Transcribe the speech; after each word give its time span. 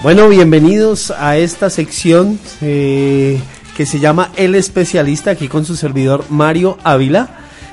Bueno, 0.00 0.28
bienvenidos 0.28 1.10
a 1.10 1.38
esta 1.38 1.70
sección 1.70 2.38
eh, 2.60 3.40
que 3.76 3.84
se 3.84 3.98
llama 3.98 4.30
El 4.36 4.54
Especialista, 4.54 5.32
aquí 5.32 5.48
con 5.48 5.64
su 5.64 5.74
servidor 5.74 6.24
Mario 6.28 6.78
Ávila. 6.84 7.30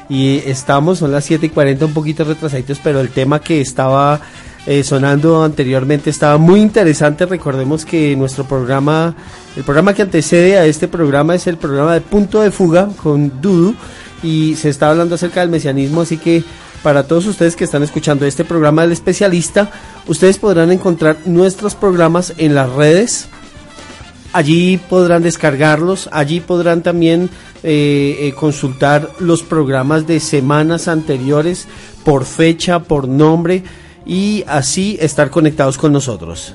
Y 0.09 0.37
estamos, 0.37 0.97
son 0.97 1.11
las 1.11 1.23
7 1.25 1.45
y 1.45 1.49
40, 1.49 1.85
un 1.85 1.93
poquito 1.93 2.23
retrasaditos, 2.23 2.79
pero 2.83 2.99
el 2.99 3.09
tema 3.09 3.41
que 3.41 3.61
estaba 3.61 4.21
eh, 4.65 4.83
sonando 4.83 5.43
anteriormente 5.43 6.09
estaba 6.09 6.39
muy 6.39 6.61
interesante. 6.61 7.27
Recordemos 7.27 7.85
que 7.85 8.15
nuestro 8.15 8.45
programa, 8.45 9.15
el 9.55 9.63
programa 9.63 9.93
que 9.93 10.01
antecede 10.01 10.57
a 10.57 10.65
este 10.65 10.87
programa 10.87 11.35
es 11.35 11.45
el 11.45 11.57
programa 11.57 11.93
de 11.93 12.01
Punto 12.01 12.41
de 12.41 12.49
Fuga 12.49 12.89
con 13.03 13.39
Dudu. 13.39 13.75
Y 14.23 14.55
se 14.55 14.69
está 14.69 14.89
hablando 14.89 15.13
acerca 15.13 15.41
del 15.41 15.49
mesianismo, 15.49 16.01
así 16.01 16.17
que 16.17 16.43
para 16.85 17.07
todos 17.07 17.25
ustedes 17.25 17.55
que 17.55 17.63
están 17.63 17.81
escuchando 17.81 18.27
este 18.27 18.45
programa 18.45 18.83
del 18.83 18.91
especialista, 18.91 19.71
ustedes 20.05 20.37
podrán 20.37 20.71
encontrar 20.71 21.17
nuestros 21.25 21.73
programas 21.73 22.35
en 22.37 22.53
las 22.53 22.69
redes. 22.69 23.27
Allí 24.33 24.77
podrán 24.77 25.23
descargarlos, 25.23 26.07
allí 26.11 26.41
podrán 26.41 26.83
también 26.83 27.31
eh, 27.63 28.17
eh, 28.19 28.33
consultar 28.33 29.09
los 29.17 29.41
programas 29.41 30.05
de 30.05 30.19
semanas 30.19 30.87
anteriores 30.87 31.67
por 32.03 32.23
fecha, 32.23 32.83
por 32.83 33.07
nombre 33.07 33.63
y 34.05 34.43
así 34.45 34.95
estar 35.01 35.31
conectados 35.31 35.79
con 35.79 35.91
nosotros. 35.91 36.53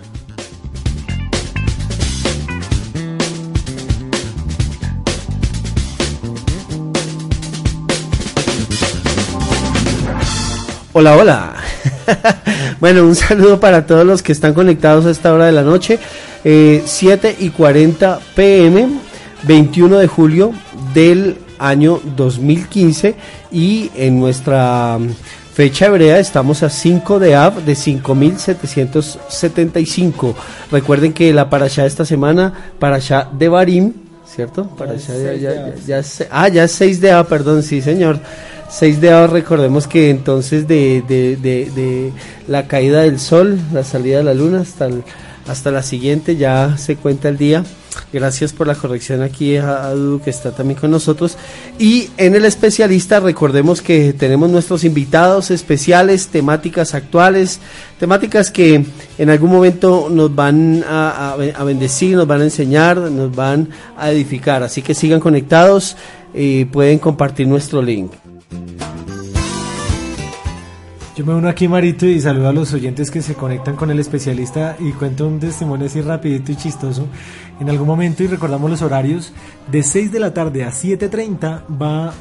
Hola, 10.92 11.16
hola. 11.16 11.55
bueno, 12.80 13.05
un 13.05 13.14
saludo 13.14 13.60
para 13.60 13.86
todos 13.86 14.05
los 14.05 14.24
que 14.24 14.33
están 14.33 14.55
conectados 14.55 15.06
a 15.06 15.12
esta 15.12 15.33
hora 15.33 15.46
de 15.46 15.52
la 15.52 15.62
noche. 15.62 16.00
7 16.42 17.28
eh, 17.28 17.36
y 17.38 17.50
40 17.50 18.19
pm, 18.34 18.88
21 19.44 19.98
de 19.98 20.08
julio 20.08 20.52
del 20.92 21.36
año 21.61 22.00
2015. 22.16 23.14
Y 23.52 23.92
en 23.94 24.18
nuestra 24.18 24.98
fecha 25.55 25.86
hebrea 25.86 26.18
estamos 26.18 26.64
a 26.64 26.68
5 26.68 27.20
de 27.20 27.36
Av 27.36 27.64
de 27.64 27.77
5775. 27.77 30.34
Recuerden 30.72 31.12
que 31.12 31.33
la 31.33 31.48
parasha 31.48 31.83
de 31.83 31.88
esta 31.88 32.05
semana, 32.05 32.72
parasha 32.80 33.28
de 33.30 33.48
Barim, 33.48 33.92
¿cierto? 34.27 34.66
Parasha 34.70 35.16
ya, 35.16 35.34
ya, 35.34 35.72
ya, 35.86 36.02
ah, 36.33 36.48
ya 36.48 36.64
es 36.64 36.72
6 36.72 37.00
de 37.00 37.12
Av, 37.12 37.29
perdón, 37.29 37.62
sí, 37.62 37.80
señor. 37.80 38.18
6 38.70 39.01
de 39.01 39.27
recordemos 39.27 39.89
que 39.89 40.11
entonces 40.11 40.69
de, 40.69 41.03
de, 41.07 41.36
de, 41.36 42.13
la 42.47 42.69
caída 42.69 43.03
del 43.03 43.19
sol, 43.19 43.58
la 43.73 43.83
salida 43.83 44.19
de 44.19 44.25
la 44.25 44.35
luna 44.35 44.61
hasta, 44.61 44.89
hasta 45.48 45.70
la 45.73 45.83
siguiente 45.83 46.36
ya 46.36 46.77
se 46.79 46.97
cuenta 46.97 47.29
el 47.29 47.36
día. 47.36 47.64
Gracias 48.13 48.53
por 48.53 48.69
la 48.69 48.77
corrección 48.77 49.23
aquí 49.23 49.57
a, 49.57 49.91
Dudu 49.91 50.20
que 50.20 50.30
está 50.30 50.53
también 50.53 50.79
con 50.79 50.92
nosotros. 50.92 51.36
Y 51.80 52.11
en 52.17 52.36
el 52.36 52.45
especialista 52.45 53.19
recordemos 53.19 53.83
que 53.83 54.13
tenemos 54.13 54.48
nuestros 54.51 54.85
invitados 54.85 55.51
especiales, 55.51 56.29
temáticas 56.29 56.95
actuales, 56.95 57.59
temáticas 57.98 58.53
que 58.53 58.85
en 59.19 59.30
algún 59.30 59.51
momento 59.51 60.09
nos 60.11 60.33
van 60.33 60.85
a, 60.89 61.33
a 61.33 61.64
bendecir, 61.64 62.17
nos 62.17 62.29
van 62.29 62.42
a 62.42 62.45
enseñar, 62.45 62.98
nos 62.98 63.35
van 63.35 63.69
a 63.97 64.13
edificar. 64.13 64.63
Así 64.63 64.80
que 64.80 64.95
sigan 64.95 65.19
conectados 65.19 65.97
y 66.33 66.67
pueden 66.67 67.01
compartir 67.01 67.48
nuestro 67.48 67.83
link. 67.83 68.13
Yo 71.20 71.27
me 71.27 71.34
uno 71.34 71.50
aquí, 71.50 71.68
Marito, 71.68 72.06
y 72.06 72.18
saludo 72.18 72.48
a 72.48 72.52
los 72.55 72.72
oyentes 72.72 73.11
que 73.11 73.20
se 73.20 73.34
conectan 73.34 73.77
con 73.77 73.90
el 73.90 73.98
especialista 73.98 74.77
y 74.78 74.92
cuento 74.92 75.28
un 75.28 75.38
testimonio 75.38 75.86
así 75.86 76.00
rapidito 76.00 76.50
y 76.50 76.56
chistoso. 76.56 77.06
En 77.61 77.68
algún 77.68 77.86
momento, 77.86 78.22
y 78.22 78.27
recordamos 78.27 78.70
los 78.70 78.80
horarios, 78.80 79.34
de 79.70 79.83
6 79.83 80.12
de 80.12 80.18
la 80.18 80.33
tarde 80.33 80.64
a 80.64 80.70
7.30 80.70 81.64
va 81.78 82.14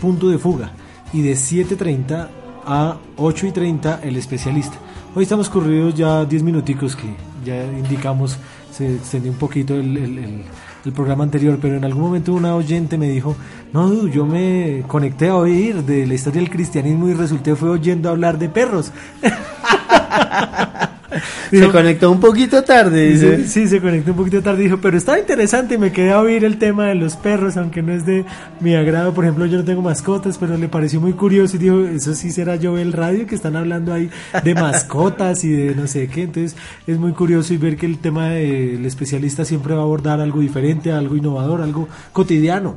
punto 0.00 0.30
de 0.30 0.38
fuga 0.38 0.72
y 1.12 1.20
de 1.20 1.32
7.30 1.32 2.28
a 2.64 2.96
8.30 3.18 3.98
el 4.04 4.16
especialista. 4.16 4.78
Hoy 5.14 5.24
estamos 5.24 5.50
corridos 5.50 5.94
ya 5.94 6.24
10 6.24 6.42
minuticos 6.42 6.96
que 6.96 7.14
ya 7.44 7.64
indicamos, 7.64 8.38
se 8.72 8.94
extendió 8.94 9.30
un 9.30 9.38
poquito 9.38 9.74
el 9.74 9.94
el 9.96 10.44
programa 10.94 11.24
anterior, 11.24 11.58
pero 11.60 11.76
en 11.76 11.84
algún 11.84 12.02
momento 12.02 12.32
una 12.32 12.54
oyente 12.54 12.96
me 12.98 13.08
dijo, 13.08 13.36
no, 13.72 14.06
yo 14.06 14.24
me 14.24 14.84
conecté 14.86 15.28
a 15.28 15.36
oír 15.36 15.84
de 15.84 16.06
la 16.06 16.14
historia 16.14 16.40
del 16.40 16.50
cristianismo 16.50 17.08
y 17.08 17.14
resulté 17.14 17.54
fue 17.56 17.70
oyendo 17.70 18.08
hablar 18.08 18.38
de 18.38 18.48
perros. 18.48 18.92
se 21.50 21.68
conectó 21.70 22.10
un 22.10 22.20
poquito 22.20 22.62
tarde, 22.62 23.08
dice. 23.10 23.46
Sí, 23.46 23.66
se 23.66 23.80
conectó 23.80 24.10
un 24.10 24.16
poquito 24.16 24.42
tarde. 24.42 24.64
Dijo, 24.64 24.78
pero 24.78 24.96
estaba 24.96 25.18
interesante 25.18 25.74
y 25.74 25.78
me 25.78 25.92
quedé 25.92 26.12
a 26.12 26.20
oír 26.20 26.44
el 26.44 26.58
tema 26.58 26.86
de 26.86 26.94
los 26.94 27.16
perros, 27.16 27.56
aunque 27.56 27.82
no 27.82 27.92
es 27.92 28.04
de 28.04 28.24
mi 28.60 28.74
agrado. 28.74 29.14
Por 29.14 29.24
ejemplo, 29.24 29.46
yo 29.46 29.58
no 29.58 29.64
tengo 29.64 29.82
mascotas, 29.82 30.38
pero 30.38 30.56
le 30.56 30.68
pareció 30.68 31.00
muy 31.00 31.12
curioso 31.12 31.56
y 31.56 31.58
dijo, 31.58 31.80
eso 31.80 32.14
sí 32.14 32.30
será 32.30 32.56
yo 32.56 32.78
el 32.78 32.92
radio 32.92 33.26
que 33.26 33.34
están 33.34 33.56
hablando 33.56 33.92
ahí 33.92 34.10
de 34.44 34.54
mascotas 34.54 35.44
y 35.44 35.50
de 35.50 35.74
no 35.74 35.86
sé 35.86 36.08
qué. 36.08 36.22
Entonces, 36.22 36.56
es 36.86 36.98
muy 36.98 37.12
curioso 37.12 37.54
y 37.54 37.56
ver 37.56 37.76
que 37.76 37.86
el 37.86 37.98
tema 37.98 38.30
del 38.30 38.84
especialista 38.84 39.44
siempre 39.44 39.74
va 39.74 39.80
a 39.80 39.84
abordar 39.84 40.20
algo 40.20 40.40
diferente, 40.40 40.92
algo 40.92 41.16
innovador, 41.16 41.62
algo 41.62 41.88
cotidiano. 42.12 42.76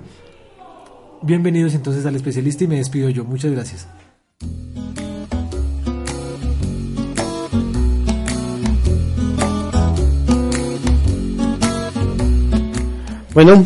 Bienvenidos 1.24 1.76
entonces 1.76 2.06
al 2.06 2.16
especialista 2.16 2.64
y 2.64 2.68
me 2.68 2.78
despido 2.78 3.10
yo. 3.10 3.24
Muchas 3.24 3.52
gracias. 3.52 3.88
Bueno, 13.34 13.66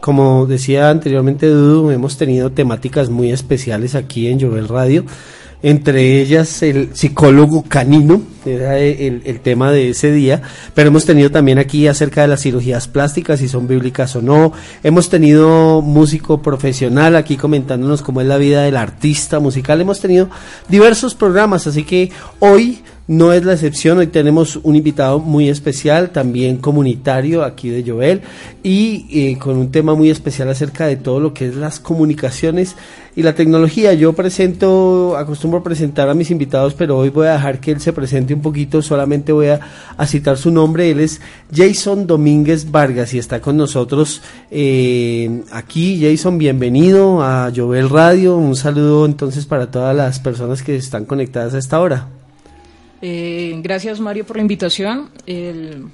como 0.00 0.46
decía 0.46 0.90
anteriormente 0.90 1.46
Dudu, 1.46 1.92
hemos 1.92 2.16
tenido 2.16 2.50
temáticas 2.50 3.10
muy 3.10 3.30
especiales 3.30 3.94
aquí 3.94 4.26
en 4.26 4.40
Jovel 4.40 4.66
Radio, 4.66 5.04
entre 5.62 6.20
ellas 6.20 6.64
el 6.64 6.96
psicólogo 6.96 7.62
canino, 7.62 8.20
era 8.44 8.76
el, 8.76 9.22
el, 9.24 9.38
tema 9.38 9.70
de 9.70 9.90
ese 9.90 10.10
día, 10.10 10.42
pero 10.74 10.88
hemos 10.88 11.04
tenido 11.04 11.30
también 11.30 11.60
aquí 11.60 11.86
acerca 11.86 12.22
de 12.22 12.28
las 12.28 12.42
cirugías 12.42 12.88
plásticas, 12.88 13.38
si 13.38 13.46
son 13.46 13.68
bíblicas 13.68 14.16
o 14.16 14.22
no, 14.22 14.52
hemos 14.82 15.08
tenido 15.08 15.80
músico 15.80 16.42
profesional 16.42 17.14
aquí 17.14 17.36
comentándonos 17.36 18.02
cómo 18.02 18.20
es 18.20 18.26
la 18.26 18.36
vida 18.36 18.62
del 18.62 18.76
artista 18.76 19.38
musical, 19.38 19.80
hemos 19.80 20.00
tenido 20.00 20.28
diversos 20.68 21.14
programas, 21.14 21.68
así 21.68 21.84
que 21.84 22.10
hoy 22.40 22.82
no 23.08 23.32
es 23.32 23.42
la 23.42 23.54
excepción, 23.54 23.96
hoy 23.96 24.08
tenemos 24.08 24.60
un 24.62 24.76
invitado 24.76 25.18
muy 25.18 25.48
especial, 25.48 26.10
también 26.10 26.58
comunitario 26.58 27.42
aquí 27.42 27.70
de 27.70 27.90
Joel, 27.90 28.20
y 28.62 29.06
eh, 29.10 29.38
con 29.38 29.56
un 29.56 29.72
tema 29.72 29.94
muy 29.94 30.10
especial 30.10 30.50
acerca 30.50 30.86
de 30.86 30.96
todo 30.96 31.18
lo 31.18 31.32
que 31.32 31.46
es 31.48 31.56
las 31.56 31.80
comunicaciones 31.80 32.76
y 33.16 33.22
la 33.22 33.34
tecnología. 33.34 33.94
Yo 33.94 34.12
presento, 34.12 35.16
acostumbro 35.16 35.62
presentar 35.62 36.10
a 36.10 36.14
mis 36.14 36.30
invitados, 36.30 36.74
pero 36.74 36.98
hoy 36.98 37.08
voy 37.08 37.28
a 37.28 37.32
dejar 37.32 37.60
que 37.60 37.70
él 37.70 37.80
se 37.80 37.94
presente 37.94 38.34
un 38.34 38.42
poquito, 38.42 38.82
solamente 38.82 39.32
voy 39.32 39.46
a, 39.46 39.60
citar 40.04 40.36
su 40.36 40.50
nombre, 40.50 40.90
él 40.90 41.00
es 41.00 41.22
Jason 41.50 42.06
Domínguez 42.06 42.70
Vargas 42.70 43.14
y 43.14 43.18
está 43.18 43.40
con 43.40 43.56
nosotros 43.56 44.20
eh, 44.50 45.44
aquí. 45.50 45.98
Jason, 45.98 46.36
bienvenido 46.36 47.22
a 47.22 47.50
Jovel 47.56 47.88
Radio, 47.88 48.36
un 48.36 48.54
saludo 48.54 49.06
entonces 49.06 49.46
para 49.46 49.70
todas 49.70 49.96
las 49.96 50.20
personas 50.20 50.62
que 50.62 50.76
están 50.76 51.06
conectadas 51.06 51.54
a 51.54 51.58
esta 51.58 51.80
hora. 51.80 52.17
Eh, 53.00 53.58
gracias 53.62 54.00
Mario 54.00 54.24
por 54.24 54.36
la 54.36 54.42
invitación. 54.42 55.10
El, 55.26 55.84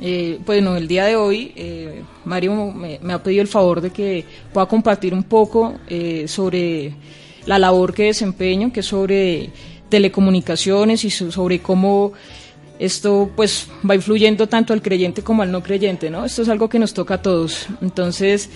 eh, 0.00 0.38
bueno, 0.44 0.76
el 0.76 0.88
día 0.88 1.04
de 1.04 1.16
hoy 1.16 1.52
eh, 1.56 2.02
Mario 2.24 2.72
me, 2.72 3.12
ha 3.12 3.22
pedido 3.22 3.42
el 3.42 3.48
favor 3.48 3.80
de 3.80 3.90
que 3.90 4.24
pueda 4.52 4.66
compartir 4.66 5.14
un 5.14 5.24
poco 5.24 5.74
sobre 6.26 6.94
la 7.46 7.58
labor 7.58 7.94
que 7.94 8.04
desempeño, 8.04 8.72
que 8.72 8.80
es 8.80 8.86
sobre 8.86 9.50
telecomunicaciones 9.88 11.04
y 11.04 11.10
sobre 11.10 11.60
cómo 11.60 12.12
esto 12.78 13.30
pues 13.36 13.68
va 13.88 13.94
influyendo 13.94 14.48
tanto 14.48 14.72
al 14.72 14.82
creyente 14.82 15.22
como 15.22 15.42
al 15.42 15.52
no 15.52 15.62
creyente, 15.62 16.10
¿no? 16.10 16.24
Esto 16.24 16.42
es 16.42 16.48
algo 16.48 16.68
que 16.68 16.78
nos 16.78 16.92
toca 16.92 17.14
a 17.14 17.22
todos. 17.22 17.66
Entonces, 17.80 18.50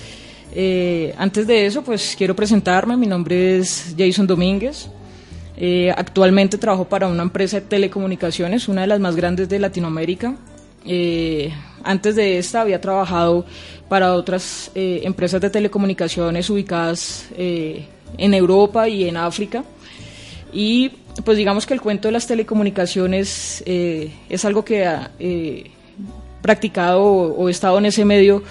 eh, 0.53 1.15
antes 1.19 1.47
de 1.47 1.67
eso, 1.67 1.83
pues 1.83 2.15
quiero 2.17 2.35
presentarme. 2.35 2.97
Mi 2.97 3.07
nombre 3.07 3.59
es 3.59 3.95
Jason 3.97 4.27
Domínguez. 4.27 4.89
Eh, 5.61 5.93
actualmente 5.97 6.57
trabajo 6.57 6.85
para 6.85 7.09
una 7.09 7.23
empresa 7.23 7.61
de 7.61 7.67
telecomunicaciones, 7.67 8.69
una 8.69 8.83
de 8.83 8.87
las 8.87 9.01
más 9.01 9.17
grandes 9.17 9.49
de 9.49 9.59
Latinoamérica. 9.59 10.37
Eh, 10.87 11.53
antes 11.83 12.15
de 12.15 12.39
esta 12.39 12.61
había 12.61 12.81
trabajado 12.81 13.45
para 13.89 14.15
otras 14.15 14.71
empresas 14.75 15.41
de 15.41 15.51
telecomunicaciones 15.51 16.49
ubicadas 16.49 17.27
en 17.37 18.35
Europa 18.35 18.89
y 18.89 19.09
en 19.09 19.17
África. 19.17 19.65
Y 20.53 20.91
pues 21.25 21.37
digamos 21.37 21.67
que 21.67 21.75
el 21.75 21.81
cuento 21.81 22.09
de 22.09 22.13
las 22.13 22.27
telecomunicaciones 22.27 23.63
eh, 23.67 24.13
es 24.29 24.45
algo 24.45 24.65
que 24.65 24.87
ha 24.87 25.11
eh, 25.19 25.71
practicado 26.43 27.03
o, 27.03 27.49
estado 27.49 27.79
en 27.79 27.87
ese 27.87 28.05
medio 28.05 28.43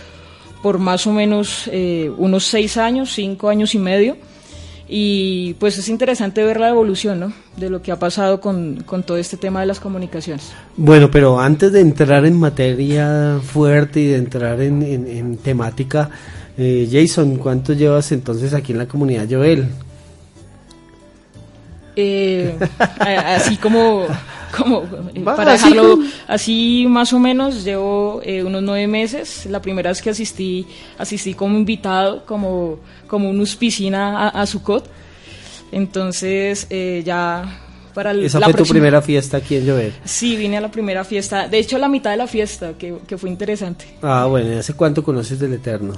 por 0.61 0.79
más 0.79 1.07
o 1.07 1.13
menos 1.13 1.69
eh, 1.71 2.11
unos 2.17 2.45
seis 2.45 2.77
años, 2.77 3.13
cinco 3.13 3.49
años 3.49 3.73
y 3.75 3.79
medio. 3.79 4.17
Y 4.89 5.55
pues 5.55 5.77
es 5.77 5.89
interesante 5.89 6.43
ver 6.43 6.59
la 6.59 6.69
evolución 6.69 7.19
¿no? 7.19 7.33
de 7.57 7.69
lo 7.69 7.81
que 7.81 7.91
ha 7.91 7.99
pasado 7.99 8.39
con, 8.39 8.83
con, 8.85 9.03
todo 9.03 9.17
este 9.17 9.35
tema 9.35 9.59
de 9.59 9.65
las 9.65 9.81
comunicaciones. 9.81 10.51
Bueno, 10.77 11.11
pero 11.11 11.39
antes 11.39 11.73
de 11.73 11.81
entrar 11.81 12.25
en 12.25 12.39
materia 12.39 13.39
fuerte 13.43 13.99
y 13.99 14.07
de 14.07 14.15
entrar 14.17 14.61
en, 14.61 14.81
en 14.83 15.37
temática, 15.37 16.09
Jason, 16.57 17.35
¿cuánto 17.35 17.73
llevas 17.73 18.11
entonces 18.11 18.53
aquí 18.53 18.71
en 18.71 18.79
la 18.79 18.87
comunidad 18.87 19.27
Joel? 19.29 19.67
Eh, 21.95 22.55
así 22.99 23.57
como, 23.57 24.05
como 24.55 24.83
eh, 25.13 25.21
para 25.23 25.53
dejarlo 25.53 25.99
así 26.27 26.85
más 26.87 27.13
o 27.13 27.19
menos, 27.19 27.63
llevo 27.63 28.21
eh, 28.23 28.43
unos 28.43 28.61
nueve 28.63 28.87
meses. 28.87 29.45
La 29.45 29.61
primera 29.61 29.89
vez 29.89 30.01
que 30.01 30.09
asistí, 30.09 30.65
asistí 30.97 31.33
como 31.33 31.57
invitado, 31.57 32.25
como, 32.25 32.79
como 33.07 33.29
un 33.29 33.45
a, 33.95 34.29
a 34.29 34.45
Sucot. 34.45 34.89
Entonces, 35.71 36.67
ya 37.03 37.59
para 37.93 38.11
el, 38.11 38.23
¿Esa 38.23 38.39
fue 38.39 38.53
tu 38.53 38.65
primera 38.65 39.01
fiesta 39.01 39.37
aquí 39.37 39.55
en 39.55 39.65
Llover? 39.65 39.93
Sí, 40.05 40.37
vine 40.37 40.57
a 40.57 40.61
la 40.61 40.71
primera 40.71 41.03
fiesta. 41.03 41.47
De 41.47 41.59
hecho, 41.59 41.75
a 41.75 41.79
la 41.79 41.89
mitad 41.89 42.11
de 42.11 42.17
la 42.17 42.27
fiesta, 42.27 42.73
que, 42.77 42.95
que 43.05 43.17
fue 43.17 43.29
interesante. 43.29 43.85
Ah, 44.01 44.25
bueno, 44.29 44.53
¿y 44.53 44.57
hace 44.57 44.73
cuánto 44.73 45.03
conoces 45.03 45.39
del 45.39 45.53
Eterno? 45.53 45.93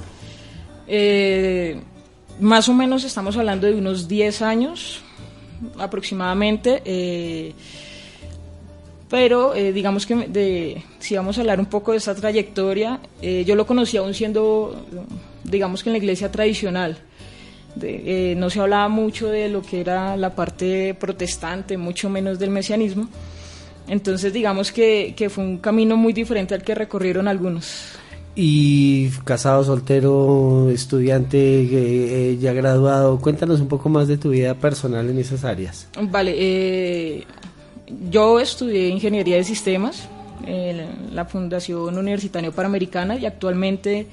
más 2.40 2.68
o 2.68 2.74
menos 2.74 3.04
estamos 3.04 3.36
hablando 3.36 3.68
de 3.68 3.74
unos 3.74 4.08
10 4.08 4.42
años 4.42 5.02
aproximadamente. 5.78 6.82
Eh, 6.84 7.52
pero 9.10 9.54
eh, 9.54 9.72
digamos 9.72 10.06
que 10.06 10.14
de, 10.14 10.82
si 11.00 11.16
vamos 11.16 11.36
a 11.36 11.40
hablar 11.42 11.58
un 11.60 11.66
poco 11.66 11.92
de 11.92 11.98
esa 11.98 12.14
trayectoria, 12.14 13.00
eh, 13.20 13.44
yo 13.44 13.56
lo 13.56 13.66
conocí 13.66 13.96
aún 13.96 14.14
siendo, 14.14 14.86
digamos 15.44 15.82
que 15.82 15.90
en 15.90 15.94
la 15.94 15.98
iglesia 15.98 16.30
tradicional. 16.30 16.98
no 17.74 18.50
se 18.50 18.60
hablaba 18.60 18.88
mucho 18.88 19.28
de 19.28 19.48
lo 19.48 19.62
que 19.62 19.80
era 19.80 20.16
la 20.16 20.34
parte 20.34 20.94
protestante, 20.94 21.76
mucho 21.76 22.08
menos 22.08 22.38
del 22.38 22.50
mesianismo. 22.50 23.08
Entonces 23.88 24.32
digamos 24.32 24.70
que, 24.70 25.14
que 25.16 25.28
fue 25.28 25.44
un 25.44 25.58
camino 25.58 25.96
muy 25.96 26.12
diferente 26.12 26.54
al 26.54 26.62
que 26.62 26.74
recorrieron 26.74 27.26
algunos. 27.26 27.98
Y 28.36 29.08
casado, 29.24 29.64
soltero, 29.64 30.70
estudiante, 30.70 31.36
eh, 31.38 32.38
ya 32.40 32.52
graduado, 32.52 33.18
cuéntanos 33.18 33.60
un 33.60 33.66
poco 33.66 33.88
más 33.88 34.06
de 34.06 34.18
tu 34.18 34.30
vida 34.30 34.54
personal 34.54 35.10
en 35.10 35.18
esas 35.18 35.44
áreas. 35.44 35.88
Vale, 36.00 36.34
eh, 36.38 37.24
yo 38.10 38.40
estudié 38.40 38.88
Ingeniería 38.88 39.36
de 39.36 39.44
Sistemas 39.44 40.08
en 40.46 41.14
la 41.14 41.24
Fundación 41.24 41.96
Universitaria 41.96 42.50
Panamericana 42.50 43.16
y 43.16 43.26
actualmente 43.26 44.06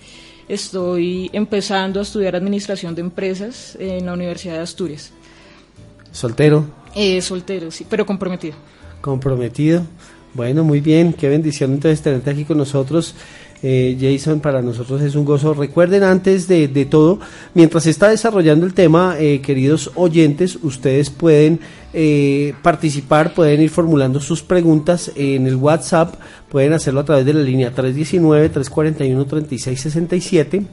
estoy 0.48 1.30
empezando 1.34 2.00
a 2.00 2.04
estudiar 2.04 2.36
Administración 2.36 2.96
de 2.96 3.02
Empresas 3.02 3.78
en 3.80 4.06
la 4.06 4.14
Universidad 4.14 4.56
de 4.56 4.62
Asturias. 4.62 5.12
¿Soltero? 6.12 6.66
Eh, 6.96 7.22
soltero, 7.22 7.70
sí, 7.70 7.86
pero 7.90 8.06
comprometido. 8.06 8.56
Comprometido. 9.02 9.84
Bueno, 10.34 10.64
muy 10.64 10.82
bien, 10.82 11.14
qué 11.14 11.30
bendición 11.30 11.74
entonces 11.74 12.02
tenerte 12.02 12.30
aquí 12.30 12.46
con 12.46 12.58
nosotros. 12.58 13.16
Eh, 13.64 13.98
Jason, 14.00 14.40
para 14.40 14.62
nosotros 14.62 15.02
es 15.02 15.16
un 15.16 15.26
gozo. 15.26 15.54
Recuerden 15.54 16.04
antes 16.04 16.48
de, 16.48 16.68
todo, 16.86 17.20
mientras 17.54 17.84
se 17.84 17.90
está 17.90 18.10
desarrollando 18.10 18.66
el 18.66 18.74
tema, 18.74 19.16
eh, 19.20 19.42
queridos 19.42 19.92
oyentes, 19.96 20.60
ustedes 20.62 21.10
pueden 21.10 21.60
eh, 22.00 22.54
participar, 22.62 23.34
pueden 23.34 23.60
ir 23.60 23.72
formulando 23.72 24.20
sus 24.20 24.44
preguntas 24.44 25.12
en 25.16 25.48
el 25.48 25.56
WhatsApp, 25.56 26.14
pueden 26.48 26.74
hacerlo 26.74 27.00
a 27.00 27.06
través 27.06 27.26
de 27.26 27.34
la 27.34 27.42
línea 27.42 27.74
319-341-3667. 27.74 30.64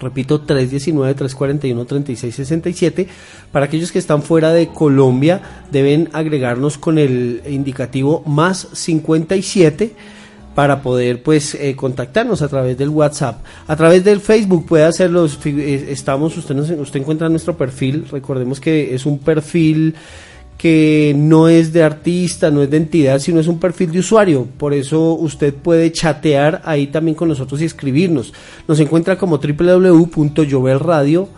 Repito, 0.00 0.46
319-341-3667. 0.46 3.08
Para 3.50 3.64
aquellos 3.64 3.90
que 3.90 3.98
están 3.98 4.22
fuera 4.22 4.52
de 4.52 4.68
Colombia, 4.68 5.42
deben 5.72 6.08
agregarnos 6.12 6.78
con 6.78 6.98
el 6.98 7.42
indicativo 7.48 8.22
más 8.24 8.68
57 8.72 9.92
para 10.54 10.82
poder 10.82 11.24
pues 11.24 11.56
eh, 11.56 11.74
contactarnos 11.74 12.42
a 12.42 12.48
través 12.48 12.78
del 12.78 12.90
WhatsApp, 12.90 13.42
a 13.66 13.74
través 13.74 14.04
del 14.04 14.20
Facebook 14.20 14.66
puede 14.66 14.84
hacerlo, 14.84 15.26
eh, 15.26 15.86
estamos, 15.90 16.36
usted, 16.36 16.56
usted 16.56 17.00
encuentra 17.00 17.28
nuestro 17.28 17.56
perfil, 17.56 18.06
recordemos 18.10 18.60
que 18.60 18.94
es 18.94 19.04
un 19.06 19.18
perfil 19.18 19.96
que 20.60 21.14
no 21.16 21.48
es 21.48 21.72
de 21.72 21.82
artista, 21.82 22.50
no 22.50 22.62
es 22.62 22.68
de 22.68 22.76
entidad, 22.76 23.18
sino 23.18 23.40
es 23.40 23.46
un 23.46 23.58
perfil 23.58 23.92
de 23.92 24.00
usuario. 24.00 24.46
Por 24.58 24.74
eso 24.74 25.14
usted 25.14 25.54
puede 25.54 25.90
chatear 25.90 26.60
ahí 26.66 26.88
también 26.88 27.14
con 27.14 27.30
nosotros 27.30 27.62
y 27.62 27.64
escribirnos. 27.64 28.34
Nos 28.68 28.78
encuentra 28.78 29.16
como 29.16 29.38
www.jovelradio. 29.38 31.30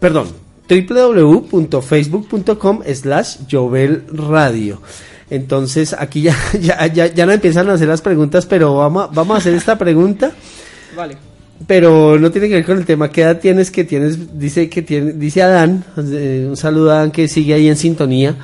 Perdón, 0.00 0.28
www.facebook.com 0.70 2.80
slash 2.94 3.36
jovelradio. 3.50 4.80
Entonces 5.28 5.94
aquí 5.98 6.22
ya, 6.22 6.34
ya, 6.58 6.86
ya, 6.86 7.08
ya 7.08 7.26
no 7.26 7.32
empiezan 7.32 7.68
a 7.68 7.74
hacer 7.74 7.88
las 7.88 8.00
preguntas, 8.00 8.46
pero 8.46 8.76
vamos, 8.76 9.10
vamos 9.12 9.34
a 9.34 9.38
hacer 9.38 9.52
esta 9.52 9.76
pregunta. 9.76 10.32
Vale. 10.96 11.35
Pero 11.66 12.18
no 12.18 12.30
tiene 12.30 12.48
que 12.48 12.54
ver 12.54 12.64
con 12.64 12.78
el 12.78 12.84
tema. 12.84 13.10
¿Qué 13.10 13.22
edad 13.22 13.38
tienes 13.40 13.70
que 13.70 13.84
tienes? 13.84 14.38
Dice 14.38 14.68
que 14.68 14.82
tiene, 14.82 15.12
dice 15.12 15.42
Adán, 15.42 15.84
eh, 15.96 16.46
un 16.48 16.56
saludo 16.56 16.90
a 16.92 16.96
Adán 16.98 17.10
que 17.10 17.28
sigue 17.28 17.54
ahí 17.54 17.68
en 17.68 17.76
sintonía. 17.76 18.36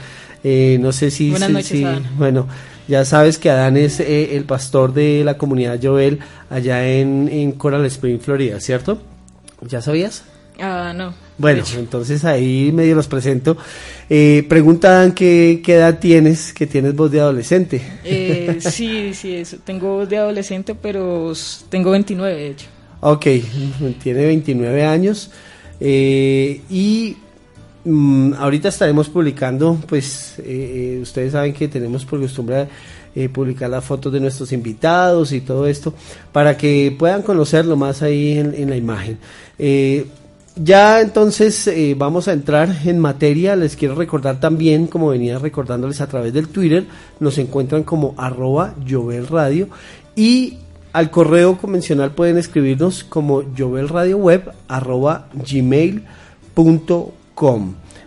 Eh, 0.43 0.79
no 0.81 0.93
sé 0.93 1.11
si, 1.11 1.31
Buenas 1.31 1.50
noches, 1.50 1.85
Adán. 1.85 2.05
bueno, 2.17 2.49
ya 2.88 3.05
sabes 3.05 3.38
que 3.38 3.50
Adán 3.50 3.76
es 3.76 4.00
eh, 4.00 4.35
el 4.37 4.44
pastor 4.44 4.92
de 4.92 5.23
la 5.25 5.38
comunidad 5.38 5.78
Joel 5.81 6.19
allá 6.50 6.87
en, 6.88 7.28
en 7.31 7.52
Coral 7.52 7.85
Spring, 7.87 8.19
Florida, 8.19 8.59
¿cierto? 8.61 9.00
¿Ya 9.61 9.81
sabías? 9.81 10.25
Ah, 10.59 10.92
no. 10.95 11.14
Bueno, 11.38 11.64
entonces 11.76 12.25
ahí 12.25 12.71
medio 12.73 12.95
los 12.95 13.09
presento. 13.09 13.57
Eh, 14.09 14.45
preguntan 14.49 15.12
qué, 15.12 15.62
edad 15.66 15.99
tienes, 15.99 16.52
que 16.52 16.66
tienes 16.66 16.95
voz 16.95 17.11
de 17.11 17.21
adolescente. 17.21 17.83
Eh, 18.04 18.59
sí, 18.61 19.14
sí, 19.14 19.42
tengo 19.64 19.97
voz 19.97 20.09
de 20.09 20.19
adolescente, 20.19 20.75
pero 20.75 21.33
tengo 21.69 21.90
29 21.90 22.35
de 22.35 22.47
hecho. 22.49 22.66
Ok, 23.02 23.26
tiene 24.02 24.26
29 24.26 24.85
años. 24.85 25.30
Eh, 25.78 26.61
y 26.71 27.16
mm, 27.85 28.35
ahorita 28.35 28.68
estaremos 28.68 29.09
publicando, 29.09 29.78
pues 29.87 30.37
eh, 30.38 30.99
ustedes 31.02 31.32
saben 31.32 31.52
que 31.52 31.68
tenemos 31.68 32.04
por 32.04 32.21
costumbre 32.21 32.68
publicar 33.30 33.68
las 33.68 33.85
fotos 33.85 34.11
de 34.11 34.21
nuestros 34.21 34.52
invitados 34.52 35.32
y 35.32 35.42
todo 35.42 35.66
esto, 35.66 35.92
para 36.32 36.56
que 36.56 36.97
puedan 36.99 37.21
conocerlo 37.21 37.76
más 37.76 38.00
ahí 38.00 38.38
en, 38.38 38.71
la 38.71 38.76
imagen. 38.76 39.18
Ya 40.56 41.00
entonces 41.00 41.66
eh, 41.66 41.94
vamos 41.97 42.28
a 42.28 42.32
entrar 42.32 42.82
en 42.85 42.99
materia. 42.99 43.56
Les 43.56 43.75
quiero 43.75 43.94
recordar 43.94 44.38
también, 44.38 44.87
como 44.87 45.09
venía 45.09 45.38
recordándoles 45.38 46.00
a 46.02 46.06
través 46.06 46.35
del 46.35 46.49
Twitter, 46.49 46.85
nos 47.21 47.38
encuentran 47.38 47.85
como 47.85 48.14
arroba 48.18 48.75
Radio 49.30 49.68
y 50.14 50.59
al 50.92 51.11
correo 51.11 51.56
convencional 51.58 52.12
pueden 52.12 52.38
escribirnos 52.38 53.04
como 53.04 53.42
gmail.com. 53.42 54.14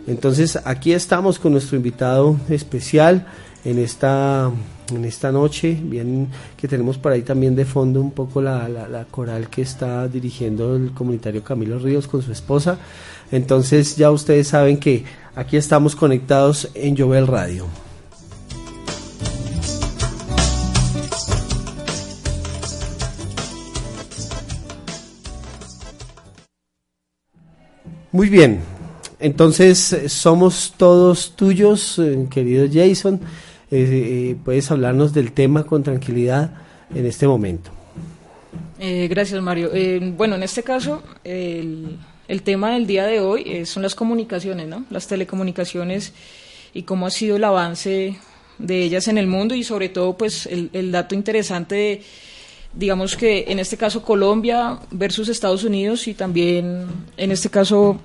Entonces 0.07 0.59
aquí 0.65 0.93
estamos 0.93 1.39
con 1.39 1.51
nuestro 1.53 1.77
invitado 1.77 2.37
especial 2.49 3.25
en 3.63 3.79
esta 3.79 4.51
en 4.93 5.03
esta 5.03 5.31
noche, 5.31 5.75
bien 5.81 6.27
que 6.55 6.67
tenemos 6.67 6.99
por 6.99 7.11
ahí 7.11 7.23
también 7.23 7.55
de 7.55 7.65
fondo 7.65 7.99
un 7.99 8.11
poco 8.11 8.39
la, 8.39 8.69
la, 8.69 9.05
coral 9.05 9.49
que 9.49 9.63
está 9.63 10.07
dirigiendo 10.07 10.75
el 10.75 10.91
comunitario 10.91 11.43
Camilo 11.43 11.79
Ríos 11.79 12.07
con 12.07 12.21
su 12.21 12.31
esposa. 12.31 12.77
Entonces 13.31 13.95
ya 13.95 14.11
ustedes 14.11 14.49
saben 14.49 14.77
que 14.77 15.03
aquí 15.35 15.57
estamos 15.57 15.95
conectados 15.95 16.69
en 16.75 16.95
Jovel 16.95 17.25
Radio. 17.25 17.65
Muy 28.15 28.29
bien, 28.29 28.62
entonces 29.19 29.93
somos 30.07 30.74
todos 30.77 31.36
tuyos, 31.36 32.00
eh, 32.00 32.27
querido 32.31 32.65
Jason. 32.72 33.19
Eh, 33.69 34.38
puedes 34.45 34.72
hablarnos 34.72 35.13
del 35.13 35.34
tema 35.34 35.65
con 35.65 35.84
tranquilidad 35.84 36.51
en 36.95 37.05
este 37.05 37.27
momento. 37.27 37.72
gracias, 38.79 39.41
Mario. 39.41 39.69
bueno, 40.15 40.36
en 40.36 40.43
este 40.43 40.63
caso, 40.63 41.03
el, 41.25 41.98
el, 42.29 42.41
tema 42.43 42.72
del 42.75 42.88
día 42.88 43.05
de 43.05 43.19
hoy 43.19 43.65
son 43.65 43.84
las 43.84 43.95
comunicaciones, 43.95 44.65
¿no? 44.65 44.86
Las 44.89 45.07
telecomunicaciones 45.07 46.13
y 46.74 46.84
cómo 46.84 47.07
ha 47.07 47.12
sido 47.12 47.36
el 47.36 47.43
avance 47.43 48.15
de 48.60 48.81
ellas 48.81 49.10
en 49.10 49.17
el 49.17 49.27
mundo 49.27 49.55
y 49.55 49.65
sobre 49.65 49.89
todo, 49.89 50.17
pues, 50.17 50.45
el, 50.45 50.69
el 50.72 50.89
dato 50.89 51.15
interesante 51.15 51.75
de 51.75 52.01
digamos 52.75 53.15
que 53.15 53.46
en 53.48 53.60
este 53.60 53.77
caso 53.77 54.03
Colombia 54.03 54.79
versus 54.91 55.29
Estados 55.29 55.63
Unidos 55.63 56.08
y 56.08 56.13
también 56.13 56.86
en 57.17 57.32
este 57.32 57.50
caso 57.50 58.00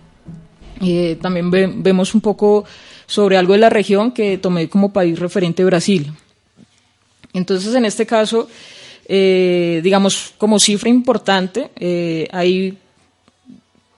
eh, 0.80 1.18
también 1.20 1.50
vemos 1.82 2.14
un 2.14 2.20
poco 2.20 2.64
sobre 3.06 3.36
algo 3.36 3.52
de 3.52 3.58
la 3.58 3.70
región 3.70 4.12
que 4.12 4.38
tomé 4.38 4.68
como 4.68 4.92
país 4.92 5.18
referente 5.18 5.64
Brasil. 5.64 6.12
Entonces, 7.32 7.74
en 7.74 7.84
este 7.84 8.06
caso, 8.06 8.48
eh, 9.06 9.80
digamos, 9.82 10.32
como 10.38 10.58
cifra 10.58 10.88
importante, 10.88 11.70
eh, 11.76 12.28
hay, 12.32 12.78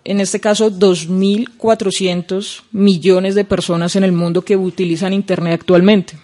en 0.04 0.20
este 0.20 0.40
caso, 0.40 0.70
2.400 0.70 2.62
millones 2.72 3.34
de 3.34 3.44
personas 3.44 3.96
en 3.96 4.04
el 4.04 4.12
mundo 4.12 4.42
que 4.42 4.56
utilizan 4.56 5.12
Internet 5.12 5.60
actualmente. 5.60 6.16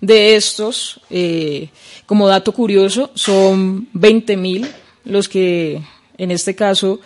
De 0.00 0.36
estos, 0.36 1.00
eh, 1.10 1.68
como 2.06 2.28
dato 2.28 2.52
curioso, 2.52 3.10
son 3.14 3.88
20.000 3.92 4.68
los 5.04 5.28
que, 5.28 5.82
en 6.16 6.30
este 6.30 6.54
caso, 6.54 7.00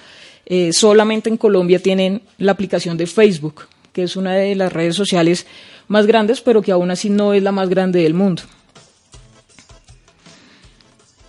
eh, 0.45 0.73
solamente 0.73 1.31
en 1.31 1.37
Colombia 1.37 1.79
tienen 1.79 2.23
la 2.39 2.53
aplicación 2.53 2.97
de 2.97 3.07
Facebook, 3.07 3.67
que 3.93 4.03
es 4.03 4.17
una 4.17 4.35
de 4.35 4.55
las 4.55 4.73
redes 4.73 4.97
sociales 4.97 5.47
más 5.89 6.07
grandes, 6.07 6.41
pero 6.41 6.61
que 6.61 6.73
aún 6.73 6.91
así 6.91 7.09
no 7.09 7.33
es 7.33 7.43
la 7.43 7.53
más 7.53 7.69
grande 7.69 8.03
del 8.03 8.15
mundo. 8.15 8.43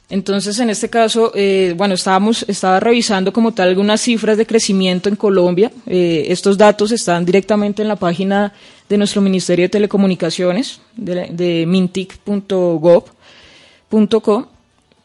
Entonces, 0.10 0.60
en 0.60 0.70
este 0.70 0.90
caso, 0.90 1.32
eh, 1.34 1.74
bueno, 1.76 1.96
estábamos, 1.96 2.46
estaba 2.48 2.80
revisando 2.80 3.34
como 3.34 3.52
tal 3.52 3.70
algunas 3.70 4.00
cifras 4.00 4.38
de 4.38 4.46
crecimiento 4.46 5.10
en 5.10 5.16
Colombia. 5.16 5.72
Eh, 5.88 6.26
estos 6.28 6.56
datos 6.56 6.92
están 6.92 7.26
directamente 7.26 7.82
en 7.82 7.88
la 7.88 7.96
página 7.96 8.54
de 8.90 8.98
nuestro 8.98 9.22
Ministerio 9.22 9.66
de 9.66 9.70
Telecomunicaciones, 9.70 10.82
de, 10.96 11.66
mintic.gov.co, 11.68 13.08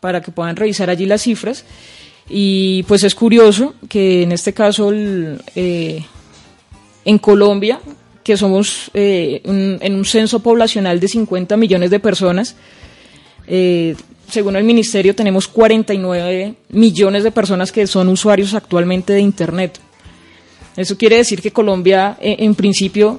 para 0.01 0.21
que 0.21 0.31
puedan 0.33 0.57
revisar 0.57 0.91
allí 0.91 1.07
las 1.07 1.23
cifras. 1.23 1.65
Y 2.29 2.83
pues 2.85 3.05
es 3.05 3.15
curioso 3.15 3.75
que 3.89 4.23
en 4.23 4.33
este 4.33 4.53
caso 4.53 4.91
eh, 4.93 6.05
en 7.05 7.19
Colombia, 7.19 7.81
que 8.23 8.37
somos 8.37 8.91
en 8.93 9.95
un 9.95 10.05
censo 10.05 10.41
poblacional 10.41 11.01
de 11.01 11.09
50 11.09 11.57
millones 11.57 11.91
de 11.91 12.01
personas, 12.01 12.57
eh, 13.47 13.97
según 14.31 14.57
el 14.57 14.65
ministerio, 14.65 15.15
tenemos 15.15 15.49
49 15.49 16.55
millones 16.69 17.25
de 17.25 17.31
personas 17.31 17.73
que 17.73 17.87
son 17.87 18.09
usuarios 18.09 18.55
actualmente 18.55 19.15
de 19.15 19.21
Internet. 19.21 19.81
Eso 20.77 20.97
quiere 20.97 21.17
decir 21.17 21.41
que 21.41 21.51
Colombia, 21.51 22.19
eh, 22.21 22.37
en 22.41 22.55
principio, 22.55 23.19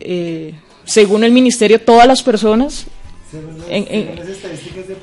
eh, 0.00 0.54
según 0.84 1.24
el 1.24 1.32
ministerio, 1.32 1.80
todas 1.80 2.06
las 2.06 2.22
personas... 2.22 2.86
Según 3.30 3.58
las, 3.58 4.28
estadísticas 4.28 4.88
de 4.88 4.96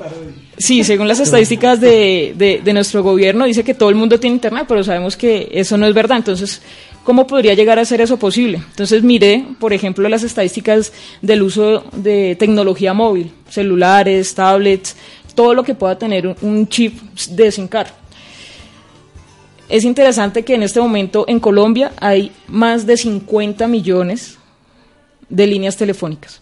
Sí, 0.58 0.84
según 0.84 1.08
las 1.08 1.18
estadísticas 1.18 1.80
de, 1.80 2.60
de, 2.62 2.72
nuestro 2.74 3.02
gobierno, 3.02 3.46
dice 3.46 3.64
que 3.64 3.72
todo 3.72 3.88
el 3.88 3.94
mundo 3.94 4.20
tiene 4.20 4.34
Internet, 4.34 4.66
pero 4.68 4.84
sabemos 4.84 5.16
que 5.16 5.48
eso 5.50 5.78
no 5.78 5.86
es 5.86 5.94
verdad. 5.94 6.18
Entonces, 6.18 6.60
¿cómo 7.04 7.26
podría 7.26 7.54
llegar 7.54 7.78
a 7.78 7.86
ser 7.86 8.02
eso 8.02 8.18
posible? 8.18 8.58
Entonces 8.70 9.02
miré, 9.02 9.46
por 9.58 9.72
ejemplo, 9.72 10.06
las 10.10 10.24
estadísticas 10.24 10.92
del 11.22 11.42
uso 11.42 11.84
de 11.92 12.36
tecnología 12.38 12.92
móvil, 12.92 13.32
celulares, 13.48 14.34
tablets, 14.34 14.94
todo 15.34 15.54
lo 15.54 15.64
que 15.64 15.74
pueda 15.74 15.96
tener 15.96 16.36
un 16.42 16.68
chip 16.68 17.00
de 17.30 17.50
SIM 17.50 17.66
card. 17.66 17.88
Es 19.68 19.84
interesante 19.84 20.44
que 20.44 20.54
en 20.54 20.62
este 20.62 20.80
momento 20.80 21.24
en 21.28 21.40
Colombia 21.40 21.92
hay 22.00 22.32
más 22.46 22.86
de 22.86 22.96
50 22.96 23.68
millones 23.68 24.37
de 25.28 25.46
líneas 25.46 25.76
telefónicas. 25.76 26.40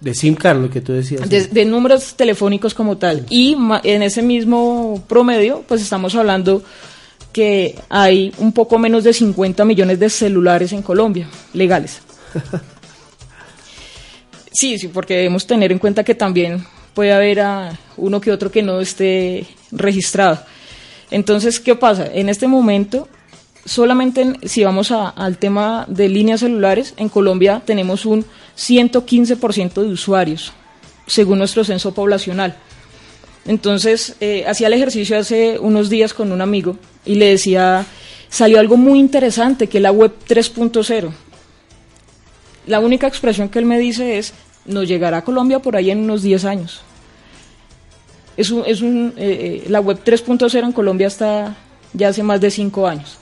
De 0.00 0.14
SIM 0.14 0.36
card, 0.36 0.60
lo 0.60 0.70
que 0.70 0.80
tú 0.80 0.92
decías. 0.92 1.28
De, 1.28 1.64
números 1.64 2.14
telefónicos 2.14 2.72
como 2.72 2.98
tal. 2.98 3.26
Y 3.30 3.56
en 3.82 4.02
ese 4.02 4.22
mismo 4.22 5.02
promedio, 5.08 5.64
pues 5.66 5.82
estamos 5.82 6.14
hablando 6.14 6.62
que 7.32 7.76
hay 7.88 8.32
un 8.38 8.52
poco 8.52 8.78
menos 8.78 9.04
de 9.04 9.12
50 9.12 9.64
millones 9.64 9.98
de 9.98 10.08
celulares 10.08 10.72
en 10.72 10.82
Colombia, 10.82 11.28
legales. 11.52 12.00
sí, 14.52 14.78
sí, 14.78 14.88
porque 14.88 15.16
debemos 15.16 15.46
tener 15.46 15.72
en 15.72 15.78
cuenta 15.78 16.04
que 16.04 16.14
también 16.14 16.64
puede 16.94 17.12
haber 17.12 17.40
a 17.40 17.78
uno 17.96 18.20
que 18.20 18.30
otro 18.30 18.50
que 18.50 18.62
no 18.62 18.80
esté 18.80 19.46
registrado. 19.72 20.40
Entonces, 21.10 21.58
¿qué 21.58 21.74
pasa? 21.74 22.06
En 22.12 22.28
este 22.28 22.46
momento, 22.46 23.08
solamente 23.68 24.34
si 24.44 24.64
vamos 24.64 24.90
al 24.90 25.38
tema 25.38 25.84
de 25.88 26.08
líneas 26.08 26.40
celulares, 26.40 26.94
en 26.96 27.08
Colombia 27.08 27.62
tenemos 27.64 28.06
un 28.06 28.24
115% 28.56 29.82
de 29.82 29.88
usuarios, 29.88 30.52
según 31.06 31.38
nuestro 31.38 31.64
censo 31.64 31.92
poblacional. 31.92 32.56
Entonces, 33.46 34.16
eh, 34.20 34.44
hacía 34.46 34.66
el 34.66 34.72
ejercicio 34.72 35.18
hace 35.18 35.58
unos 35.58 35.90
días 35.90 36.14
con 36.14 36.32
un 36.32 36.40
amigo 36.40 36.76
y 37.04 37.16
le 37.16 37.26
decía, 37.26 37.86
salió 38.28 38.58
algo 38.58 38.76
muy 38.76 38.98
interesante, 38.98 39.68
que 39.68 39.78
es 39.78 39.82
la 39.82 39.92
web 39.92 40.12
3.0. 40.26 41.10
La 42.66 42.80
única 42.80 43.06
expresión 43.06 43.48
que 43.48 43.58
él 43.58 43.64
me 43.64 43.78
dice 43.78 44.18
es, 44.18 44.34
nos 44.66 44.88
llegará 44.88 45.18
a 45.18 45.24
Colombia 45.24 45.60
por 45.60 45.76
ahí 45.76 45.90
en 45.90 46.00
unos 46.00 46.22
10 46.22 46.44
años. 46.44 46.80
Es 48.36 48.52
es 48.66 48.82
un, 48.82 49.14
eh, 49.16 49.62
eh, 49.64 49.68
la 49.68 49.80
web 49.80 49.98
3.0 50.04 50.64
en 50.64 50.72
Colombia 50.72 51.06
está 51.08 51.56
ya 51.92 52.08
hace 52.08 52.22
más 52.22 52.40
de 52.40 52.50
cinco 52.50 52.86
años. 52.86 53.18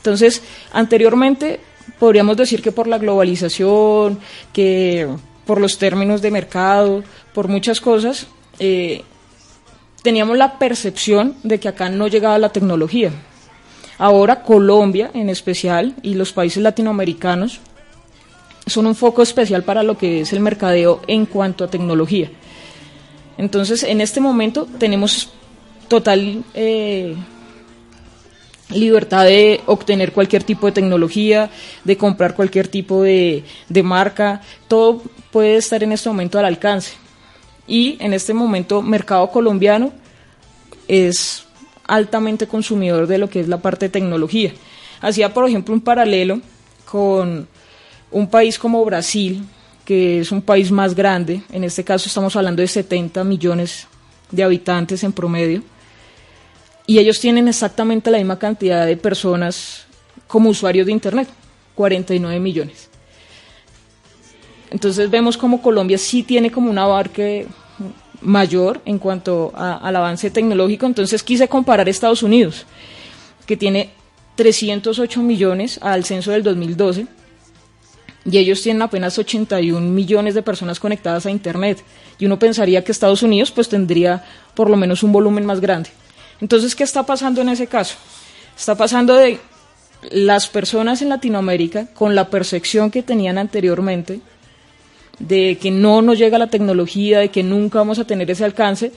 Entonces, 0.00 0.42
anteriormente 0.72 1.60
podríamos 1.98 2.36
decir 2.36 2.62
que 2.62 2.72
por 2.72 2.86
la 2.86 2.98
globalización, 2.98 4.18
que 4.52 5.06
por 5.44 5.60
los 5.60 5.78
términos 5.78 6.22
de 6.22 6.30
mercado, 6.30 7.04
por 7.34 7.48
muchas 7.48 7.80
cosas, 7.80 8.26
eh, 8.58 9.02
teníamos 10.02 10.38
la 10.38 10.58
percepción 10.58 11.36
de 11.42 11.60
que 11.60 11.68
acá 11.68 11.90
no 11.90 12.08
llegaba 12.08 12.38
la 12.38 12.48
tecnología. 12.50 13.10
Ahora 13.98 14.42
Colombia 14.42 15.10
en 15.12 15.28
especial 15.28 15.94
y 16.02 16.14
los 16.14 16.32
países 16.32 16.62
latinoamericanos 16.62 17.60
son 18.66 18.86
un 18.86 18.94
foco 18.94 19.22
especial 19.22 19.62
para 19.64 19.82
lo 19.82 19.98
que 19.98 20.22
es 20.22 20.32
el 20.32 20.40
mercadeo 20.40 21.02
en 21.06 21.26
cuanto 21.26 21.64
a 21.64 21.68
tecnología. 21.68 22.30
Entonces, 23.36 23.82
en 23.82 24.00
este 24.00 24.20
momento 24.20 24.66
tenemos 24.78 25.30
total 25.88 26.44
eh, 26.54 27.16
libertad 28.70 29.24
de 29.24 29.60
obtener 29.66 30.12
cualquier 30.12 30.44
tipo 30.44 30.66
de 30.66 30.72
tecnología, 30.72 31.50
de 31.84 31.96
comprar 31.96 32.34
cualquier 32.34 32.68
tipo 32.68 33.02
de, 33.02 33.44
marca, 33.82 34.40
todo 34.68 35.02
puede 35.30 35.56
estar 35.56 35.82
en 35.82 35.92
este 35.92 36.08
momento 36.08 36.38
al 36.38 36.44
alcance. 36.44 36.92
Y 37.66 37.96
en 38.00 38.14
este 38.14 38.34
momento, 38.34 38.82
mercado 38.82 39.30
colombiano 39.30 39.92
es 40.88 41.44
altamente 41.86 42.46
consumidor 42.46 43.06
de 43.06 43.18
lo 43.18 43.28
que 43.28 43.40
es 43.40 43.48
la 43.48 43.58
parte 43.58 43.86
de 43.86 43.90
tecnología. 43.90 44.52
Hacía, 45.00 45.32
por 45.32 45.48
ejemplo, 45.48 45.74
un 45.74 45.80
paralelo 45.80 46.40
con 46.84 47.48
un 48.10 48.28
país 48.28 48.58
como 48.58 48.84
Brasil, 48.84 49.44
que 49.84 50.20
es 50.20 50.32
un 50.32 50.42
país 50.42 50.70
más 50.70 50.94
grande, 50.94 51.42
en 51.52 51.64
este 51.64 51.84
caso 51.84 52.08
estamos 52.08 52.36
hablando 52.36 52.62
de 52.62 52.68
70 52.68 53.24
millones 53.24 53.86
de 54.30 54.42
habitantes 54.42 55.02
en 55.02 55.12
promedio, 55.12 55.62
y 56.86 56.98
ellos 56.98 57.20
tienen 57.20 57.48
exactamente 57.48 58.10
la 58.10 58.18
misma 58.18 58.38
cantidad 58.38 58.86
de 58.86 58.96
personas 58.96 59.86
como 60.26 60.50
usuarios 60.50 60.86
de 60.86 60.92
Internet, 60.92 61.28
49 61.74 62.40
millones. 62.40 62.88
Entonces 64.70 65.10
vemos 65.10 65.36
como 65.36 65.62
Colombia 65.62 65.98
sí 65.98 66.22
tiene 66.22 66.50
como 66.50 66.70
un 66.70 66.78
abarque 66.78 67.46
mayor 68.20 68.80
en 68.84 68.98
cuanto 68.98 69.52
al 69.54 69.96
avance 69.96 70.30
tecnológico, 70.30 70.86
entonces 70.86 71.22
quise 71.22 71.48
comparar 71.48 71.88
Estados 71.88 72.22
Unidos, 72.22 72.66
que 73.46 73.56
tiene 73.56 73.90
308 74.36 75.22
millones 75.22 75.78
al 75.82 76.04
censo 76.04 76.30
del 76.30 76.42
2012, 76.42 77.06
y 78.24 78.38
ellos 78.38 78.62
tienen 78.62 78.82
apenas 78.82 79.18
81 79.18 79.80
millones 79.80 80.34
de 80.34 80.42
personas 80.42 80.78
conectadas 80.78 81.26
a 81.26 81.30
Internet. 81.30 81.82
Y 82.18 82.26
uno 82.26 82.38
pensaría 82.38 82.84
que 82.84 82.92
Estados 82.92 83.22
Unidos 83.22 83.50
pues 83.50 83.68
tendría 83.68 84.24
por 84.54 84.68
lo 84.68 84.76
menos 84.76 85.02
un 85.02 85.12
volumen 85.12 85.46
más 85.46 85.60
grande. 85.60 85.90
Entonces, 86.40 86.74
¿qué 86.74 86.84
está 86.84 87.04
pasando 87.04 87.40
en 87.40 87.50
ese 87.50 87.66
caso? 87.66 87.96
Está 88.56 88.74
pasando 88.74 89.14
de 89.14 89.38
las 90.10 90.48
personas 90.48 91.02
en 91.02 91.10
Latinoamérica 91.10 91.86
con 91.94 92.14
la 92.14 92.30
percepción 92.30 92.90
que 92.90 93.02
tenían 93.02 93.38
anteriormente 93.38 94.20
de 95.18 95.58
que 95.60 95.70
no 95.70 96.00
nos 96.00 96.18
llega 96.18 96.38
la 96.38 96.48
tecnología, 96.48 97.18
de 97.18 97.28
que 97.28 97.42
nunca 97.42 97.78
vamos 97.78 97.98
a 97.98 98.06
tener 98.06 98.30
ese 98.30 98.44
alcance, 98.44 98.92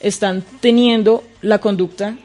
están 0.00 0.44
teniendo 0.60 1.24
la 1.40 1.58
conducta 1.58 2.16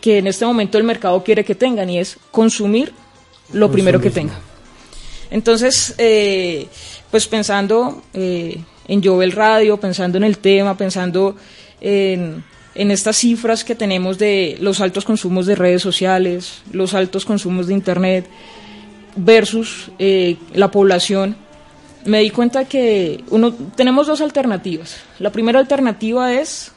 que 0.00 0.18
en 0.18 0.28
este 0.28 0.46
momento 0.46 0.78
el 0.78 0.84
mercado 0.84 1.22
quiere 1.22 1.44
que 1.44 1.54
tengan 1.54 1.90
y 1.90 1.98
es 1.98 2.16
consumir 2.30 2.92
lo 3.52 3.70
primero 3.70 4.00
que 4.00 4.10
tenga. 4.10 4.38
Entonces, 5.30 5.94
eh, 5.98 6.68
pues 7.10 7.26
pensando 7.26 8.02
eh, 8.14 8.62
en 8.86 9.02
Jovel 9.02 9.32
Radio, 9.32 9.78
pensando 9.78 10.16
en 10.16 10.24
el 10.24 10.38
tema, 10.38 10.76
pensando 10.76 11.36
en, 11.80 12.44
estas 12.74 13.16
cifras 13.16 13.64
que 13.64 13.74
tenemos 13.74 14.18
de 14.18 14.56
los 14.60 14.80
altos 14.80 15.04
consumos 15.04 15.46
de 15.46 15.56
redes 15.56 15.82
sociales, 15.82 16.62
los 16.72 16.94
altos 16.94 17.24
consumos 17.24 17.66
de 17.66 17.74
Internet 17.74 18.26
versus 19.16 19.90
eh, 19.98 20.36
la 20.54 20.70
población, 20.70 21.36
me 22.04 22.20
di 22.20 22.30
cuenta 22.30 22.64
que 22.64 23.24
uno, 23.30 23.52
tenemos 23.52 24.06
dos 24.06 24.20
alternativas. 24.20 24.96
La 25.18 25.30
primera 25.30 25.58
alternativa 25.58 26.32
es 26.32 26.72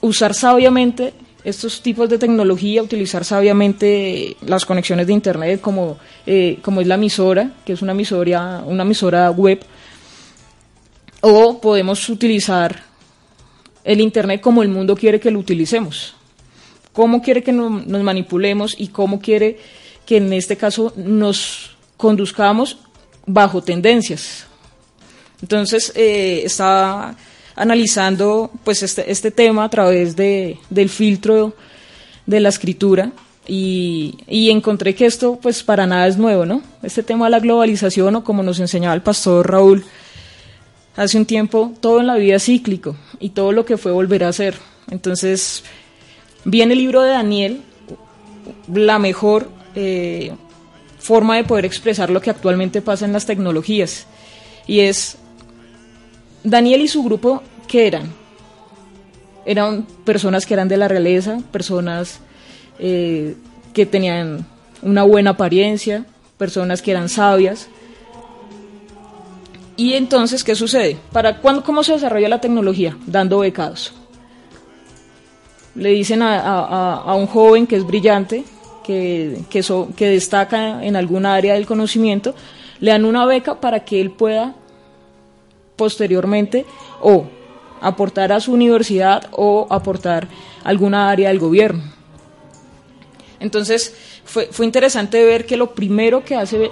usar 0.00 0.34
sabiamente 0.34 1.14
estos 1.44 1.80
tipos 1.80 2.08
de 2.08 2.18
tecnología, 2.18 2.82
utilizar 2.82 3.24
sabiamente 3.24 4.36
las 4.44 4.64
conexiones 4.64 5.06
de 5.06 5.12
Internet 5.12 5.60
como, 5.60 5.96
eh, 6.26 6.58
como 6.60 6.80
es 6.80 6.88
la 6.88 6.96
emisora, 6.96 7.52
que 7.64 7.74
es 7.74 7.82
una 7.82 7.92
emisora, 7.92 8.64
una 8.66 8.82
emisora 8.82 9.30
web, 9.30 9.60
o 11.20 11.60
podemos 11.60 12.08
utilizar 12.08 12.85
el 13.86 14.00
Internet 14.00 14.40
como 14.40 14.62
el 14.62 14.68
mundo 14.68 14.96
quiere 14.96 15.20
que 15.20 15.30
lo 15.30 15.38
utilicemos, 15.38 16.14
cómo 16.92 17.22
quiere 17.22 17.42
que 17.42 17.52
nos 17.52 18.02
manipulemos 18.02 18.74
y 18.76 18.88
cómo 18.88 19.20
quiere 19.20 19.58
que 20.04 20.16
en 20.16 20.32
este 20.32 20.56
caso 20.56 20.92
nos 20.96 21.76
conduzcamos 21.96 22.78
bajo 23.26 23.62
tendencias. 23.62 24.46
Entonces, 25.40 25.92
eh, 25.94 26.42
estaba 26.44 27.14
analizando 27.54 28.50
pues 28.64 28.82
este, 28.82 29.10
este 29.10 29.30
tema 29.30 29.64
a 29.64 29.70
través 29.70 30.16
de, 30.16 30.58
del 30.68 30.88
filtro 30.88 31.54
de 32.26 32.40
la 32.40 32.48
escritura 32.48 33.12
y, 33.46 34.18
y, 34.26 34.50
encontré 34.50 34.94
que 34.94 35.06
esto 35.06 35.38
pues 35.40 35.62
para 35.62 35.86
nada 35.86 36.08
es 36.08 36.16
nuevo, 36.16 36.44
¿no? 36.44 36.62
Este 36.82 37.02
tema 37.04 37.26
de 37.26 37.30
la 37.30 37.40
globalización 37.40 38.16
o 38.16 38.24
como 38.24 38.42
nos 38.42 38.58
enseñaba 38.58 38.94
el 38.94 39.02
pastor 39.02 39.48
Raúl 39.48 39.84
hace 40.96 41.18
un 41.18 41.26
tiempo, 41.26 41.72
todo 41.80 42.00
en 42.00 42.06
la 42.06 42.16
vida 42.16 42.38
cíclico 42.38 42.96
y 43.20 43.30
todo 43.30 43.52
lo 43.52 43.64
que 43.64 43.76
fue 43.76 43.92
volverá 43.92 44.28
a 44.28 44.32
ser. 44.32 44.56
Entonces, 44.90 45.62
viene 46.44 46.72
el 46.72 46.80
libro 46.80 47.02
de 47.02 47.10
Daniel, 47.10 47.60
la 48.72 48.98
mejor 48.98 49.48
eh, 49.74 50.32
forma 50.98 51.36
de 51.36 51.44
poder 51.44 51.64
expresar 51.64 52.10
lo 52.10 52.20
que 52.20 52.30
actualmente 52.30 52.82
pasa 52.82 53.04
en 53.04 53.12
las 53.12 53.26
tecnologías 53.26 54.06
y 54.66 54.80
es 54.80 55.18
Daniel 56.42 56.80
y 56.80 56.88
su 56.88 57.02
grupo, 57.02 57.42
¿qué 57.68 57.86
eran? 57.86 58.12
Eran 59.44 59.86
personas 60.04 60.46
que 60.46 60.54
eran 60.54 60.68
de 60.68 60.76
la 60.76 60.88
realeza, 60.88 61.38
personas 61.52 62.20
eh, 62.78 63.36
que 63.72 63.86
tenían 63.86 64.46
una 64.82 65.02
buena 65.02 65.30
apariencia, 65.30 66.04
personas 66.38 66.82
que 66.82 66.90
eran 66.90 67.08
sabias. 67.08 67.68
Y 69.76 69.92
entonces, 69.92 70.42
¿qué 70.42 70.54
sucede? 70.54 70.98
¿Para 71.12 71.38
cuándo, 71.38 71.62
¿Cómo 71.62 71.82
se 71.82 71.92
desarrolla 71.92 72.28
la 72.28 72.40
tecnología? 72.40 72.96
Dando 73.06 73.40
becados. 73.40 73.92
Le 75.74 75.90
dicen 75.90 76.22
a, 76.22 77.14
un 77.14 77.26
joven 77.26 77.66
que 77.66 77.76
es 77.76 77.86
brillante, 77.86 78.44
que, 78.82 79.42
que, 79.50 79.62
que 79.94 80.08
destaca 80.08 80.82
en 80.82 80.96
alguna 80.96 81.34
área 81.34 81.54
del 81.54 81.66
conocimiento, 81.66 82.34
le 82.80 82.90
dan 82.90 83.04
una 83.04 83.26
beca 83.26 83.60
para 83.60 83.84
que 83.84 84.00
él 84.00 84.10
pueda 84.10 84.54
posteriormente 85.76 86.64
o 87.02 87.26
aportar 87.82 88.32
a 88.32 88.40
su 88.40 88.54
universidad 88.54 89.28
o 89.32 89.66
aportar 89.68 90.26
alguna 90.64 91.10
área 91.10 91.28
del 91.28 91.38
gobierno. 91.38 91.82
Entonces 93.38 93.94
fue, 94.24 94.46
fue 94.50 94.64
interesante 94.64 95.22
ver 95.22 95.44
que 95.44 95.58
lo 95.58 95.74
primero 95.74 96.24
que 96.24 96.34
hace 96.34 96.70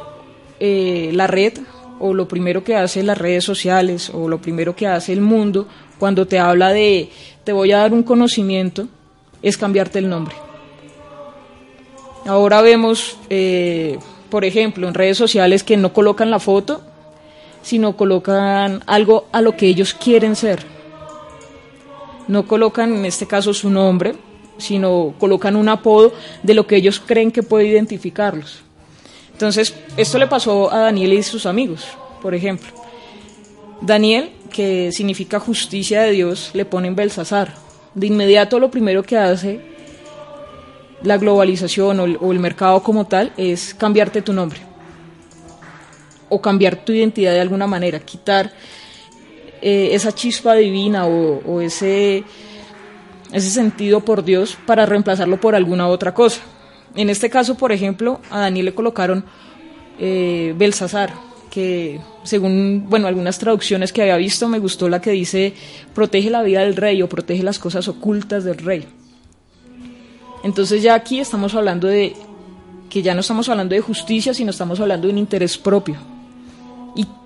eh, 0.60 1.10
la 1.12 1.26
red 1.26 1.58
o 2.00 2.14
lo 2.14 2.26
primero 2.28 2.64
que 2.64 2.76
hace 2.76 3.02
las 3.02 3.18
redes 3.18 3.44
sociales 3.44 4.10
o 4.12 4.28
lo 4.28 4.40
primero 4.40 4.74
que 4.74 4.86
hace 4.86 5.12
el 5.12 5.20
mundo 5.20 5.68
cuando 5.98 6.26
te 6.26 6.38
habla 6.38 6.72
de 6.72 7.10
te 7.44 7.52
voy 7.52 7.72
a 7.72 7.78
dar 7.78 7.92
un 7.92 8.02
conocimiento 8.02 8.88
es 9.42 9.56
cambiarte 9.56 9.98
el 9.98 10.08
nombre. 10.08 10.34
Ahora 12.26 12.62
vemos, 12.62 13.18
eh, 13.28 13.98
por 14.30 14.44
ejemplo, 14.44 14.88
en 14.88 14.94
redes 14.94 15.18
sociales 15.18 15.62
que 15.62 15.76
no 15.76 15.92
colocan 15.92 16.30
la 16.30 16.38
foto, 16.38 16.80
sino 17.62 17.96
colocan 17.96 18.82
algo 18.86 19.26
a 19.30 19.42
lo 19.42 19.56
que 19.56 19.66
ellos 19.66 19.92
quieren 19.94 20.34
ser. 20.34 20.64
No 22.26 22.46
colocan 22.46 22.94
en 22.94 23.04
este 23.04 23.26
caso 23.26 23.52
su 23.52 23.68
nombre, 23.68 24.14
sino 24.56 25.14
colocan 25.18 25.56
un 25.56 25.68
apodo 25.68 26.12
de 26.42 26.54
lo 26.54 26.66
que 26.66 26.76
ellos 26.76 27.00
creen 27.00 27.30
que 27.30 27.42
puede 27.42 27.66
identificarlos. 27.66 28.63
Entonces, 29.34 29.74
esto 29.96 30.18
le 30.18 30.26
pasó 30.26 30.72
a 30.72 30.78
Daniel 30.78 31.12
y 31.12 31.22
sus 31.22 31.44
amigos, 31.44 31.86
por 32.22 32.34
ejemplo. 32.34 32.70
Daniel, 33.82 34.32
que 34.50 34.90
significa 34.92 35.38
justicia 35.38 36.02
de 36.02 36.12
Dios, 36.12 36.50
le 36.54 36.64
ponen 36.64 36.96
Belsasar. 36.96 37.54
De 37.94 38.06
inmediato 38.06 38.58
lo 38.58 38.70
primero 38.70 39.02
que 39.02 39.18
hace 39.18 39.60
la 41.02 41.18
globalización 41.18 42.00
o 42.00 42.32
el 42.32 42.38
mercado 42.38 42.82
como 42.82 43.06
tal 43.06 43.32
es 43.36 43.74
cambiarte 43.74 44.22
tu 44.22 44.32
nombre 44.32 44.60
o 46.28 46.40
cambiar 46.40 46.76
tu 46.76 46.92
identidad 46.92 47.32
de 47.32 47.40
alguna 47.40 47.66
manera, 47.66 48.00
quitar 48.00 48.52
eh, 49.62 49.90
esa 49.92 50.12
chispa 50.12 50.54
divina 50.54 51.06
o, 51.06 51.60
ese, 51.60 52.24
ese 53.32 53.50
sentido 53.50 54.00
por 54.00 54.24
Dios 54.24 54.56
para 54.66 54.86
reemplazarlo 54.86 55.40
por 55.40 55.54
alguna 55.54 55.88
otra 55.88 56.12
cosa. 56.12 56.40
En 56.96 57.10
este 57.10 57.30
caso, 57.30 57.56
por 57.56 57.72
ejemplo, 57.72 58.20
a 58.30 58.40
Daniel 58.40 58.66
le 58.66 58.74
colocaron 58.74 59.24
eh, 59.98 60.54
Belsasar, 60.56 61.12
que 61.50 62.00
según 62.24 62.86
bueno 62.88 63.06
algunas 63.06 63.38
traducciones 63.38 63.92
que 63.92 64.02
había 64.02 64.16
visto 64.16 64.48
me 64.48 64.58
gustó 64.58 64.88
la 64.88 65.00
que 65.00 65.12
dice 65.12 65.54
protege 65.94 66.30
la 66.30 66.42
vida 66.42 66.60
del 66.60 66.74
rey 66.74 67.00
o 67.00 67.08
protege 67.08 67.42
las 67.42 67.58
cosas 67.58 67.86
ocultas 67.88 68.44
del 68.44 68.58
rey. 68.58 68.86
Entonces 70.42 70.82
ya 70.82 70.94
aquí 70.94 71.20
estamos 71.20 71.54
hablando 71.54 71.86
de 71.88 72.14
que 72.90 73.02
ya 73.02 73.14
no 73.14 73.20
estamos 73.20 73.48
hablando 73.48 73.74
de 73.74 73.80
justicia, 73.80 74.34
sino 74.34 74.50
estamos 74.50 74.80
hablando 74.80 75.06
de 75.06 75.12
un 75.12 75.18
interés 75.18 75.56
propio 75.56 75.96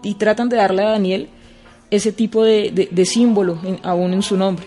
y, 0.02 0.14
tratan 0.14 0.48
de 0.48 0.56
darle 0.56 0.82
a 0.82 0.90
Daniel 0.90 1.28
ese 1.90 2.12
tipo 2.12 2.44
de, 2.44 3.04
símbolo 3.04 3.58
aún 3.82 4.12
en 4.12 4.22
su 4.22 4.36
nombre. 4.36 4.66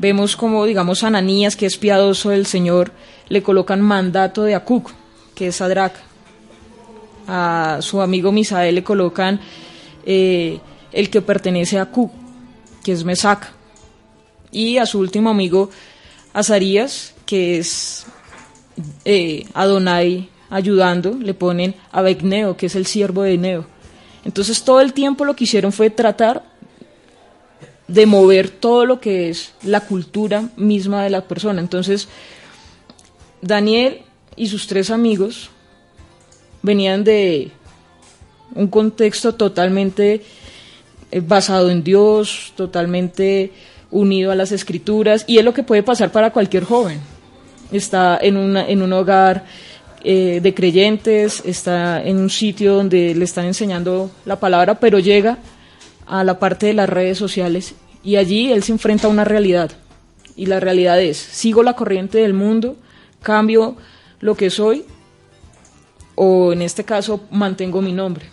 Vemos 0.00 0.36
como, 0.36 0.64
digamos, 0.64 1.02
Ananías, 1.02 1.56
que 1.56 1.66
es 1.66 1.76
piadoso 1.76 2.30
del 2.30 2.46
Señor, 2.46 2.92
le 3.28 3.42
colocan 3.42 3.80
mandato 3.80 4.44
de 4.44 4.54
Acuc, 4.54 4.92
que 5.34 5.48
es 5.48 5.56
Sadrach. 5.56 5.94
A 7.26 7.78
su 7.80 8.00
amigo 8.00 8.30
Misael 8.30 8.76
le 8.76 8.84
colocan 8.84 9.40
eh, 10.06 10.60
el 10.92 11.10
que 11.10 11.20
pertenece 11.20 11.80
a 11.80 11.82
Acuc, 11.82 12.12
que 12.84 12.92
es 12.92 13.02
Mesac. 13.02 13.50
Y 14.52 14.78
a 14.78 14.86
su 14.86 15.00
último 15.00 15.30
amigo 15.30 15.68
Azarías, 16.32 17.14
que 17.26 17.58
es 17.58 18.06
eh, 19.04 19.46
Adonai 19.52 20.28
ayudando, 20.48 21.14
le 21.14 21.34
ponen 21.34 21.74
a 21.90 22.02
Begneo, 22.02 22.56
que 22.56 22.66
es 22.66 22.76
el 22.76 22.86
siervo 22.86 23.22
de 23.22 23.36
Neo. 23.36 23.66
Entonces 24.24 24.62
todo 24.62 24.80
el 24.80 24.92
tiempo 24.92 25.24
lo 25.24 25.34
que 25.34 25.42
hicieron 25.42 25.72
fue 25.72 25.90
tratar 25.90 26.44
de 27.88 28.06
mover 28.06 28.50
todo 28.50 28.84
lo 28.84 29.00
que 29.00 29.30
es 29.30 29.52
la 29.62 29.80
cultura 29.80 30.50
misma 30.56 31.02
de 31.02 31.10
la 31.10 31.22
persona. 31.22 31.60
Entonces, 31.60 32.08
Daniel 33.40 34.02
y 34.36 34.46
sus 34.48 34.66
tres 34.66 34.90
amigos 34.90 35.50
venían 36.62 37.02
de 37.02 37.50
un 38.54 38.68
contexto 38.68 39.34
totalmente 39.34 40.22
eh, 41.10 41.20
basado 41.20 41.70
en 41.70 41.82
Dios, 41.82 42.52
totalmente 42.56 43.52
unido 43.90 44.30
a 44.30 44.34
las 44.34 44.52
escrituras, 44.52 45.24
y 45.26 45.38
es 45.38 45.44
lo 45.44 45.54
que 45.54 45.62
puede 45.62 45.82
pasar 45.82 46.12
para 46.12 46.30
cualquier 46.30 46.64
joven. 46.64 47.00
Está 47.72 48.18
en, 48.20 48.36
una, 48.36 48.68
en 48.68 48.82
un 48.82 48.92
hogar 48.92 49.44
eh, 50.04 50.40
de 50.42 50.54
creyentes, 50.54 51.42
está 51.44 52.02
en 52.02 52.18
un 52.18 52.30
sitio 52.30 52.74
donde 52.74 53.14
le 53.14 53.24
están 53.24 53.46
enseñando 53.46 54.10
la 54.24 54.38
palabra, 54.38 54.78
pero 54.78 54.98
llega 54.98 55.38
a 56.08 56.24
la 56.24 56.38
parte 56.38 56.66
de 56.66 56.74
las 56.74 56.88
redes 56.88 57.18
sociales 57.18 57.74
y 58.02 58.16
allí 58.16 58.50
él 58.52 58.62
se 58.62 58.72
enfrenta 58.72 59.06
a 59.06 59.10
una 59.10 59.24
realidad. 59.24 59.70
Y 60.36 60.46
la 60.46 60.60
realidad 60.60 61.00
es, 61.00 61.16
sigo 61.16 61.62
la 61.62 61.74
corriente 61.74 62.18
del 62.18 62.32
mundo, 62.32 62.76
cambio 63.22 63.76
lo 64.20 64.36
que 64.36 64.50
soy 64.50 64.84
o 66.14 66.52
en 66.52 66.62
este 66.62 66.84
caso 66.84 67.20
mantengo 67.30 67.82
mi 67.82 67.92
nombre. 67.92 68.26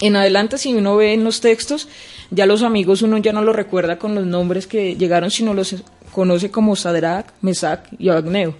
En 0.00 0.16
adelante, 0.16 0.56
si 0.56 0.72
uno 0.72 0.96
ve 0.96 1.12
en 1.12 1.24
los 1.24 1.40
textos, 1.40 1.88
ya 2.30 2.46
los 2.46 2.62
amigos 2.62 3.02
uno 3.02 3.18
ya 3.18 3.32
no 3.32 3.42
los 3.42 3.54
recuerda 3.54 3.98
con 3.98 4.14
los 4.14 4.24
nombres 4.24 4.66
que 4.66 4.96
llegaron, 4.96 5.30
sino 5.30 5.52
los 5.52 5.74
conoce 6.12 6.50
como 6.50 6.76
Sadrach, 6.76 7.26
Mesach 7.42 7.80
y 7.98 8.08
Abednego. 8.08 8.54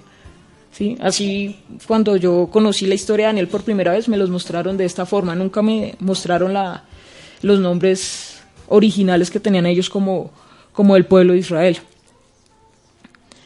¿sí? 0.70 0.96
Así 1.00 1.60
cuando 1.86 2.16
yo 2.16 2.48
conocí 2.52 2.86
la 2.86 2.94
historia 2.94 3.26
de 3.26 3.28
Daniel 3.28 3.48
por 3.48 3.62
primera 3.62 3.92
vez 3.92 4.08
me 4.08 4.18
los 4.18 4.28
mostraron 4.28 4.76
de 4.76 4.84
esta 4.84 5.06
forma, 5.06 5.34
nunca 5.34 5.62
me 5.62 5.94
mostraron 6.00 6.52
la, 6.52 6.84
los 7.42 7.60
nombres 7.60 8.40
originales 8.68 9.30
que 9.30 9.40
tenían 9.40 9.66
ellos 9.66 9.90
como, 9.90 10.30
como 10.72 10.96
el 10.96 11.06
pueblo 11.06 11.32
de 11.32 11.40
Israel. 11.40 11.78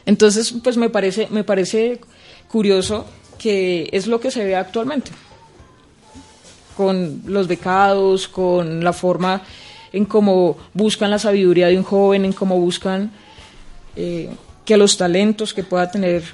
Entonces, 0.06 0.54
pues 0.62 0.76
me 0.76 0.90
parece, 0.90 1.28
me 1.30 1.44
parece 1.44 2.00
curioso 2.48 3.06
que 3.38 3.88
es 3.92 4.06
lo 4.06 4.20
que 4.20 4.30
se 4.30 4.44
ve 4.44 4.56
actualmente, 4.56 5.10
con 6.76 7.22
los 7.26 7.48
becados, 7.48 8.28
con 8.28 8.82
la 8.84 8.92
forma 8.92 9.42
en 9.92 10.04
cómo 10.04 10.56
buscan 10.72 11.10
la 11.10 11.18
sabiduría 11.18 11.68
de 11.68 11.78
un 11.78 11.84
joven, 11.84 12.24
en 12.24 12.32
cómo 12.32 12.58
buscan 12.58 13.12
eh, 13.96 14.30
que 14.64 14.76
los 14.76 14.96
talentos 14.96 15.54
que 15.54 15.62
pueda 15.62 15.90
tener 15.90 16.24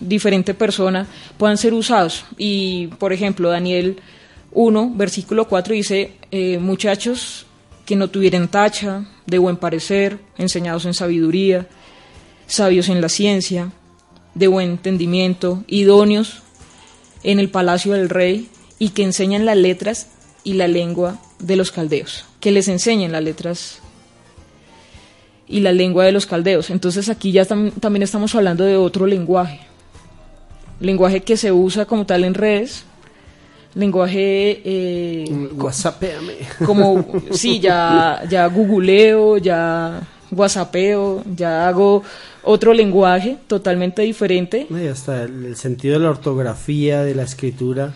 diferente 0.00 0.54
persona 0.54 1.06
puedan 1.38 1.56
ser 1.56 1.72
usados. 1.72 2.24
Y, 2.36 2.88
por 2.98 3.12
ejemplo, 3.12 3.48
Daniel 3.48 3.98
1, 4.56 4.92
versículo 4.94 5.46
4 5.46 5.74
dice, 5.74 6.12
eh, 6.30 6.58
muchachos 6.58 7.44
que 7.84 7.94
no 7.94 8.08
tuvieran 8.08 8.48
tacha, 8.48 9.04
de 9.26 9.36
buen 9.36 9.58
parecer, 9.58 10.18
enseñados 10.38 10.86
en 10.86 10.94
sabiduría, 10.94 11.68
sabios 12.46 12.88
en 12.88 13.02
la 13.02 13.10
ciencia, 13.10 13.70
de 14.34 14.46
buen 14.46 14.70
entendimiento, 14.70 15.62
idóneos 15.66 16.42
en 17.22 17.38
el 17.38 17.50
palacio 17.50 17.92
del 17.92 18.08
rey 18.08 18.48
y 18.78 18.90
que 18.90 19.04
enseñan 19.04 19.44
las 19.44 19.58
letras 19.58 20.08
y 20.42 20.54
la 20.54 20.68
lengua 20.68 21.20
de 21.38 21.56
los 21.56 21.70
caldeos, 21.70 22.24
que 22.40 22.50
les 22.50 22.68
enseñen 22.68 23.12
las 23.12 23.22
letras 23.22 23.80
y 25.46 25.60
la 25.60 25.72
lengua 25.72 26.06
de 26.06 26.12
los 26.12 26.24
caldeos. 26.24 26.70
Entonces 26.70 27.10
aquí 27.10 27.30
ya 27.30 27.44
también 27.44 28.02
estamos 28.02 28.34
hablando 28.34 28.64
de 28.64 28.78
otro 28.78 29.06
lenguaje, 29.06 29.60
lenguaje 30.80 31.20
que 31.20 31.36
se 31.36 31.52
usa 31.52 31.84
como 31.84 32.06
tal 32.06 32.24
en 32.24 32.32
redes, 32.32 32.86
lenguaje 33.76 34.62
eh, 34.64 35.50
como 36.66 37.04
sí 37.30 37.60
ya 37.60 38.22
ya 38.28 38.46
googleo 38.48 39.36
ya 39.36 40.00
whatsappeo 40.30 41.22
ya 41.36 41.68
hago 41.68 42.02
otro 42.42 42.72
lenguaje 42.72 43.38
totalmente 43.46 44.02
diferente. 44.02 44.66
Y 44.70 44.86
hasta 44.86 45.24
el, 45.24 45.56
sentido 45.56 45.98
de 45.98 46.04
la 46.04 46.10
ortografía 46.10 47.02
de 47.02 47.14
la 47.14 47.24
escritura 47.24 47.92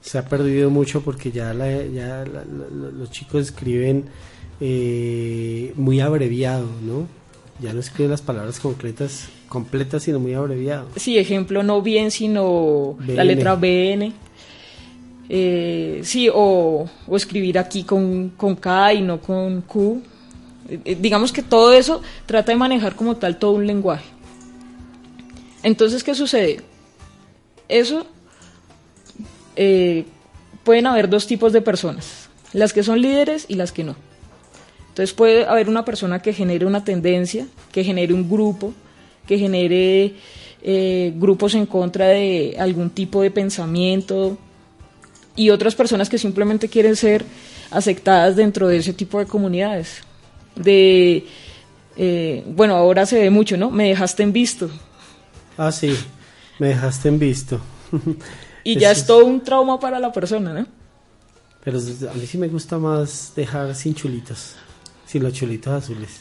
se 0.00 0.18
ha 0.18 0.26
perdido 0.26 0.70
mucho 0.70 1.02
porque 1.02 1.32
ya 1.32 1.52
ya 1.54 2.24
los 2.24 3.10
chicos 3.10 3.42
escriben 3.42 4.04
eh, 4.60 5.72
muy 5.76 6.00
abreviado 6.00 6.66
no 6.86 7.08
ya 7.60 7.72
no 7.72 7.80
escriben 7.80 8.10
las 8.10 8.22
palabras 8.22 8.60
concretas 8.60 9.28
completas 9.48 10.04
sino 10.04 10.20
muy 10.20 10.34
abreviado. 10.34 10.88
Sí 10.96 11.18
ejemplo 11.18 11.62
no 11.62 11.82
bien 11.82 12.10
sino 12.10 12.96
la 13.06 13.24
letra 13.24 13.56
BN 13.56 14.12
eh, 15.28 16.00
sí, 16.04 16.28
o, 16.32 16.88
escribir 17.12 17.58
aquí 17.58 17.84
con, 17.84 18.30
con, 18.30 18.56
K 18.56 18.94
y 18.94 19.02
no 19.02 19.20
con 19.20 19.62
Q. 19.62 20.02
Eh, 20.68 20.80
eh, 20.84 20.96
digamos 21.00 21.32
que 21.32 21.42
todo 21.42 21.72
eso 21.72 22.02
trata 22.26 22.52
de 22.52 22.58
manejar 22.58 22.94
como 22.94 23.16
tal 23.16 23.38
todo 23.38 23.52
un 23.52 23.66
lenguaje. 23.66 24.04
Entonces, 25.62 26.04
¿qué 26.04 26.14
sucede? 26.14 26.60
Eso 27.68 28.06
pueden 30.64 30.86
haber 30.86 31.08
dos 31.08 31.26
tipos 31.26 31.52
de 31.52 31.62
personas, 31.62 32.28
las 32.52 32.72
que 32.72 32.82
son 32.82 33.00
líderes 33.00 33.46
y 33.48 33.54
las 33.54 33.72
que 33.72 33.84
no. 33.84 33.94
Entonces 34.88 35.14
puede 35.14 35.46
haber 35.46 35.68
una 35.68 35.84
persona 35.84 36.20
que 36.20 36.32
genere 36.32 36.66
una 36.66 36.84
tendencia, 36.84 37.46
que 37.72 37.84
genere 37.84 38.12
un 38.12 38.28
grupo, 38.28 38.74
que 39.26 39.38
genere 39.38 40.14
grupos 41.16 41.54
en 41.54 41.66
contra 41.66 42.08
de 42.08 42.56
algún 42.58 42.90
tipo 42.90 43.22
de 43.22 43.30
pensamiento, 43.30 44.38
y 45.36 45.50
otras 45.50 45.74
personas 45.74 46.08
que 46.08 46.18
simplemente 46.18 46.68
quieren 46.68 46.96
ser 46.96 47.24
aceptadas 47.70 48.36
dentro 48.36 48.68
de 48.68 48.78
ese 48.78 48.92
tipo 48.92 49.18
de 49.18 49.26
comunidades. 49.26 50.02
De, 50.54 51.26
eh, 51.96 52.44
bueno, 52.46 52.76
ahora 52.76 53.06
se 53.06 53.18
ve 53.18 53.30
mucho, 53.30 53.56
¿no? 53.56 53.70
Me 53.70 53.88
dejaste 53.88 54.22
en 54.22 54.32
visto. 54.32 54.70
Ah, 55.56 55.72
sí, 55.72 55.96
me 56.58 56.68
dejaste 56.68 57.08
en 57.08 57.18
visto. 57.18 57.60
y 58.64 58.78
ya 58.78 58.92
es 58.92 59.06
todo 59.06 59.24
un 59.24 59.42
trauma 59.42 59.78
para 59.80 59.98
la 59.98 60.12
persona, 60.12 60.52
¿no? 60.52 60.66
Pero 61.64 61.78
a 61.78 62.14
mí 62.14 62.26
sí 62.26 62.38
me 62.38 62.48
gusta 62.48 62.78
más 62.78 63.32
dejar 63.34 63.74
sin 63.74 63.94
chulitos, 63.94 64.54
sin 65.06 65.22
los 65.22 65.32
chulitos 65.32 65.72
azules. 65.72 66.20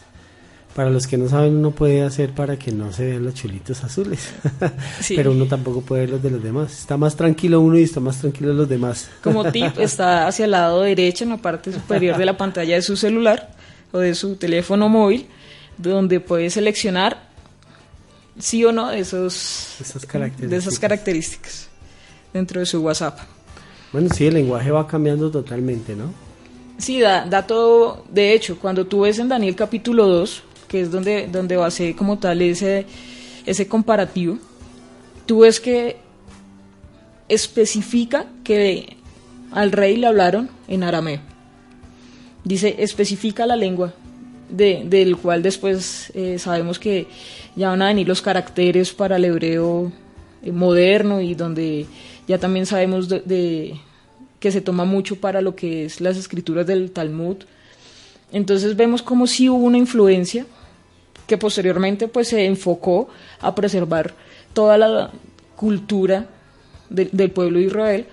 Para 0.75 0.89
los 0.89 1.05
que 1.05 1.17
no 1.17 1.29
saben, 1.29 1.57
uno 1.57 1.69
puede 1.69 2.01
hacer 2.01 2.31
para 2.31 2.57
que 2.57 2.71
no 2.71 2.91
se 2.91 3.05
vean 3.05 3.23
los 3.23 3.35
chulitos 3.35 3.83
azules. 3.83 4.29
Pero 5.07 5.31
uno 5.31 5.45
tampoco 5.45 5.81
puede 5.81 6.01
ver 6.01 6.09
los 6.09 6.23
de 6.23 6.31
los 6.31 6.41
demás. 6.41 6.79
Está 6.79 6.97
más 6.97 7.15
tranquilo 7.15 7.61
uno 7.61 7.77
y 7.77 7.83
está 7.83 7.99
más 7.99 8.19
tranquilo 8.19 8.53
los 8.53 8.67
demás. 8.67 9.09
Como 9.21 9.43
tip, 9.51 9.77
está 9.77 10.27
hacia 10.27 10.45
el 10.45 10.51
lado 10.51 10.81
derecho, 10.81 11.25
en 11.25 11.29
la 11.29 11.37
parte 11.37 11.71
superior 11.71 12.17
de 12.17 12.25
la 12.25 12.37
pantalla 12.37 12.75
de 12.75 12.81
su 12.81 12.97
celular 12.97 13.51
o 13.91 13.99
de 13.99 14.15
su 14.15 14.35
teléfono 14.35 14.89
móvil, 14.89 15.27
donde 15.77 16.19
puede 16.19 16.49
seleccionar 16.49 17.29
sí 18.39 18.65
o 18.65 18.71
no 18.71 18.89
de, 18.89 18.99
esos, 18.99 19.75
esas 19.79 20.07
características. 20.07 20.49
de 20.49 20.57
esas 20.57 20.79
características 20.79 21.69
dentro 22.33 22.59
de 22.59 22.65
su 22.65 22.81
WhatsApp. 22.81 23.19
Bueno, 23.91 24.09
sí, 24.11 24.25
el 24.25 24.33
lenguaje 24.33 24.71
va 24.71 24.87
cambiando 24.87 25.29
totalmente, 25.29 25.95
¿no? 25.95 26.11
Sí, 26.79 26.99
da, 26.99 27.27
da 27.27 27.45
todo. 27.45 28.03
De 28.09 28.33
hecho, 28.33 28.57
cuando 28.57 28.87
tú 28.87 29.01
ves 29.01 29.19
en 29.19 29.29
Daniel 29.29 29.55
capítulo 29.55 30.07
2, 30.07 30.43
que 30.73 30.81
es 30.81 30.89
donde, 30.89 31.27
donde 31.31 31.55
ser 31.69 31.95
como 31.95 32.17
tal 32.17 32.41
ese, 32.41 32.87
ese 33.45 33.67
comparativo, 33.67 34.39
tú 35.27 35.41
ves 35.41 35.59
que 35.59 35.97
especifica 37.29 38.25
que 38.43 38.97
al 39.51 39.71
rey 39.71 39.97
le 39.97 40.07
hablaron 40.07 40.49
en 40.67 40.81
arameo. 40.81 41.19
Dice, 42.43 42.77
especifica 42.79 43.45
la 43.45 43.55
lengua, 43.55 43.93
de, 44.49 44.81
del 44.83 45.15
cual 45.17 45.43
después 45.43 46.11
eh, 46.15 46.39
sabemos 46.39 46.79
que 46.79 47.05
ya 47.55 47.69
van 47.69 47.83
a 47.83 47.89
venir 47.89 48.07
los 48.07 48.23
caracteres 48.23 48.93
para 48.93 49.17
el 49.17 49.25
hebreo 49.25 49.91
eh, 50.41 50.51
moderno 50.51 51.21
y 51.21 51.35
donde 51.35 51.85
ya 52.27 52.39
también 52.39 52.65
sabemos 52.65 53.09
de, 53.09 53.75
que 54.39 54.51
se 54.51 54.61
toma 54.61 54.85
mucho 54.85 55.17
para 55.17 55.39
lo 55.39 55.55
que 55.55 55.85
es 55.85 56.01
las 56.01 56.17
escrituras 56.17 56.65
del 56.65 56.89
Talmud. 56.89 57.37
Entonces 58.31 58.75
vemos 58.75 59.03
como 59.03 59.27
si 59.27 59.49
hubo 59.49 59.63
una 59.65 59.77
influencia 59.77 60.47
que 61.33 61.37
posteriormente 61.39 62.07
pues 62.07 62.27
se 62.27 62.45
enfocó 62.45 63.09
a 63.41 63.55
preservar 63.55 64.13
toda 64.53 64.77
la 64.77 65.09
cultura 65.55 66.27
del 66.91 67.31
pueblo 67.31 67.57
de 67.57 67.65
Israel, 67.65 68.05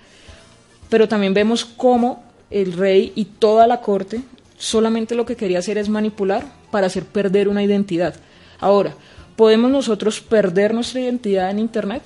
pero 0.89 1.07
también 1.07 1.35
vemos 1.35 1.67
cómo 1.67 2.25
el 2.51 2.73
rey 2.73 3.13
y 3.15 3.27
toda 3.27 3.67
la 3.67 3.83
corte 3.83 4.23
solamente 4.57 5.15
lo 5.15 5.27
que 5.27 5.37
quería 5.37 5.59
hacer 5.59 5.77
es 5.77 5.91
manipular 5.91 6.47
para 6.71 6.87
hacer 6.87 7.05
perder 7.05 7.51
una 7.51 7.63
identidad. 7.63 8.15
Ahora, 8.59 8.95
¿podemos 9.37 9.71
nosotros 9.71 10.23
perder 10.23 10.73
nuestra 10.73 11.03
identidad 11.03 11.51
en 11.51 11.59
Internet? 11.59 12.03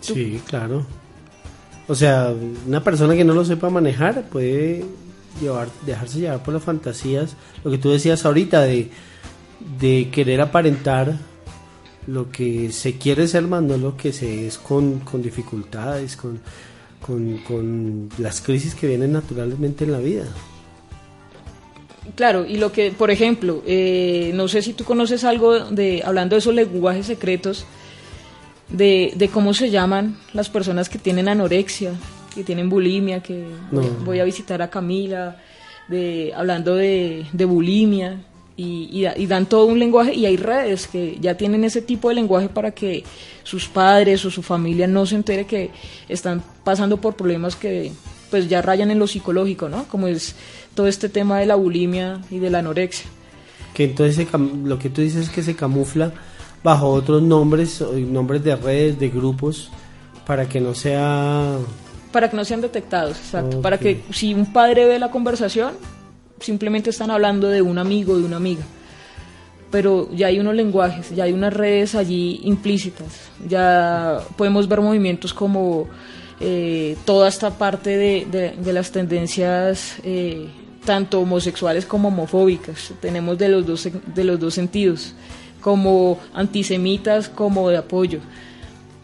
Sí, 0.00 0.42
claro. 0.48 0.84
O 1.86 1.94
sea, 1.94 2.34
una 2.66 2.82
persona 2.82 3.14
que 3.14 3.24
no 3.24 3.34
lo 3.34 3.44
sepa 3.44 3.70
manejar 3.70 4.24
puede 4.24 4.84
llevar, 5.40 5.68
dejarse 5.84 6.20
llevar 6.20 6.42
por 6.42 6.54
las 6.54 6.62
fantasías, 6.62 7.36
lo 7.64 7.70
que 7.70 7.78
tú 7.78 7.90
decías 7.90 8.24
ahorita 8.24 8.62
de, 8.62 8.90
de 9.80 10.08
querer 10.10 10.40
aparentar 10.40 11.16
lo 12.06 12.30
que 12.30 12.70
se 12.72 12.98
quiere 12.98 13.26
ser 13.26 13.42
más, 13.42 13.62
no 13.62 13.76
lo 13.76 13.96
que 13.96 14.12
se 14.12 14.46
es 14.46 14.58
con, 14.58 15.00
con 15.00 15.22
dificultades, 15.22 16.16
con, 16.16 16.40
con, 17.04 17.38
con, 17.38 18.08
las 18.18 18.40
crisis 18.40 18.74
que 18.74 18.86
vienen 18.86 19.12
naturalmente 19.12 19.84
en 19.84 19.92
la 19.92 19.98
vida. 19.98 20.24
Claro, 22.14 22.46
y 22.46 22.58
lo 22.58 22.70
que, 22.70 22.92
por 22.92 23.10
ejemplo, 23.10 23.62
eh, 23.66 24.30
no 24.34 24.46
sé 24.46 24.62
si 24.62 24.72
tú 24.72 24.84
conoces 24.84 25.24
algo 25.24 25.58
de, 25.58 26.02
hablando 26.04 26.36
de 26.36 26.38
esos 26.38 26.54
lenguajes 26.54 27.06
secretos, 27.06 27.66
de, 28.68 29.12
de 29.16 29.28
cómo 29.28 29.54
se 29.54 29.70
llaman 29.70 30.16
las 30.32 30.48
personas 30.48 30.88
que 30.88 30.98
tienen 30.98 31.28
anorexia, 31.28 31.92
que 32.36 32.44
tienen 32.44 32.68
bulimia, 32.68 33.22
que 33.22 33.46
voy 34.04 34.20
a 34.20 34.24
visitar 34.24 34.60
a 34.60 34.68
Camila, 34.68 35.36
de, 35.88 36.32
hablando 36.36 36.74
de, 36.74 37.26
bulimia, 37.46 38.20
y, 38.56 39.26
dan 39.26 39.46
todo 39.46 39.66
un 39.66 39.78
lenguaje, 39.78 40.14
y 40.14 40.26
hay 40.26 40.36
redes 40.36 40.86
que 40.86 41.16
ya 41.18 41.36
tienen 41.36 41.64
ese 41.64 41.80
tipo 41.80 42.10
de 42.10 42.14
lenguaje 42.14 42.48
para 42.48 42.70
que 42.72 43.04
sus 43.42 43.68
padres 43.68 44.24
o 44.24 44.30
su 44.30 44.42
familia 44.42 44.86
no 44.86 45.06
se 45.06 45.16
entere 45.16 45.46
que 45.46 45.70
están 46.08 46.42
pasando 46.62 47.00
por 47.00 47.16
problemas 47.16 47.56
que 47.56 47.92
pues 48.30 48.48
ya 48.48 48.60
rayan 48.60 48.90
en 48.90 48.98
lo 48.98 49.06
psicológico, 49.06 49.68
¿no? 49.68 49.84
Como 49.84 50.08
es 50.08 50.34
todo 50.74 50.88
este 50.88 51.08
tema 51.08 51.38
de 51.38 51.46
la 51.46 51.54
bulimia 51.54 52.20
y 52.30 52.38
de 52.38 52.50
la 52.50 52.58
anorexia. 52.58 53.06
Que 53.72 53.84
entonces 53.84 54.26
lo 54.64 54.78
que 54.78 54.90
tú 54.90 55.00
dices 55.00 55.28
es 55.28 55.30
que 55.30 55.42
se 55.42 55.54
camufla 55.54 56.12
bajo 56.64 56.88
otros 56.88 57.22
nombres, 57.22 57.80
nombres 57.80 58.42
de 58.42 58.56
redes, 58.56 58.98
de 58.98 59.08
grupos, 59.08 59.70
para 60.26 60.48
que 60.48 60.60
no 60.60 60.74
sea 60.74 61.56
para 62.16 62.30
que 62.30 62.36
no 62.38 62.46
sean 62.46 62.62
detectados, 62.62 63.18
exacto. 63.18 63.60
Para 63.60 63.76
que 63.76 64.00
si 64.10 64.32
un 64.32 64.50
padre 64.50 64.86
ve 64.86 64.98
la 64.98 65.10
conversación, 65.10 65.74
simplemente 66.40 66.88
están 66.88 67.10
hablando 67.10 67.50
de 67.50 67.60
un 67.60 67.76
amigo, 67.76 68.16
de 68.16 68.24
una 68.24 68.36
amiga. 68.36 68.62
Pero 69.70 70.08
ya 70.14 70.28
hay 70.28 70.38
unos 70.38 70.54
lenguajes, 70.54 71.14
ya 71.14 71.24
hay 71.24 71.34
unas 71.34 71.52
redes 71.52 71.94
allí 71.94 72.40
implícitas. 72.44 73.28
Ya 73.46 74.18
podemos 74.38 74.66
ver 74.66 74.80
movimientos 74.80 75.34
como 75.34 75.88
eh, 76.40 76.96
toda 77.04 77.28
esta 77.28 77.50
parte 77.50 77.98
de, 77.98 78.54
de, 78.64 78.72
las 78.72 78.90
tendencias 78.92 79.96
eh, 80.02 80.48
tanto 80.86 81.20
homosexuales 81.20 81.84
como 81.84 82.08
homofóbicas. 82.08 82.94
Tenemos 82.98 83.36
de 83.36 83.50
los 83.50 83.66
dos, 83.66 83.90
de 84.14 84.24
los 84.24 84.40
dos 84.40 84.54
sentidos, 84.54 85.12
como 85.60 86.18
antisemitas 86.32 87.28
como 87.28 87.68
de 87.68 87.76
apoyo. 87.76 88.20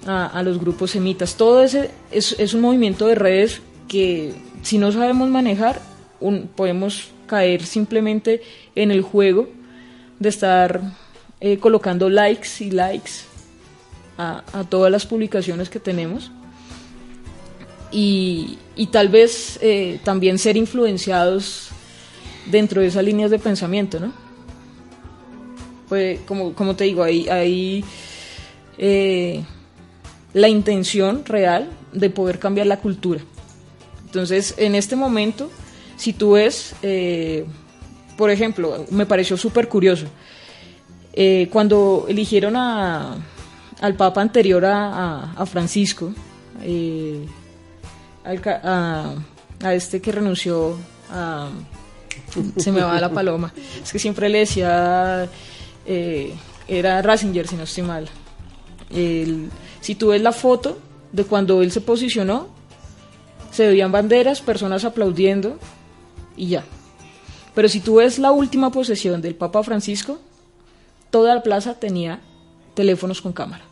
A, 0.07 0.43
los 0.43 0.59
grupos 0.59 0.93
semitas. 0.93 1.37
Todo 1.37 1.63
ese 1.63 1.91
es, 2.11 2.55
un 2.55 2.61
movimiento 2.61 3.07
de 3.07 3.15
redes 3.15 3.61
que 3.89 4.33
si 4.63 4.79
no 4.79 4.93
sabemos 4.93 5.29
manejar, 5.29 5.81
podemos 6.57 7.11
caer 7.27 7.65
simplemente 7.65 8.43
en 8.75 8.91
el 8.91 9.03
juego 9.03 9.49
de 10.19 10.29
estar 10.29 10.81
eh, 11.41 11.59
colocando 11.59 12.09
likes 12.09 12.49
y 12.61 12.71
likes 12.71 13.13
a, 14.19 14.43
todas 14.69 14.91
las 14.91 15.07
publicaciones 15.07 15.69
que 15.69 15.81
tenemos. 15.81 16.31
Y, 17.91 18.59
tal 18.91 19.09
vez 19.09 19.59
eh, 19.63 20.01
también 20.03 20.39
ser 20.39 20.57
influenciados 20.57 21.69
dentro 22.51 22.81
de 22.81 22.89
esas 22.89 23.05
líneas 23.05 23.31
de 23.31 23.39
pensamiento, 23.39 24.01
¿no? 24.01 24.13
Pues, 25.89 26.21
como, 26.21 26.55
como 26.55 26.75
te 26.75 26.85
digo, 26.85 27.03
hay, 27.03 27.29
hay 27.29 27.85
eh, 28.79 29.45
la 30.35 30.49
intención 30.49 31.25
real 31.25 31.71
de 31.93 32.11
poder 32.11 32.39
cambiar 32.39 32.67
la 32.67 32.79
cultura. 32.79 33.21
Entonces, 34.07 34.55
en 34.59 34.75
este 34.75 34.97
momento, 34.97 35.51
si 35.97 36.13
tú 36.13 36.33
ves, 36.33 36.75
eh, 36.83 37.47
por 38.17 38.31
ejemplo, 38.31 38.85
me 38.91 39.07
pareció 39.07 39.37
súper 39.37 39.69
curioso, 39.69 40.07
eh, 41.13 41.49
cuando 41.51 42.07
eligieron 42.09 42.57
a, 42.57 43.17
al 43.81 43.95
Papa 43.95 44.21
anterior 44.21 44.65
a, 44.67 45.45
Francisco, 45.47 46.13
eh, 46.63 47.27
a, 48.25 49.15
este 49.73 50.01
que 50.01 50.13
renunció 50.13 50.77
a... 51.11 51.49
Se 52.57 52.73
me 52.73 52.81
va 52.81 53.01
la 53.01 53.11
paloma. 53.11 53.53
Es 53.83 53.93
que 53.93 53.99
siempre 53.99 54.29
le 54.29 54.41
decía... 54.41 55.29
era 55.87 57.03
Ratzinger, 57.03 57.47
si 57.47 57.57
no 57.57 57.65
estoy 57.65 57.83
mal. 57.83 58.09
Si 59.83 59.97
tú 59.97 60.09
ves 60.09 60.23
la 60.23 60.33
foto 60.33 60.79
de 61.13 61.25
cuando 61.25 61.61
él 61.61 61.71
se 61.73 61.83
posicionó, 61.83 62.49
se 63.51 63.67
veían 63.67 63.93
banderas, 63.93 64.41
personas 64.41 64.85
aplaudiendo 64.85 65.59
y 66.37 66.47
ya. 66.47 66.65
Pero 67.55 67.69
si 67.69 67.81
tú 67.81 67.97
ves 67.97 68.19
la 68.19 68.33
última 68.33 68.71
posesión 68.71 69.21
del 69.21 69.35
Papa 69.35 69.63
Francisco, 69.63 70.19
toda 71.11 71.35
la 71.35 71.43
plaza 71.43 71.75
tenía 71.75 72.21
teléfonos 72.75 73.21
con 73.21 73.33
cámara. 73.33 73.65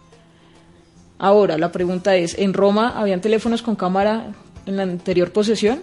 Ahora, 1.19 1.57
la 1.57 1.71
pregunta 1.71 2.17
es, 2.17 2.37
¿en 2.37 2.55
Roma 2.55 2.99
habían 2.99 3.21
teléfonos 3.21 3.63
con 3.63 3.77
cámara 3.77 4.35
en 4.67 4.77
la 4.77 4.83
anterior 4.83 5.33
posesión? 5.33 5.81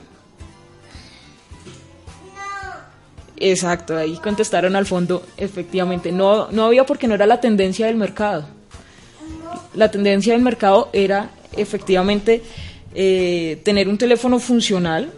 Exacto, 3.38 3.96
ahí 3.96 4.18
contestaron 4.18 4.76
al 4.76 4.86
fondo, 4.86 5.24
efectivamente, 5.38 6.12
no, 6.12 6.52
no 6.52 6.66
había 6.66 6.86
porque 6.86 7.08
no 7.08 7.14
era 7.14 7.28
la 7.28 7.40
tendencia 7.40 7.86
del 7.86 7.96
mercado. 7.96 8.57
La 9.74 9.92
tendencia 9.92 10.34
del 10.34 10.42
mercado 10.42 10.90
era 10.94 11.30
efectivamente 11.56 12.42
eh, 12.94 13.62
tener 13.64 13.88
un 13.88 13.98
teléfono 13.98 14.40
funcional 14.40 15.12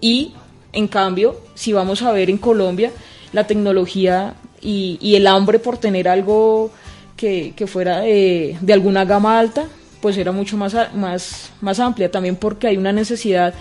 y 0.00 0.32
en 0.72 0.88
cambio, 0.88 1.40
si 1.54 1.72
vamos 1.72 2.02
a 2.02 2.12
ver 2.12 2.30
en 2.30 2.38
Colombia, 2.38 2.92
la 3.32 3.46
tecnología 3.46 4.34
y, 4.62 5.14
el 5.14 5.26
hambre 5.26 5.58
por 5.58 5.78
tener 5.78 6.08
algo 6.08 6.70
que, 7.16 7.54
fuera 7.66 8.00
de, 8.00 8.56
alguna 8.70 9.04
gama 9.04 9.38
alta, 9.38 9.66
pues 10.00 10.16
era 10.16 10.32
mucho 10.32 10.56
más, 10.56 10.74
más, 10.94 11.50
más 11.60 11.80
amplia, 11.80 12.10
también 12.10 12.36
porque 12.36 12.68
hay 12.68 12.76
una 12.76 12.92
necesidad 12.92 13.52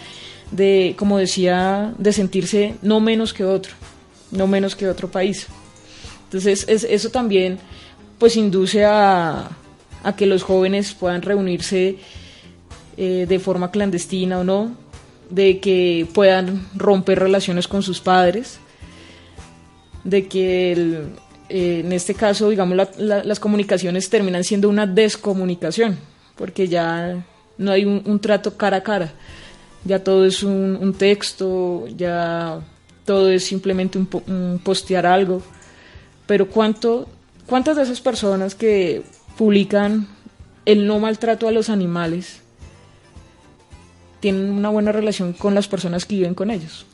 de, 0.51 0.95
como 0.97 1.17
decía, 1.17 1.93
de 1.97 2.13
sentirse 2.13 2.75
no 2.81 2.99
menos 2.99 3.33
que 3.33 3.43
otro, 3.43 3.73
no 4.31 4.47
menos 4.47 4.75
que 4.75 4.87
otro 4.87 5.09
país. 5.09 5.47
Entonces, 6.25 6.65
eso 6.67 7.09
también 7.09 7.59
pues 8.19 8.35
induce 8.35 8.85
a, 8.85 9.49
a 10.03 10.15
que 10.15 10.25
los 10.25 10.43
jóvenes 10.43 10.93
puedan 10.93 11.21
reunirse 11.21 11.97
eh, 12.97 13.25
de 13.27 13.39
forma 13.39 13.71
clandestina 13.71 14.39
o 14.39 14.43
no, 14.43 14.75
de 15.29 15.59
que 15.59 16.07
puedan 16.13 16.67
romper 16.75 17.19
relaciones 17.19 17.67
con 17.67 17.83
sus 17.83 17.99
padres, 17.99 18.59
de 20.03 20.27
que 20.27 20.71
eh, 21.49 21.81
en 21.83 21.93
este 21.93 22.13
caso, 22.13 22.49
digamos, 22.49 22.77
las 22.97 23.39
comunicaciones 23.39 24.09
terminan 24.09 24.43
siendo 24.43 24.69
una 24.69 24.85
descomunicación, 24.85 25.97
porque 26.35 26.67
ya 26.67 27.23
no 27.57 27.71
hay 27.71 27.85
un, 27.85 28.19
trato 28.19 28.57
cara 28.57 28.77
a 28.77 28.83
cara, 28.83 29.13
ya 29.83 30.03
todo 30.03 30.25
es 30.25 30.43
un, 30.43 30.93
texto, 30.97 31.87
ya 31.95 32.59
todo 33.05 33.29
es 33.29 33.45
simplemente 33.45 33.97
un, 33.97 34.59
postear 34.63 35.05
algo, 35.05 35.41
pero 36.25 36.47
¿cuánto, 36.49 37.07
¿cuántas 37.45 37.77
de 37.77 37.83
esas 37.83 38.01
personas 38.01 38.55
que 38.55 39.03
publican 39.39 40.05
el 40.65 40.85
no 40.85 40.99
maltrato 40.99 41.47
a 41.47 41.53
los 41.53 41.69
animales 41.69 42.41
tienen 44.19 44.51
una 44.51 44.67
buena 44.67 44.91
relación 44.91 45.31
con 45.31 45.55
las 45.55 45.65
personas 45.65 46.03
que 46.03 46.15
viven 46.15 46.35
con 46.35 46.51
ellos. 46.51 46.85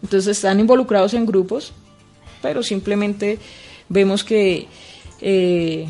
Entonces 0.00 0.36
están 0.36 0.60
involucrados 0.60 1.12
en 1.14 1.26
grupos, 1.26 1.72
pero 2.40 2.62
simplemente 2.62 3.40
vemos 3.88 4.22
que 4.22 4.68
eh, 5.20 5.88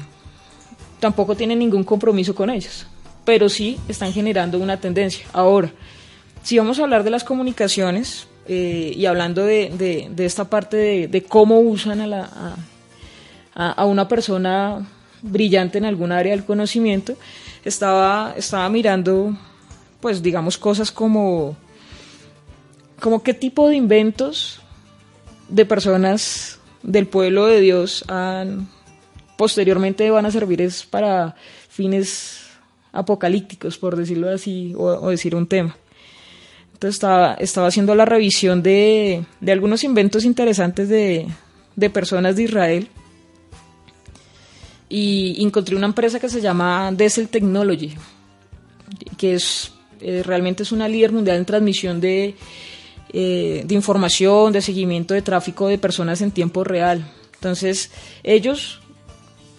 tampoco 0.99 1.37
tienen 1.37 1.59
ningún 1.59 1.85
compromiso 1.85 2.35
con 2.35 2.49
ellos, 2.49 2.87
pero 3.27 3.51
sí 3.51 3.79
están 3.87 4.15
generando 4.15 4.59
una 4.59 4.81
tendencia. 4.81 5.27
Ahora, 5.35 5.71
si 6.43 6.57
vamos 6.57 6.79
a 6.79 6.85
hablar 6.85 7.05
de 7.05 7.11
las 7.11 7.23
comunicaciones 7.23 8.29
eh, 8.49 8.95
y 8.97 9.05
hablando 9.05 9.45
de, 9.45 10.11
esta 10.17 10.49
parte 10.49 11.07
de, 11.07 11.23
cómo 11.25 11.61
usan 11.61 12.01
a, 12.01 12.25
a 12.25 12.57
una 13.85 14.09
persona 14.09 14.87
brillante 15.23 15.79
en 15.79 15.85
algún 15.85 16.13
área 16.13 16.33
del 16.33 16.45
conocimiento, 16.45 17.17
estaba, 17.65 18.35
estaba 18.37 18.69
mirando 18.69 19.37
pues 20.01 20.23
digamos 20.23 20.57
cosas 20.57 20.91
como, 20.91 21.57
como 23.01 23.23
qué 23.23 23.35
tipo 23.35 23.69
de 23.69 23.77
inventos 23.77 24.61
de 25.49 25.67
personas 25.67 26.59
del 26.83 27.07
pueblo 27.07 27.47
de 27.47 27.61
Dios 27.61 28.05
han, 28.09 28.69
posteriormente 29.37 30.11
van 30.11 30.27
a 30.27 30.31
servir 30.31 30.63
es 30.63 30.85
para 30.85 31.37
fines 31.69 32.47
apocalípticos, 32.93 33.79
por 33.79 33.95
decirlo 33.95 34.31
así, 34.31 34.75
o, 34.77 35.11
decir 35.11 35.35
un 35.35 35.47
tema. 35.47 35.77
Entonces 36.73 36.97
estaba, 36.97 37.35
estaba 37.35 37.67
haciendo 37.67 37.95
la 37.95 38.07
revisión 38.07 38.63
de, 38.63 39.25
de 39.41 39.53
algunos 39.53 39.85
inventos 39.85 40.25
interesantes 40.25 40.89
de, 40.89 41.27
de 41.77 41.91
personas 41.91 42.37
de 42.37 42.45
Israel 42.45 42.89
y 44.91 45.43
encontré 45.43 45.77
una 45.77 45.87
empresa 45.87 46.19
que 46.19 46.29
se 46.29 46.41
llama 46.41 46.91
Dessel 46.93 47.29
Technology, 47.29 47.95
que 49.17 49.35
es 49.35 49.73
eh, 50.01 50.23
realmente 50.25 50.65
es 50.65 50.73
una 50.73 50.89
líder 50.89 51.13
mundial 51.13 51.37
en 51.37 51.45
transmisión 51.45 52.01
de, 52.01 52.35
eh, 53.13 53.63
de 53.65 53.75
información, 53.75 54.53
de 54.53 54.61
seguimiento 54.61 55.15
de 55.15 55.23
tráfico 55.23 55.69
de 55.69 55.79
personas 55.79 56.21
en 56.23 56.33
tiempo 56.33 56.65
real. 56.65 57.09
Entonces, 57.35 57.91
ellos 58.25 58.81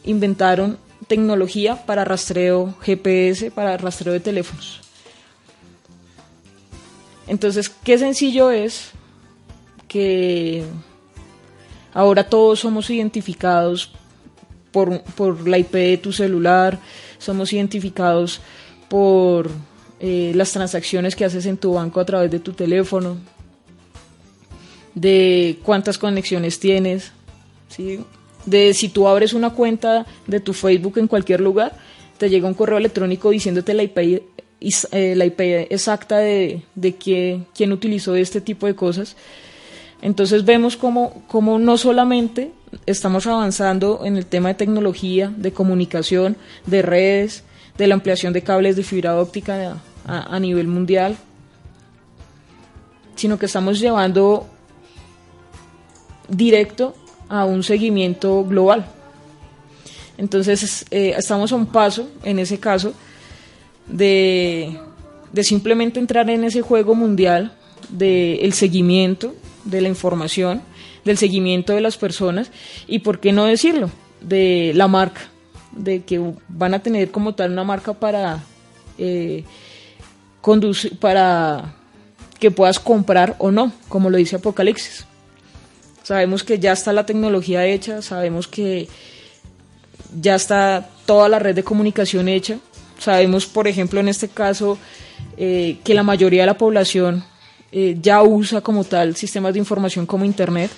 inventaron 0.03 0.77
tecnología 1.07 1.85
para 1.85 2.03
rastreo 2.03 2.75
GPS, 2.81 3.51
para 3.51 3.77
rastreo 3.77 4.13
de 4.13 4.19
teléfonos. 4.19 4.81
Entonces, 7.27 7.69
qué 7.69 7.97
sencillo 7.97 8.51
es 8.51 8.91
que 9.87 10.63
ahora 11.93 12.27
todos 12.27 12.59
somos 12.59 12.89
identificados 12.89 13.93
por, 14.71 15.01
por 15.01 15.47
la 15.47 15.57
IP 15.57 15.73
de 15.73 15.97
tu 15.97 16.11
celular, 16.13 16.79
somos 17.17 17.53
identificados 17.53 18.41
por 18.89 19.49
eh, 19.99 20.31
las 20.35 20.51
transacciones 20.51 21.15
que 21.15 21.25
haces 21.25 21.45
en 21.45 21.57
tu 21.57 21.73
banco 21.73 21.99
a 21.99 22.05
través 22.05 22.31
de 22.31 22.39
tu 22.39 22.53
teléfono, 22.53 23.17
de 24.95 25.59
cuántas 25.63 25.97
conexiones 25.97 26.59
tienes, 26.59 27.11
¿sí? 27.69 27.99
de 28.45 28.73
si 28.73 28.89
tú 28.89 29.07
abres 29.07 29.33
una 29.33 29.51
cuenta 29.51 30.05
de 30.27 30.39
tu 30.39 30.53
Facebook 30.53 30.97
en 30.97 31.07
cualquier 31.07 31.41
lugar, 31.41 31.77
te 32.17 32.29
llega 32.29 32.47
un 32.47 32.53
correo 32.53 32.77
electrónico 32.77 33.29
diciéndote 33.29 33.73
la 33.73 33.83
IP, 33.83 33.97
eh, 33.99 35.15
la 35.15 35.25
IP 35.25 35.39
exacta 35.71 36.17
de, 36.17 36.61
de 36.75 36.95
quién 36.95 37.71
utilizó 37.71 38.15
este 38.15 38.41
tipo 38.41 38.67
de 38.67 38.75
cosas. 38.75 39.15
Entonces 40.01 40.45
vemos 40.45 40.75
como, 40.77 41.23
como 41.27 41.59
no 41.59 41.77
solamente 41.77 42.51
estamos 42.85 43.27
avanzando 43.27 44.01
en 44.03 44.17
el 44.17 44.25
tema 44.25 44.49
de 44.49 44.55
tecnología, 44.55 45.31
de 45.35 45.51
comunicación, 45.51 46.37
de 46.65 46.81
redes, 46.81 47.43
de 47.77 47.87
la 47.87 47.95
ampliación 47.95 48.33
de 48.33 48.41
cables 48.41 48.75
de 48.75 48.83
fibra 48.83 49.19
óptica 49.19 49.77
a, 50.05 50.39
nivel 50.39 50.67
mundial, 50.67 51.15
sino 53.15 53.37
que 53.37 53.45
estamos 53.45 53.79
llevando 53.79 54.47
directo 56.27 56.95
a 57.29 57.45
un 57.45 57.61
seguimiento 57.61 58.43
global. 58.43 58.85
Entonces 60.17 60.85
eh, 60.89 61.13
estamos 61.17 61.51
a 61.51 61.55
un 61.55 61.67
paso, 61.67 62.09
en 62.23 62.39
ese 62.39 62.59
caso, 62.59 62.93
de, 63.87 64.77
de 65.31 65.43
simplemente 65.43 65.99
entrar 65.99 66.29
en 66.29 66.43
ese 66.43 66.61
juego 66.61 66.95
mundial 66.95 67.53
del 67.89 68.53
seguimiento 68.53 69.33
de 69.63 69.81
la 69.81 69.87
información, 69.87 70.61
del 71.05 71.17
seguimiento 71.17 71.73
de 71.73 71.81
las 71.81 71.97
personas 71.97 72.51
y, 72.87 72.99
por 72.99 73.19
qué 73.19 73.31
no 73.31 73.45
decirlo, 73.45 73.89
de 74.21 74.71
la 74.75 74.87
marca. 74.87 75.21
de 75.71 76.03
que 76.03 76.19
van 76.49 76.73
a 76.73 76.79
tener 76.79 77.11
como 77.11 77.33
tal 77.33 77.53
una 77.53 77.63
marca 77.63 77.93
para 77.93 78.43
eh, 78.97 79.45
conducir, 80.41 80.99
para 80.99 81.75
que 82.39 82.51
puedas 82.51 82.79
comprar 82.79 83.35
o 83.37 83.51
no, 83.51 83.71
como 83.87 84.09
lo 84.09 84.17
dice 84.17 84.35
Apocalipsis. 84.35 85.05
Sabemos 86.03 86.43
que 86.43 86.59
ya 86.59 86.73
está 86.73 86.91
la 86.91 87.05
tecnología 87.05 87.65
hecha, 87.65 88.01
sabemos 88.01 88.47
que 88.47 88.89
ya 90.19 90.35
está 90.35 90.89
toda 91.05 91.29
la 91.29 91.39
red 91.39 91.55
de 91.55 91.63
comunicación 91.63 92.27
hecha. 92.27 92.57
Sabemos, 92.97 93.45
por 93.45 93.67
ejemplo, 93.67 93.99
en 93.99 94.09
este 94.09 94.27
caso, 94.27 94.77
eh, 95.37 95.77
que 95.83 95.93
la 95.93 96.03
mayoría 96.03 96.41
de 96.41 96.47
la 96.47 96.57
población 96.57 97.23
eh, 97.71 97.97
ya 98.01 98.21
usa 98.23 98.61
como 98.61 98.83
tal 98.83 99.15
sistemas 99.15 99.53
de 99.53 99.59
información 99.59 100.05
como 100.05 100.25
Internet. 100.25 100.71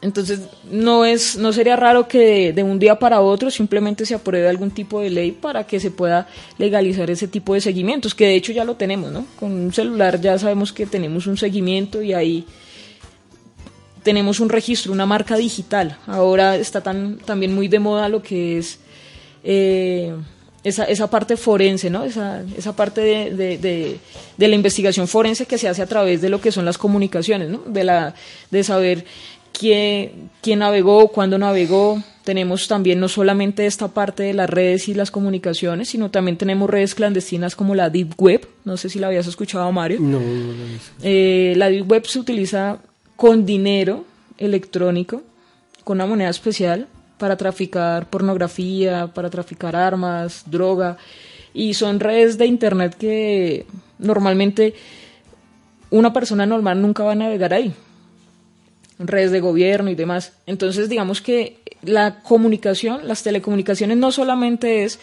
Entonces, 0.00 0.40
no, 0.68 1.04
es, 1.04 1.36
no 1.36 1.52
sería 1.52 1.76
raro 1.76 2.08
que 2.08 2.52
de, 2.52 2.62
un 2.64 2.80
día 2.80 2.98
para 2.98 3.20
otro 3.20 3.52
simplemente 3.52 4.04
se 4.04 4.14
apruebe 4.14 4.48
algún 4.48 4.72
tipo 4.72 5.00
de 5.00 5.10
ley 5.10 5.30
para 5.30 5.64
que 5.64 5.78
se 5.78 5.92
pueda 5.92 6.26
legalizar 6.58 7.08
ese 7.08 7.28
tipo 7.28 7.54
de 7.54 7.60
seguimientos, 7.60 8.12
que 8.12 8.26
de 8.26 8.34
hecho 8.34 8.50
ya 8.50 8.64
lo 8.64 8.74
tenemos, 8.74 9.12
¿no? 9.12 9.24
Con 9.38 9.52
un 9.52 9.72
celular 9.72 10.20
ya 10.20 10.36
sabemos 10.40 10.72
que 10.72 10.86
tenemos 10.86 11.28
un 11.28 11.36
seguimiento 11.36 12.02
y 12.02 12.14
ahí 12.14 12.44
tenemos 14.02 14.40
un 14.40 14.48
registro, 14.48 14.92
una 14.92 15.06
marca 15.06 15.36
digital. 15.36 15.96
Ahora 16.08 16.56
está 16.56 16.80
tan, 16.80 17.18
también 17.18 17.54
muy 17.54 17.68
de 17.68 17.78
moda 17.78 18.08
lo 18.08 18.22
que 18.22 18.58
es 18.58 18.80
eh, 19.44 20.12
esa, 20.64 20.84
esa 20.84 21.10
parte 21.10 21.36
forense, 21.36 21.90
¿no? 21.90 22.04
esa, 22.04 22.42
esa 22.56 22.74
parte 22.74 23.00
de, 23.00 23.34
de, 23.34 23.98
de, 24.36 24.48
la 24.48 24.54
investigación 24.54 25.08
forense 25.08 25.46
que 25.46 25.58
se 25.58 25.68
hace 25.68 25.82
a 25.82 25.86
través 25.86 26.20
de 26.20 26.28
lo 26.28 26.40
que 26.40 26.52
son 26.52 26.64
las 26.64 26.78
comunicaciones, 26.78 27.48
¿no? 27.50 27.58
de, 27.66 27.84
la, 27.84 28.14
de 28.50 28.62
saber 28.62 29.04
quién, 29.52 30.30
quién 30.40 30.60
navegó, 30.60 31.08
cuándo 31.08 31.38
navegó. 31.38 32.02
Tenemos 32.24 32.68
también 32.68 33.00
no 33.00 33.08
solamente 33.08 33.66
esta 33.66 33.88
parte 33.88 34.22
de 34.22 34.32
las 34.32 34.48
redes 34.48 34.88
y 34.88 34.94
las 34.94 35.10
comunicaciones, 35.10 35.88
sino 35.88 36.10
también 36.10 36.36
tenemos 36.36 36.70
redes 36.70 36.94
clandestinas 36.94 37.56
como 37.56 37.74
la 37.74 37.90
Deep 37.90 38.14
Web. 38.16 38.46
No 38.64 38.76
sé 38.76 38.88
si 38.88 39.00
la 39.00 39.08
habías 39.08 39.26
escuchado, 39.26 39.70
Mario. 39.72 39.98
No, 40.00 40.20
no, 40.20 40.20
no. 40.20 40.78
Eh, 41.02 41.54
la 41.56 41.68
Deep 41.68 41.90
Web 41.90 42.06
se 42.06 42.20
utiliza 42.20 42.78
con 43.16 43.44
dinero 43.44 44.04
electrónico, 44.38 45.22
con 45.82 45.96
una 45.96 46.06
moneda 46.06 46.30
especial 46.30 46.86
para 47.22 47.36
traficar 47.36 48.10
pornografía, 48.10 49.06
para 49.14 49.30
traficar 49.30 49.76
armas, 49.76 50.42
droga. 50.46 50.96
Y 51.54 51.74
son 51.74 52.00
redes 52.00 52.36
de 52.36 52.46
Internet 52.46 52.96
que 52.98 53.64
normalmente 54.00 54.74
una 55.90 56.12
persona 56.12 56.46
normal 56.46 56.82
nunca 56.82 57.04
va 57.04 57.12
a 57.12 57.14
navegar 57.14 57.54
ahí. 57.54 57.72
Redes 58.98 59.30
de 59.30 59.38
gobierno 59.38 59.88
y 59.88 59.94
demás. 59.94 60.32
Entonces, 60.46 60.88
digamos 60.88 61.20
que 61.20 61.58
la 61.82 62.24
comunicación, 62.24 63.06
las 63.06 63.22
telecomunicaciones 63.22 63.96
no 63.98 64.10
solamente 64.10 64.82
es 64.82 64.98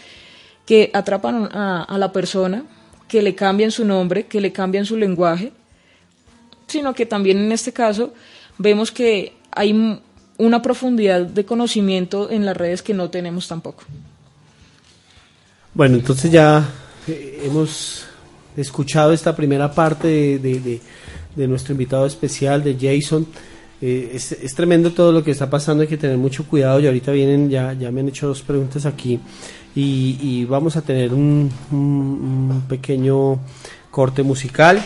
que 0.66 0.92
atrapan 0.94 1.48
a, 1.54 1.98
la 1.98 2.12
persona, 2.12 2.66
que 3.08 3.22
le 3.22 3.34
cambian 3.34 3.72
su 3.72 3.86
nombre, 3.86 4.26
que 4.26 4.42
le 4.42 4.52
cambian 4.52 4.86
su 4.86 4.98
lenguaje, 4.98 5.54
sino 6.68 6.94
que 6.94 7.06
también 7.06 7.38
en 7.38 7.54
este 7.54 7.72
caso 7.72 8.14
vemos 8.58 8.92
que 8.92 9.32
hay 9.52 10.02
una 10.40 10.62
profundidad 10.62 11.22
de 11.22 11.46
conocimiento 11.46 12.32
en 12.32 12.46
las 12.46 12.58
redes 12.58 12.82
que 12.82 12.94
no 12.94 13.10
tenemos 13.10 13.48
tampoco. 13.48 13.84
Bueno, 15.74 15.96
entonces 15.96 16.32
ya 16.32 16.68
eh, 17.08 17.42
hemos 17.44 18.06
escuchado 18.58 19.14
esta 19.14 19.36
primera 19.36 19.72
parte 19.72 20.08
de, 20.08 20.82
de, 21.36 21.48
nuestro 21.48 21.74
invitado 21.74 22.06
especial, 22.06 22.64
de 22.64 22.76
Jason. 22.80 23.28
Eh, 23.82 24.12
es, 24.14 24.32
es, 24.32 24.56
tremendo 24.56 24.92
todo 24.92 25.12
lo 25.12 25.24
que 25.24 25.32
está 25.32 25.50
pasando, 25.50 25.84
hay 25.84 25.88
que 25.88 25.98
tener 25.98 26.18
mucho 26.18 26.46
cuidado 26.46 26.80
y 26.80 26.88
ahorita 26.88 27.12
vienen, 27.12 27.50
ya, 27.50 27.74
ya 27.74 27.92
me 27.92 28.02
han 28.02 28.10
hecho 28.10 28.28
dos 28.28 28.42
preguntas 28.42 28.86
aquí 28.86 29.20
y, 29.76 30.18
y 30.22 30.46
vamos 30.46 30.76
a 30.76 30.82
tener 30.82 31.14
un 31.14 32.64
pequeño 32.68 33.40
corte 33.92 34.24
musical 34.24 34.84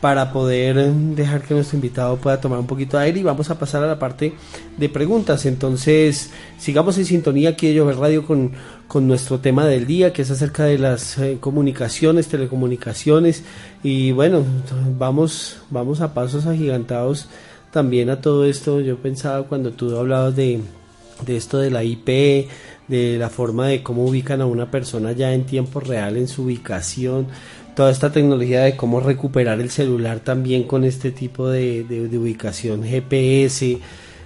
para 0.00 0.32
poder 0.32 0.92
dejar 0.92 1.42
que 1.42 1.54
nuestro 1.54 1.76
invitado 1.76 2.16
pueda 2.16 2.40
tomar 2.40 2.58
un 2.58 2.66
poquito 2.66 2.98
de 2.98 3.04
aire 3.04 3.20
y 3.20 3.22
vamos 3.22 3.50
a 3.50 3.58
pasar 3.58 3.82
a 3.82 3.86
la 3.86 3.98
parte 3.98 4.34
de 4.76 4.88
preguntas. 4.88 5.46
Entonces, 5.46 6.30
sigamos 6.58 6.98
en 6.98 7.06
sintonía 7.06 7.50
aquí 7.50 7.68
de 7.68 7.74
Llover 7.74 7.96
Radio 7.96 8.26
con, 8.26 8.52
con 8.88 9.08
nuestro 9.08 9.40
tema 9.40 9.66
del 9.66 9.86
día, 9.86 10.12
que 10.12 10.22
es 10.22 10.30
acerca 10.30 10.64
de 10.64 10.78
las 10.78 11.18
eh, 11.18 11.38
comunicaciones, 11.40 12.28
telecomunicaciones. 12.28 13.42
Y 13.82 14.12
bueno, 14.12 14.44
vamos, 14.98 15.58
vamos 15.70 16.00
a 16.00 16.12
pasos 16.12 16.46
agigantados 16.46 17.28
también 17.70 18.10
a 18.10 18.20
todo 18.20 18.44
esto. 18.44 18.80
Yo 18.80 18.98
pensaba 18.98 19.44
cuando 19.44 19.72
tú 19.72 19.96
hablabas 19.96 20.36
de, 20.36 20.60
de 21.24 21.36
esto 21.36 21.58
de 21.58 21.70
la 21.70 21.84
IP, 21.84 22.48
de 22.88 23.16
la 23.18 23.30
forma 23.30 23.68
de 23.68 23.82
cómo 23.82 24.04
ubican 24.04 24.40
a 24.40 24.46
una 24.46 24.70
persona 24.70 25.12
ya 25.12 25.32
en 25.32 25.44
tiempo 25.44 25.80
real 25.80 26.16
en 26.16 26.28
su 26.28 26.42
ubicación 26.44 27.26
toda 27.76 27.90
esta 27.90 28.10
tecnología 28.10 28.62
de 28.62 28.74
cómo 28.74 29.00
recuperar 29.00 29.60
el 29.60 29.70
celular 29.70 30.20
también 30.20 30.64
con 30.64 30.82
este 30.82 31.12
tipo 31.12 31.48
de, 31.48 31.84
de, 31.84 32.18
ubicación 32.18 32.82
GPS. 32.82 33.78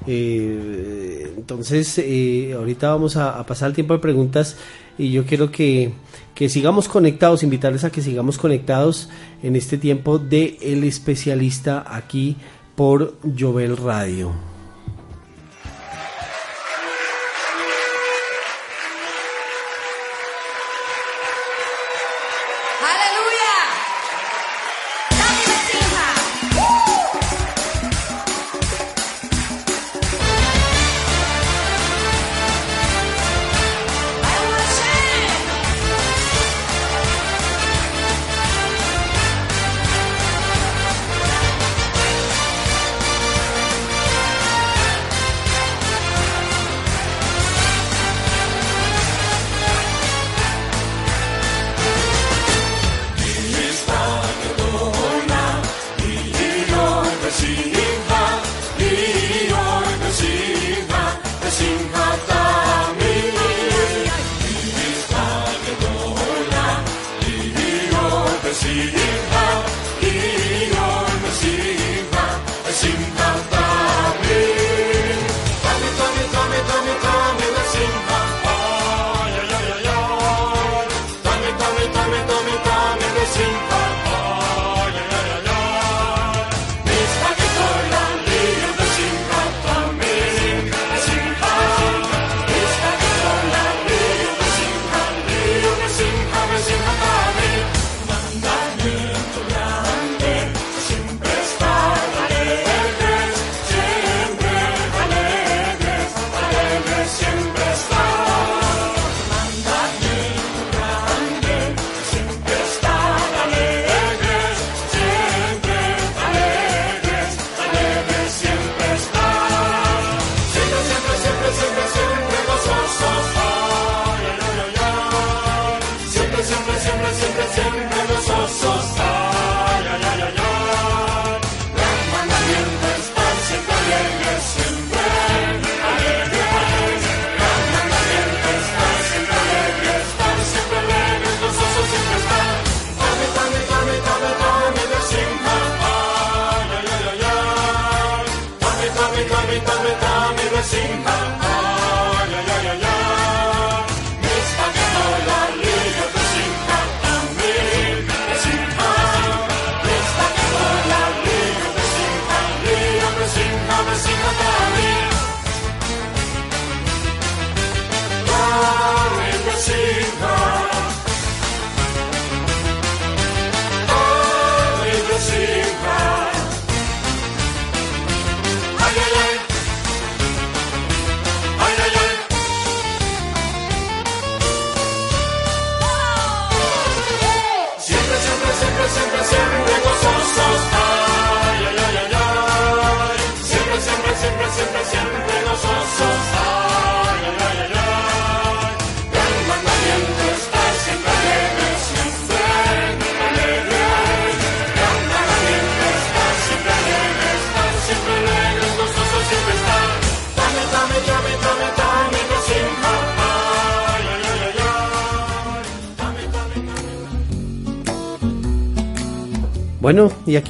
Eh, 0.07 1.33
entonces, 1.37 1.99
eh, 1.99 2.55
ahorita 2.57 2.91
vamos 2.91 3.17
a, 3.17 3.45
pasar 3.45 3.71
el 3.71 3.75
tiempo 3.75 3.93
de 3.95 3.99
preguntas 3.99 4.57
y 4.97 5.11
yo 5.11 5.27
quiero 5.27 5.51
que, 5.51 5.93
que, 6.33 6.49
sigamos 6.49 6.89
conectados, 6.89 7.43
invitarles 7.43 7.83
a 7.83 7.91
que 7.91 8.03
sigamos 8.03 8.39
conectados 8.39 9.09
en 9.43 9.57
este 9.57 9.79
tiempo 9.79 10.21
de 10.21 10.57
El 10.63 10.85
Especialista 10.85 11.85
aquí 11.87 12.37
por 12.77 13.19
Jovel 13.37 13.77
Radio. 13.77 14.50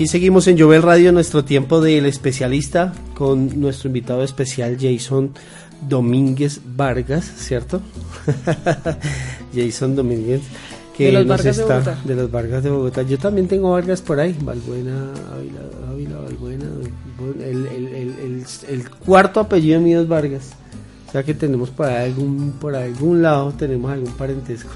Aquí 0.01 0.07
seguimos 0.07 0.47
en 0.47 0.59
Jovel 0.59 0.81
Radio, 0.81 1.13
nuestro 1.13 1.45
tiempo 1.45 1.83
del 1.83 2.07
especialista, 2.07 2.95
con 3.13 3.61
nuestro 3.61 3.89
invitado 3.89 4.25
especial 4.25 4.79
Jason 4.81 5.33
Domínguez 5.87 6.63
Vargas, 6.75 7.31
¿cierto? 7.37 7.83
Jason 9.55 9.95
Domínguez, 9.95 10.41
que 10.97 11.05
De 11.05 11.13
los 11.13 11.27
Vargas 11.27 11.57
de 11.57 11.63
está 11.63 11.75
Bogotá. 11.81 11.99
de 12.03 12.15
los 12.15 12.31
Vargas 12.31 12.63
de 12.63 12.71
Bogotá. 12.71 13.03
Yo 13.03 13.19
también 13.19 13.47
tengo 13.47 13.73
Vargas 13.73 14.01
por 14.01 14.19
ahí, 14.19 14.35
Valbuena, 14.41 15.13
Ávila, 15.35 15.61
Ávila, 15.91 16.19
Valbuena. 16.21 16.65
El, 17.39 17.67
el, 17.67 17.87
el, 17.87 18.45
el, 18.71 18.91
cuarto 19.05 19.39
apellido 19.39 19.83
mío 19.83 20.01
es 20.01 20.09
Vargas. 20.09 20.53
O 21.09 21.13
sea 21.13 21.23
que 21.25 21.35
tenemos 21.35 21.69
por 21.69 21.85
algún, 21.85 22.53
por 22.53 22.75
algún 22.75 23.21
lado 23.21 23.53
tenemos 23.53 23.93
algún 23.93 24.13
parentesco. 24.13 24.71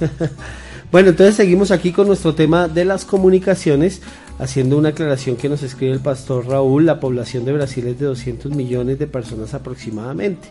bueno, 0.90 1.10
entonces 1.10 1.36
seguimos 1.36 1.70
aquí 1.70 1.92
con 1.92 2.08
nuestro 2.08 2.34
tema 2.34 2.66
de 2.66 2.84
las 2.84 3.04
comunicaciones, 3.04 4.02
haciendo 4.38 4.76
una 4.76 4.90
aclaración 4.90 5.36
que 5.36 5.48
nos 5.48 5.62
escribe 5.62 5.92
el 5.92 6.00
pastor 6.00 6.46
Raúl. 6.46 6.86
La 6.86 7.00
población 7.00 7.44
de 7.44 7.52
Brasil 7.52 7.86
es 7.86 7.98
de 7.98 8.06
200 8.06 8.52
millones 8.52 8.98
de 8.98 9.06
personas 9.06 9.54
aproximadamente. 9.54 10.48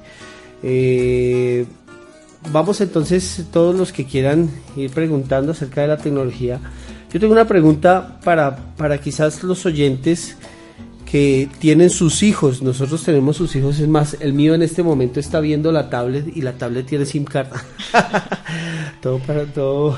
Eh, 0.63 1.65
vamos 2.51 2.81
entonces, 2.81 3.45
todos 3.51 3.75
los 3.75 3.91
que 3.91 4.05
quieran 4.05 4.49
ir 4.75 4.91
preguntando 4.91 5.51
acerca 5.51 5.81
de 5.81 5.87
la 5.87 5.97
tecnología. 5.97 6.59
Yo 7.11 7.19
tengo 7.19 7.33
una 7.33 7.47
pregunta 7.47 8.19
para, 8.23 8.55
para 8.75 8.99
quizás 8.99 9.43
los 9.43 9.65
oyentes 9.65 10.35
que 11.05 11.47
tienen 11.59 11.89
sus 11.89 12.23
hijos. 12.23 12.61
Nosotros 12.61 13.03
tenemos 13.03 13.37
sus 13.37 13.55
hijos, 13.55 13.79
es 13.79 13.87
más, 13.87 14.17
el 14.19 14.33
mío 14.33 14.53
en 14.53 14.63
este 14.63 14.83
momento 14.83 15.19
está 15.19 15.39
viendo 15.39 15.71
la 15.71 15.89
tablet 15.89 16.35
y 16.35 16.41
la 16.41 16.53
tablet 16.53 16.85
tiene 16.85 17.05
SIM 17.05 17.23
card. 17.23 17.47
todo 19.01 19.19
para 19.19 19.45
todo. 19.45 19.97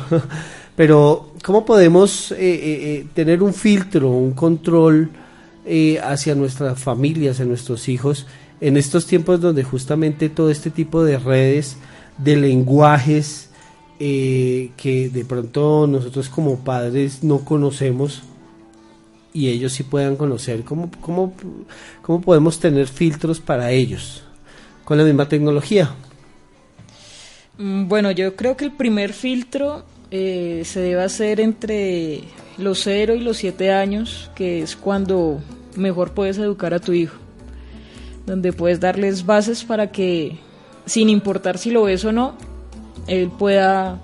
Pero, 0.78 1.32
¿cómo 1.44 1.66
podemos 1.66 2.32
eh, 2.32 2.36
eh, 2.38 2.60
eh, 2.62 3.08
tener 3.16 3.42
un 3.42 3.52
filtro, 3.56 4.12
un 4.12 4.34
control 4.34 5.10
eh, 5.66 6.00
hacia 6.00 6.36
nuestras 6.36 6.80
familias, 6.80 7.34
hacia 7.34 7.46
nuestros 7.46 7.90
hijos, 7.90 8.28
en 8.62 8.78
estos 8.78 9.08
tiempos 9.08 9.42
donde 9.42 9.64
justamente 9.64 10.30
todo 10.30 10.52
este 10.52 10.70
tipo 10.70 11.04
de 11.04 11.18
redes, 11.18 11.78
de 12.20 12.38
lenguajes, 12.38 13.50
que 13.98 15.10
de 15.12 15.26
pronto 15.26 15.88
nosotros 15.88 16.30
como 16.30 16.60
padres 16.60 17.24
no 17.24 17.40
conocemos 17.40 18.22
y 19.34 19.48
ellos 19.48 19.74
sí 19.74 19.82
puedan 19.82 20.16
conocer, 20.16 20.64
¿cómo, 20.64 20.92
cómo, 21.02 21.34
cómo 22.04 22.22
podemos 22.22 22.60
tener 22.60 22.88
filtros 22.88 23.40
para 23.40 23.72
ellos 23.72 24.24
con 24.86 25.00
la 25.00 25.04
misma 25.04 25.28
tecnología? 25.28 25.96
Mm, 27.58 27.88
Bueno, 27.88 28.12
yo 28.12 28.36
creo 28.36 28.56
que 28.56 28.66
el 28.66 28.72
primer 28.72 29.14
filtro 29.14 29.84
eh, 30.12 30.62
se 30.66 30.80
debe 30.80 31.04
hacer 31.04 31.40
entre 31.40 32.24
los 32.58 32.82
0 32.84 33.16
y 33.16 33.20
los 33.20 33.38
7 33.38 33.72
años, 33.72 34.32
que 34.36 34.62
es 34.62 34.76
cuando 34.76 35.42
mejor 35.76 36.12
puedes 36.12 36.38
educar 36.38 36.74
a 36.74 36.80
tu 36.80 36.94
hijo, 36.94 37.18
donde 38.26 38.54
puedes 38.54 38.80
darles 38.80 39.26
bases 39.26 39.64
para 39.64 39.92
que, 39.92 40.38
sin 40.86 41.10
importar 41.10 41.58
si 41.58 41.72
lo 41.72 41.84
ves 41.84 42.06
o 42.06 42.12
no, 42.12 42.36
él 43.08 43.30
pueda 43.38 44.02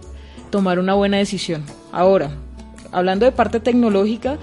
tomar 0.50 0.80
una 0.80 0.94
buena 0.94 1.18
decisión. 1.18 1.64
Ahora, 1.92 2.32
hablando 2.92 3.26
de 3.26 3.32
parte 3.32 3.60
tecnológica, 3.60 4.38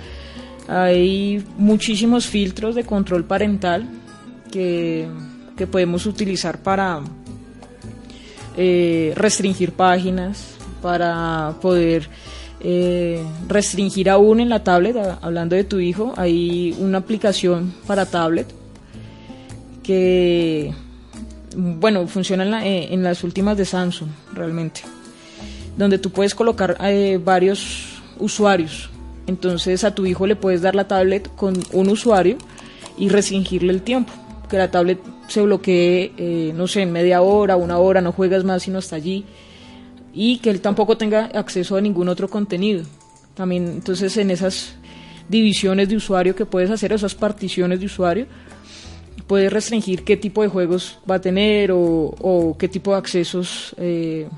hay 0.69 1.45
muchísimos 1.57 2.27
filtros 2.27 2.75
de 2.75 2.85
control 2.85 3.25
parental 3.25 3.89
que, 4.51 5.07
que 5.57 5.67
podemos 5.67 6.07
utilizar 6.07 6.63
para 6.63 7.01
eh, 8.57 9.13
restringir 9.17 9.73
páginas, 9.73 10.60
para 10.83 11.55
poder 11.61 12.09
eh, 12.61 13.23
restringir 13.49 14.11
aún 14.11 14.41
en 14.41 14.49
la 14.49 14.63
tablet, 14.65 14.97
hablando 15.23 15.57
de 15.57 15.65
tu 15.65 15.79
hijo, 15.81 16.13
hay 16.17 16.77
una 16.79 16.99
aplicación 16.99 17.73
para 17.87 18.07
tablet 18.07 18.47
que, 19.83 20.73
bueno, 21.57 22.07
funciona 22.07 22.43
en, 22.45 22.51
la- 22.51 22.67
eh, 22.67 22.93
en 22.93 23.03
las 23.03 23.25
últimas 23.25 23.57
de 23.57 23.65
Samsung, 23.65 24.09
realmente, 24.35 24.83
donde 25.77 25.99
tú 25.99 26.11
puedes 26.11 26.35
colocar 26.35 26.77
eh, 26.83 27.19
varios 27.23 28.01
usuarios. 28.19 28.91
Entonces 29.27 29.85
a 29.85 29.95
tu 29.95 30.07
hijo 30.07 30.27
le 30.27 30.37
puedes 30.37 30.61
dar 30.63 30.75
la 30.75 30.89
tablet 30.89 31.29
con 31.37 31.55
un 31.73 31.89
usuario 31.89 32.37
y 32.99 33.09
restringirle 33.09 33.73
el 33.73 33.83
tiempo. 33.83 34.13
Que 34.49 34.59
la 34.59 34.71
tablet 34.71 34.99
se 35.29 35.41
bloquee, 35.43 36.53
no 36.57 36.67
sé, 36.67 36.83
en 36.83 36.91
media 36.91 37.23
hora, 37.23 37.55
una 37.57 37.79
hora, 37.79 38.01
no 38.01 38.11
juegas 38.11 38.43
más 38.43 38.65
sino 38.65 38.79
hasta 38.79 38.97
allí. 38.97 39.25
Y 40.13 40.39
que 40.39 40.51
él 40.51 40.61
tampoco 40.61 40.97
tenga 40.97 41.27
acceso 41.27 41.77
a 41.77 41.81
ningún 41.81 42.09
otro 42.09 42.29
contenido. 42.29 42.85
También, 43.35 43.67
entonces, 43.69 44.17
en 44.17 44.31
esas 44.31 44.75
divisiones 45.29 45.89
de 45.89 45.97
usuario 45.97 46.35
que 46.35 46.47
puedes 46.47 46.71
hacer, 46.71 46.93
esas 46.93 47.15
particiones 47.15 47.79
de 47.79 47.87
usuario, 47.87 48.27
puedes 49.27 49.53
restringir 49.53 50.03
qué 50.03 50.17
tipo 50.17 50.43
de 50.43 50.49
juegos 50.49 50.99
va 51.09 51.17
a 51.17 51.21
tener 51.21 51.71
o, 51.73 52.57
qué 52.59 52.69
tipo 52.69 52.91
de 52.91 52.99
accesos, 52.99 53.75
eh, 53.79 54.29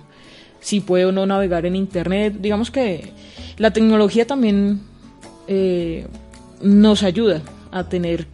si 0.61 0.81
puede 0.81 1.07
o 1.07 1.12
no 1.12 1.25
navegar 1.25 1.64
en 1.64 1.77
Internet. 1.77 2.37
Digamos 2.41 2.70
que 2.70 3.12
la 3.57 3.73
tecnología 3.73 4.27
también 4.27 4.81
eh, 5.49 6.07
nos 6.61 7.03
ayuda 7.03 7.41
a 7.70 7.89
tener 7.89 8.27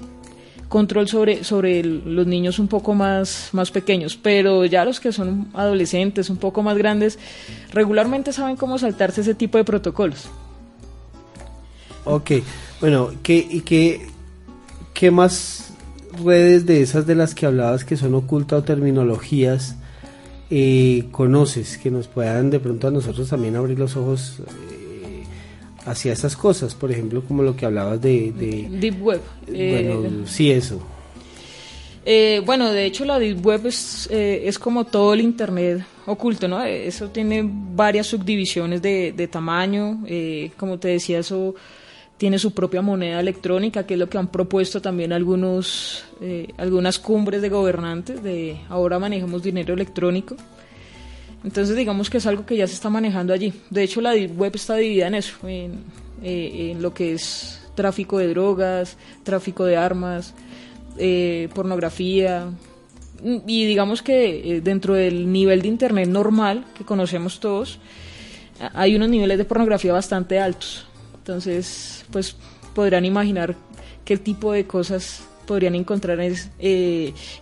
control 0.68 1.08
sobre, 1.08 1.44
sobre 1.44 1.82
los 1.82 2.26
niños 2.26 2.58
un 2.58 2.68
poco 2.68 2.94
más, 2.94 3.50
más 3.52 3.70
pequeños, 3.70 4.18
pero 4.20 4.64
ya 4.64 4.84
los 4.84 5.00
que 5.00 5.12
son 5.12 5.48
adolescentes, 5.54 6.30
un 6.30 6.36
poco 6.36 6.62
más 6.62 6.76
grandes, 6.76 7.18
regularmente 7.72 8.32
saben 8.32 8.56
cómo 8.56 8.78
saltarse 8.78 9.22
ese 9.22 9.34
tipo 9.34 9.58
de 9.58 9.64
protocolos. 9.64 10.28
Ok, 12.04 12.32
bueno, 12.80 13.10
¿qué, 13.22 13.46
y 13.50 13.60
qué, 13.62 14.06
qué 14.94 15.10
más 15.10 15.72
redes 16.24 16.66
de 16.66 16.82
esas 16.82 17.06
de 17.06 17.14
las 17.14 17.34
que 17.34 17.46
hablabas 17.46 17.84
que 17.84 17.96
son 17.96 18.14
ocultas 18.14 18.60
o 18.60 18.64
terminologías 18.64 19.76
eh, 20.50 21.08
conoces 21.10 21.76
que 21.76 21.90
nos 21.90 22.08
puedan 22.08 22.50
de 22.50 22.58
pronto 22.58 22.88
a 22.88 22.90
nosotros 22.90 23.28
también 23.28 23.56
abrir 23.56 23.78
los 23.78 23.96
ojos 23.96 24.40
eh, 24.40 24.78
hacia 25.91 26.12
esas 26.12 26.36
cosas? 26.36 26.74
Por 26.74 26.91
ejemplo, 26.91 27.22
como 27.22 27.43
lo 27.43 27.57
que 27.57 27.66
hablabas 27.66 28.01
de... 28.01 28.32
de- 28.32 28.68
Deep 28.70 29.03
Web. 29.03 29.20
eh, 29.49 29.95
bueno, 29.99 30.26
sí, 30.26 30.51
eso. 30.51 30.80
Eh, 32.05 32.41
bueno, 32.47 32.70
de 32.72 32.86
hecho 32.86 33.05
la 33.05 33.18
Deep 33.18 33.45
Web 33.45 33.66
es, 33.66 34.09
eh, 34.11 34.43
es 34.47 34.59
como 34.59 34.84
todo 34.84 35.12
el 35.12 35.20
Internet 35.20 35.84
oculto, 36.07 36.49
¿no? 36.49 36.64
Eh, 36.64 36.86
Eso 36.86 37.09
tiene 37.11 37.45
varias 37.47 38.07
subdivisiones 38.07 38.80
de, 38.80 39.12
de 39.12 39.28
tamaño, 39.28 40.03
eh, 40.07 40.51
como 40.57 40.78
te 40.78 40.89
decía, 40.89 41.18
eso 41.18 41.55
tiene 42.16 42.39
su 42.39 42.53
propia 42.53 42.80
moneda 42.82 43.20
electrónica, 43.20 43.84
que 43.86 43.95
es 43.95 44.01
lo 44.01 44.09
que 44.09 44.16
han 44.18 44.28
propuesto 44.28 44.80
también 44.80 45.12
algunos, 45.12 46.05
eh, 46.20 46.49
algunas 46.57 46.99
cumbres 46.99 47.43
de 47.43 47.49
gobernantes, 47.51 48.22
de 48.22 48.57
ahora 48.70 48.99
manejamos 48.99 49.43
dinero 49.43 49.74
electrónico. 49.74 50.34
Entonces 51.45 51.76
digamos 51.76 52.11
que 52.11 52.18
es 52.18 52.26
algo 52.26 52.45
que 52.45 52.57
ya 52.57 52.66
se 52.66 52.74
está 52.74 52.91
manejando 52.91 53.32
allí. 53.32 53.53
De 53.70 53.82
hecho 53.82 54.01
la 54.01 54.14
Web 54.14 54.53
está 54.55 54.74
dividida 54.76 55.07
en 55.07 55.14
eso, 55.14 55.36
en, 55.47 55.84
eh, 56.22 56.72
en 56.72 56.82
lo 56.82 56.93
que 56.93 57.12
es 57.14 57.61
tráfico 57.74 58.18
de 58.18 58.28
drogas, 58.28 58.97
tráfico 59.22 59.64
de 59.64 59.76
armas, 59.76 60.34
eh, 60.97 61.49
pornografía. 61.55 62.51
Y 63.22 63.66
digamos 63.66 64.03
que 64.03 64.57
eh, 64.57 64.61
dentro 64.61 64.95
del 64.95 65.30
nivel 65.30 65.62
de 65.62 65.68
Internet 65.68 66.09
normal 66.09 66.64
que 66.76 66.84
conocemos 66.84 67.39
todos, 67.39 67.78
hay 68.74 68.97
unos 68.97 69.09
niveles 69.09 69.39
de 69.39 69.45
pornografía 69.45 69.93
bastante 69.93 70.41
altos. 70.41 70.86
Entonces, 71.18 72.05
pues 72.11 72.36
podrán 72.74 73.05
imaginar 73.05 73.55
qué 74.05 74.16
tipo 74.16 74.53
de 74.53 74.66
cosas 74.66 75.22
podrían 75.47 75.76
encontrar 75.76 76.18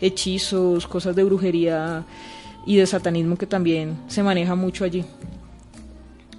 hechizos, 0.01 0.87
cosas 0.87 1.17
de 1.17 1.25
brujería 1.25 2.05
y 2.67 2.77
de 2.77 2.87
satanismo 2.87 3.37
que 3.37 3.47
también 3.47 3.97
se 4.09 4.23
maneja 4.23 4.55
mucho 4.55 4.85
allí. 4.85 5.05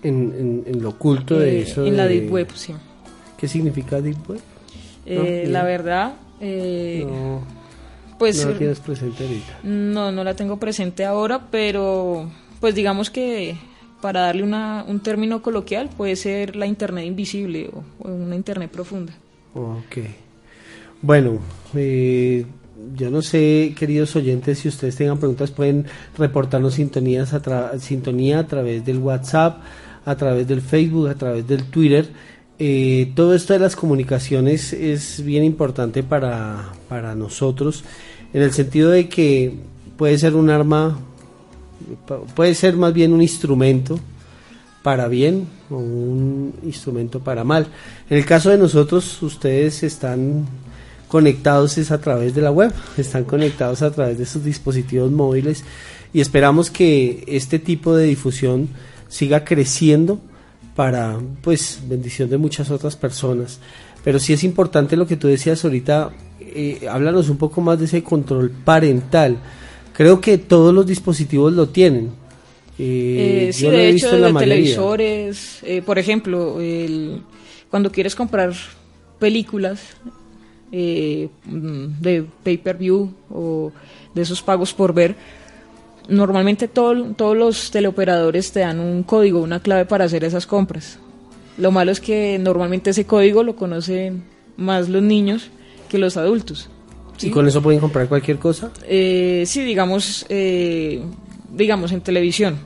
En, 0.04 0.34
en, 0.38 0.64
en 0.68 0.82
lo 0.84 0.90
oculto 0.90 1.40
de 1.40 1.60
Eh, 1.60 1.62
eso. 1.64 1.86
en 1.86 1.98
la 1.98 2.06
de- 2.08 2.22
Deep 2.22 2.32
Web, 2.32 2.48
sí. 2.54 2.74
¿Qué 3.38 3.48
significa 3.48 4.00
Deep 4.02 4.30
Web? 4.30 4.42
Eh, 5.06 5.46
la 5.48 5.64
verdad, 5.64 6.14
eh, 6.42 7.06
No, 7.10 7.42
pues 8.20 8.44
no 8.46 8.52
lo 8.52 8.58
tienes 8.58 8.80
presente 8.80 9.24
ahorita. 9.24 9.60
No, 9.64 10.12
no 10.12 10.24
la 10.24 10.36
tengo 10.36 10.58
presente 10.58 11.06
ahora, 11.06 11.48
pero 11.50 12.30
pues 12.60 12.76
digamos 12.76 13.10
que 13.10 13.56
para 14.02 14.22
darle 14.22 14.44
una, 14.44 14.84
un 14.88 15.00
término 15.00 15.42
coloquial 15.42 15.90
puede 15.96 16.16
ser 16.16 16.56
la 16.56 16.68
Internet 16.68 17.06
invisible 17.06 17.70
o, 17.74 17.84
o 18.08 18.12
una 18.12 18.36
Internet 18.36 18.70
profunda. 18.70 19.14
Ok. 19.56 19.98
Bueno, 21.02 21.40
eh, 21.76 22.46
yo 22.96 23.10
no 23.10 23.22
sé, 23.22 23.74
queridos 23.78 24.16
oyentes, 24.16 24.60
si 24.60 24.68
ustedes 24.68 24.96
tengan 24.96 25.18
preguntas, 25.18 25.52
pueden 25.52 25.86
reportarnos 26.18 26.76
sintonías 26.76 27.34
a 27.34 27.80
sintonía 27.80 28.40
a 28.40 28.48
través 28.48 28.86
del 28.86 29.00
WhatsApp, 29.00 29.62
a 30.06 30.16
través 30.16 30.48
del 30.48 30.62
Facebook, 30.62 31.08
a 31.10 31.16
través 31.16 31.48
del 31.48 31.66
Twitter. 31.66 32.10
Eh, 32.60 33.12
todo 33.16 33.36
esto 33.36 33.54
de 33.54 33.60
las 33.60 33.76
comunicaciones 33.76 34.74
es 34.74 35.24
bien 35.24 35.44
importante 35.44 36.02
para, 36.04 36.72
para 36.90 37.14
nosotros, 37.14 37.84
en 38.34 38.42
el 38.42 38.52
sentido 38.52 38.90
de 38.92 39.08
que 39.10 39.54
puede 39.96 40.18
ser 40.18 40.36
un 40.36 40.50
arma, 40.50 40.98
pu- 42.08 42.26
puede 42.36 42.56
ser 42.56 42.76
más 42.76 42.94
bien 42.94 43.14
un 43.14 43.22
instrumento 43.22 44.00
para 44.82 45.08
bien 45.08 45.48
o 45.70 45.78
un 45.78 46.54
instrumento 46.64 47.20
para 47.20 47.44
mal. 47.44 47.68
En 48.10 48.18
el 48.18 48.26
caso 48.26 48.50
de 48.50 48.58
nosotros, 48.58 49.22
ustedes 49.22 49.84
están 49.84 50.46
conectados 51.08 51.78
es 51.78 51.92
a 51.92 52.02
través 52.02 52.36
de 52.36 52.42
la 52.42 52.52
web, 52.52 52.74
están 52.98 53.24
conectados 53.24 53.82
a 53.82 53.92
través 53.92 54.18
de 54.18 54.26
sus 54.26 54.44
dispositivos 54.44 55.12
móviles 55.12 55.64
y 56.14 56.22
esperamos 56.22 56.70
que 56.70 57.24
este 57.28 57.60
tipo 57.60 57.96
de 57.96 58.06
difusión 58.06 58.70
siga 59.08 59.46
creciendo 59.46 60.20
para 60.76 61.18
pues 61.42 61.80
bendición 61.88 62.30
de 62.30 62.38
muchas 62.38 62.70
otras 62.70 62.96
personas. 62.96 63.60
Pero 64.04 64.20
sí 64.20 64.34
es 64.34 64.44
importante 64.44 64.96
lo 64.96 65.08
que 65.08 65.18
tú 65.18 65.28
decías 65.28 65.64
ahorita, 65.66 66.12
eh, 66.40 66.88
háblanos 66.90 67.30
un 67.30 67.38
poco 67.38 67.62
más 67.62 67.80
de 67.80 67.86
ese 67.86 68.04
control 68.04 68.52
parental. 68.52 69.38
Creo 69.94 70.22
que 70.22 70.38
todos 70.38 70.74
los 70.74 70.86
dispositivos 70.86 71.52
lo 71.54 71.70
tienen. 71.70 72.12
Eh, 72.78 73.50
sí, 73.52 73.68
de 73.68 73.90
hecho, 73.90 74.16
de 74.16 74.34
televisores, 74.34 75.60
eh, 75.64 75.82
por 75.82 75.98
ejemplo, 75.98 76.58
cuando 77.72 77.92
quieres 77.92 78.16
comprar 78.16 78.54
películas 79.20 79.80
eh, 80.72 81.30
de 81.46 82.26
pay-per-view 82.44 83.14
o 83.30 83.72
de 84.14 84.22
esos 84.22 84.42
pagos 84.42 84.74
por 84.74 84.94
ver, 84.94 85.16
normalmente 86.08 86.68
todos 86.68 87.38
los 87.38 87.72
teleoperadores 87.72 88.52
te 88.52 88.62
dan 88.62 88.80
un 88.80 89.04
código, 89.04 89.42
una 89.42 89.60
clave 89.60 89.86
para 89.86 90.06
hacer 90.06 90.24
esas 90.24 90.46
compras. 90.46 91.00
Lo 91.58 91.72
malo 91.72 91.92
es 91.92 92.00
que 92.00 92.38
normalmente 92.40 92.92
ese 92.92 93.06
código 93.06 93.44
lo 93.44 93.56
conocen 93.56 94.24
más 94.58 94.90
los 94.90 95.02
niños 95.02 95.50
que 95.90 95.98
los 95.98 96.18
adultos. 96.18 96.70
¿Y 97.22 97.32
con 97.32 97.48
eso 97.48 97.62
pueden 97.62 97.80
comprar 97.80 98.08
cualquier 98.08 98.38
cosa? 98.38 98.72
Eh, 98.88 99.44
sí, 99.48 99.64
digamos, 99.64 100.26
eh, 100.30 101.02
digamos 101.52 101.92
en 101.92 102.02
televisión. 102.02 102.58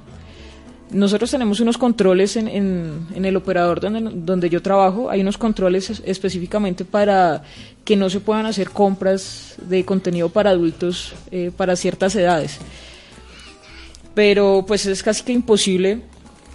Nosotros 0.92 1.32
tenemos 1.32 1.60
unos 1.62 1.78
controles 1.78 2.36
en, 2.36 2.48
en, 2.48 3.26
el 3.26 3.36
operador 3.38 3.80
donde, 3.80 4.12
donde, 4.14 4.50
yo 4.50 4.62
trabajo, 4.62 5.10
hay 5.10 5.22
unos 5.22 5.38
controles 5.38 6.02
específicamente 6.06 6.84
para 6.84 7.44
que 7.86 7.96
no 7.96 8.10
se 8.10 8.20
puedan 8.20 8.46
hacer 8.46 8.72
compras 8.72 9.56
de 9.62 9.86
contenido 9.86 10.30
para 10.30 10.50
adultos 10.50 11.14
eh, 11.32 11.52
para 11.56 11.76
ciertas 11.76 12.16
edades. 12.16 12.58
Pero 14.14 14.66
pues 14.68 14.86
es 14.86 15.02
casi 15.02 15.24
que 15.24 15.32
imposible 15.32 16.02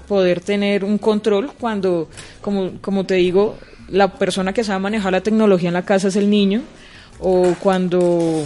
poder 0.06 0.40
tener 0.40 0.84
un 0.84 0.98
control 0.98 1.52
cuando, 1.58 2.08
como, 2.40 2.72
como 2.80 3.04
te 3.04 3.14
digo, 3.14 3.56
la 3.88 4.12
persona 4.12 4.52
que 4.52 4.64
sabe 4.64 4.80
manejar 4.80 5.12
la 5.12 5.22
tecnología 5.22 5.68
en 5.68 5.74
la 5.74 5.84
casa 5.84 6.08
es 6.08 6.16
el 6.16 6.28
niño, 6.28 6.62
o 7.20 7.54
cuando 7.60 8.44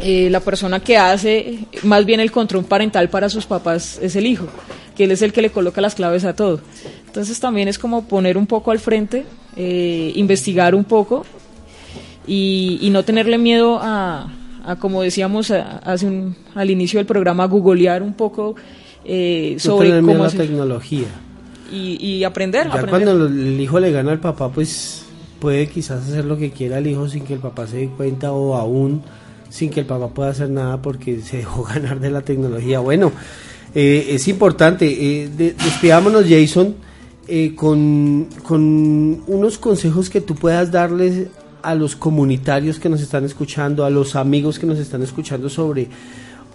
eh, 0.00 0.28
la 0.30 0.40
persona 0.40 0.80
que 0.80 0.96
hace 0.96 1.60
más 1.82 2.04
bien 2.04 2.20
el 2.20 2.30
control 2.30 2.64
parental 2.64 3.08
para 3.08 3.28
sus 3.28 3.46
papás 3.46 3.98
es 4.02 4.16
el 4.16 4.26
hijo, 4.26 4.46
que 4.94 5.04
él 5.04 5.10
es 5.10 5.22
el 5.22 5.32
que 5.32 5.42
le 5.42 5.50
coloca 5.50 5.80
las 5.80 5.94
claves 5.94 6.24
a 6.24 6.34
todo. 6.34 6.60
Entonces 7.06 7.40
también 7.40 7.68
es 7.68 7.78
como 7.78 8.06
poner 8.06 8.36
un 8.36 8.46
poco 8.46 8.70
al 8.70 8.78
frente, 8.78 9.24
eh, 9.56 10.12
investigar 10.16 10.74
un 10.74 10.84
poco 10.84 11.24
y, 12.26 12.88
no 12.90 13.04
tenerle 13.04 13.38
miedo 13.38 13.78
a, 13.80 14.28
como 14.80 15.02
decíamos 15.02 15.50
hace 15.50 16.06
un, 16.06 16.36
al 16.54 16.70
inicio 16.70 16.98
del 16.98 17.06
programa, 17.06 17.46
googlear 17.46 18.02
un 18.02 18.14
poco 18.14 18.56
eh, 19.04 19.56
sobre 19.58 19.90
cómo 20.00 20.24
la 20.24 20.30
tecnología. 20.30 21.06
Y, 21.72 22.22
aprender. 22.22 22.68
Ya 22.72 22.86
cuando 22.86 23.26
el 23.26 23.60
hijo 23.60 23.80
le 23.80 23.90
gana 23.90 24.12
al 24.12 24.20
papá, 24.20 24.50
pues 24.50 25.04
puede 25.40 25.68
quizás 25.68 26.08
hacer 26.08 26.24
lo 26.24 26.36
que 26.36 26.50
quiera 26.50 26.78
el 26.78 26.86
hijo 26.86 27.08
sin 27.08 27.24
que 27.24 27.34
el 27.34 27.40
papá 27.40 27.66
se 27.66 27.76
dé 27.76 27.88
cuenta 27.88 28.32
o 28.32 28.54
aún 28.54 29.02
sin 29.48 29.70
que 29.70 29.80
el 29.80 29.86
papá 29.86 30.08
pueda 30.08 30.30
hacer 30.30 30.50
nada 30.50 30.80
porque 30.82 31.20
se 31.20 31.38
dejó 31.38 31.62
ganar 31.74 32.00
de 32.00 32.10
la 32.10 32.22
tecnología. 32.22 32.80
Bueno, 32.80 33.12
eh, 33.74 34.06
es 34.10 34.28
importante. 34.28 34.86
Eh, 34.86 35.28
despidámonos, 35.28 36.24
Jason, 36.28 36.76
eh, 37.28 37.54
con, 37.54 38.28
con 38.42 39.22
unos 39.26 39.58
consejos 39.58 40.10
que 40.10 40.20
tú 40.20 40.34
puedas 40.34 40.70
darles 40.70 41.28
a 41.62 41.74
los 41.74 41.96
comunitarios 41.96 42.78
que 42.78 42.88
nos 42.88 43.00
están 43.00 43.24
escuchando, 43.24 43.84
a 43.84 43.90
los 43.90 44.14
amigos 44.14 44.58
que 44.58 44.66
nos 44.66 44.78
están 44.78 45.02
escuchando 45.02 45.48
sobre 45.48 45.88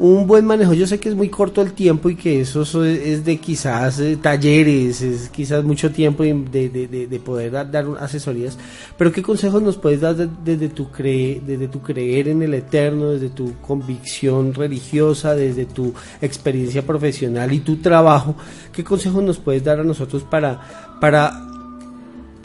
un 0.01 0.25
buen 0.25 0.45
manejo. 0.45 0.73
Yo 0.73 0.87
sé 0.87 0.99
que 0.99 1.09
es 1.09 1.15
muy 1.15 1.29
corto 1.29 1.61
el 1.61 1.73
tiempo 1.73 2.09
y 2.09 2.15
que 2.15 2.41
eso 2.41 2.63
es 2.83 3.23
de 3.23 3.37
quizás 3.37 3.99
eh, 3.99 4.17
talleres, 4.19 5.01
es 5.03 5.29
quizás 5.29 5.63
mucho 5.63 5.91
tiempo 5.91 6.23
de, 6.23 6.33
de, 6.49 7.07
de 7.07 7.19
poder 7.19 7.51
dar, 7.51 7.85
asesorías, 7.99 8.57
pero 8.97 9.11
¿qué 9.11 9.21
consejos 9.21 9.61
nos 9.61 9.77
puedes 9.77 10.01
dar 10.01 10.15
desde 10.15 10.69
tu, 10.69 10.89
cre, 10.89 11.39
desde 11.45 11.67
tu 11.67 11.81
creer 11.81 12.29
en 12.29 12.41
el 12.41 12.55
Eterno, 12.55 13.11
desde 13.11 13.29
tu 13.29 13.53
convicción 13.61 14.55
religiosa, 14.55 15.35
desde 15.35 15.65
tu 15.65 15.93
experiencia 16.19 16.81
profesional 16.81 17.53
y 17.53 17.59
tu 17.59 17.77
trabajo? 17.77 18.35
¿Qué 18.73 18.83
consejos 18.83 19.23
nos 19.23 19.37
puedes 19.37 19.63
dar 19.63 19.79
a 19.79 19.83
nosotros 19.83 20.23
para, 20.23 20.97
para 20.99 21.50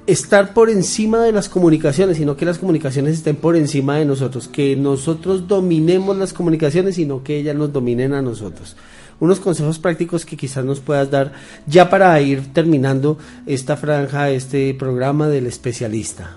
estar 0.07 0.55
por 0.55 0.71
encima 0.71 1.23
de 1.25 1.33
las 1.33 1.49
comunicaciones, 1.49 2.17
sino 2.17 2.37
que 2.37 2.45
las 2.45 2.59
comunicaciones 2.59 3.15
estén 3.15 3.37
por 3.37 3.57
encima 3.57 3.97
de 3.97 4.05
nosotros, 4.05 4.49
que 4.49 4.77
nosotros 4.77 5.49
dominemos 5.49 6.17
las 6.17 6.33
comunicaciones, 6.33 6.95
sino 6.95 7.23
que 7.23 7.39
ellas 7.39 7.57
nos 7.57 7.73
dominen 7.73 8.15
a 8.15 8.23
nosotros. 8.23 8.77
Unos 9.19 9.41
consejos 9.41 9.79
prácticos 9.79 10.25
que 10.25 10.37
quizás 10.37 10.65
nos 10.65 10.81
puedas 10.81 11.11
dar 11.11 11.33
ya 11.67 11.89
para 11.89 12.21
ir 12.21 12.53
terminando 12.53 13.19
esta 13.47 13.77
franja, 13.77 14.31
este 14.31 14.75
programa 14.75 15.29
del 15.29 15.47
especialista. 15.47 16.37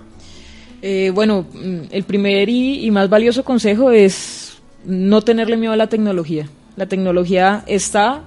Eh, 0.81 1.11
bueno, 1.13 1.45
mm, 1.53 1.91
el 1.91 2.03
primer 2.03 2.47
y, 2.49 2.89
más 2.89 3.09
valioso 3.09 3.43
consejo 3.43 3.91
es 3.91 4.57
no 4.85 5.21
tenerle 5.21 5.57
miedo 5.57 5.73
a 5.73 5.77
la 5.77 5.87
tecnología. 5.87 6.47
La 6.77 6.85
tecnología 6.85 7.65
está, 7.67 8.23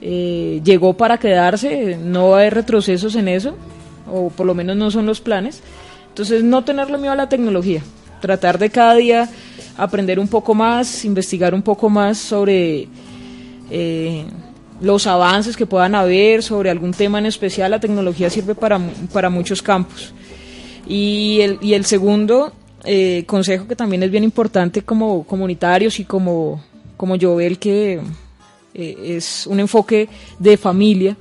eh, 0.00 0.60
llegó 0.64 0.96
para 0.96 1.18
quedarse, 1.18 1.96
no 1.96 2.34
haber 2.36 2.54
retrocesos 2.54 3.16
en 3.16 3.26
eso 3.26 3.56
o 4.12 4.28
por 4.28 4.46
lo 4.46 4.54
menos 4.54 4.76
no 4.76 4.90
son 4.90 5.06
los 5.06 5.20
planes. 5.20 5.62
Entonces, 6.08 6.44
no 6.44 6.62
tenerle 6.62 6.98
miedo 6.98 7.12
a 7.12 7.16
la 7.16 7.28
tecnología, 7.28 7.82
tratar 8.20 8.58
de 8.58 8.70
cada 8.70 8.94
día 8.94 9.30
aprender 9.76 10.18
un 10.18 10.28
poco 10.28 10.54
más, 10.54 11.04
investigar 11.04 11.54
un 11.54 11.62
poco 11.62 11.88
más 11.88 12.18
sobre 12.18 12.88
eh, 13.70 14.24
los 14.80 15.06
avances 15.06 15.56
que 15.56 15.66
puedan 15.66 15.94
haber, 15.94 16.42
sobre 16.42 16.70
algún 16.70 16.92
tema 16.92 17.18
en 17.18 17.26
especial. 17.26 17.70
La 17.70 17.80
tecnología 17.80 18.28
sirve 18.28 18.54
para, 18.54 18.78
para 19.12 19.30
muchos 19.30 19.62
campos. 19.62 20.12
Y 20.86 21.40
el, 21.40 21.58
y 21.62 21.74
el 21.74 21.84
segundo 21.84 22.52
eh, 22.84 23.24
consejo 23.26 23.66
que 23.66 23.76
también 23.76 24.02
es 24.02 24.10
bien 24.10 24.24
importante 24.24 24.82
como 24.82 25.24
comunitarios 25.24 26.00
y 26.00 26.04
como, 26.04 26.62
como 26.96 27.16
yo 27.16 27.40
el 27.40 27.58
que 27.58 28.00
eh, 28.74 29.16
es 29.16 29.46
un 29.46 29.60
enfoque 29.60 30.08
de 30.38 30.56
familia, 30.56 31.16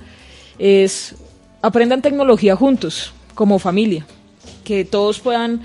es 0.58 1.16
aprendan 1.62 2.02
tecnología 2.02 2.56
juntos, 2.56 3.14
como 3.36 3.60
familia, 3.60 4.06
que 4.64 4.86
todos 4.86 5.20
puedan 5.20 5.62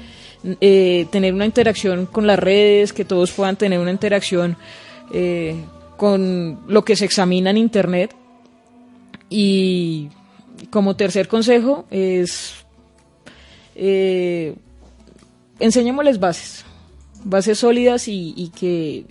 eh, 0.60 1.06
tener 1.10 1.34
una 1.34 1.46
interacción 1.46 2.06
con 2.06 2.26
las 2.26 2.38
redes, 2.38 2.92
que 2.92 3.04
todos 3.04 3.32
puedan 3.32 3.56
tener 3.56 3.78
una 3.78 3.90
interacción 3.90 4.56
eh, 5.12 5.56
con 5.96 6.60
lo 6.68 6.84
que 6.84 6.96
se 6.96 7.04
examina 7.04 7.50
en 7.50 7.56
Internet. 7.56 8.14
Y 9.28 10.08
como 10.70 10.94
tercer 10.94 11.26
consejo 11.26 11.86
es 11.90 12.54
eh, 13.74 14.54
enseñémosles 15.58 16.20
bases, 16.20 16.64
bases 17.24 17.58
sólidas 17.58 18.06
y, 18.08 18.52
que 18.58 19.04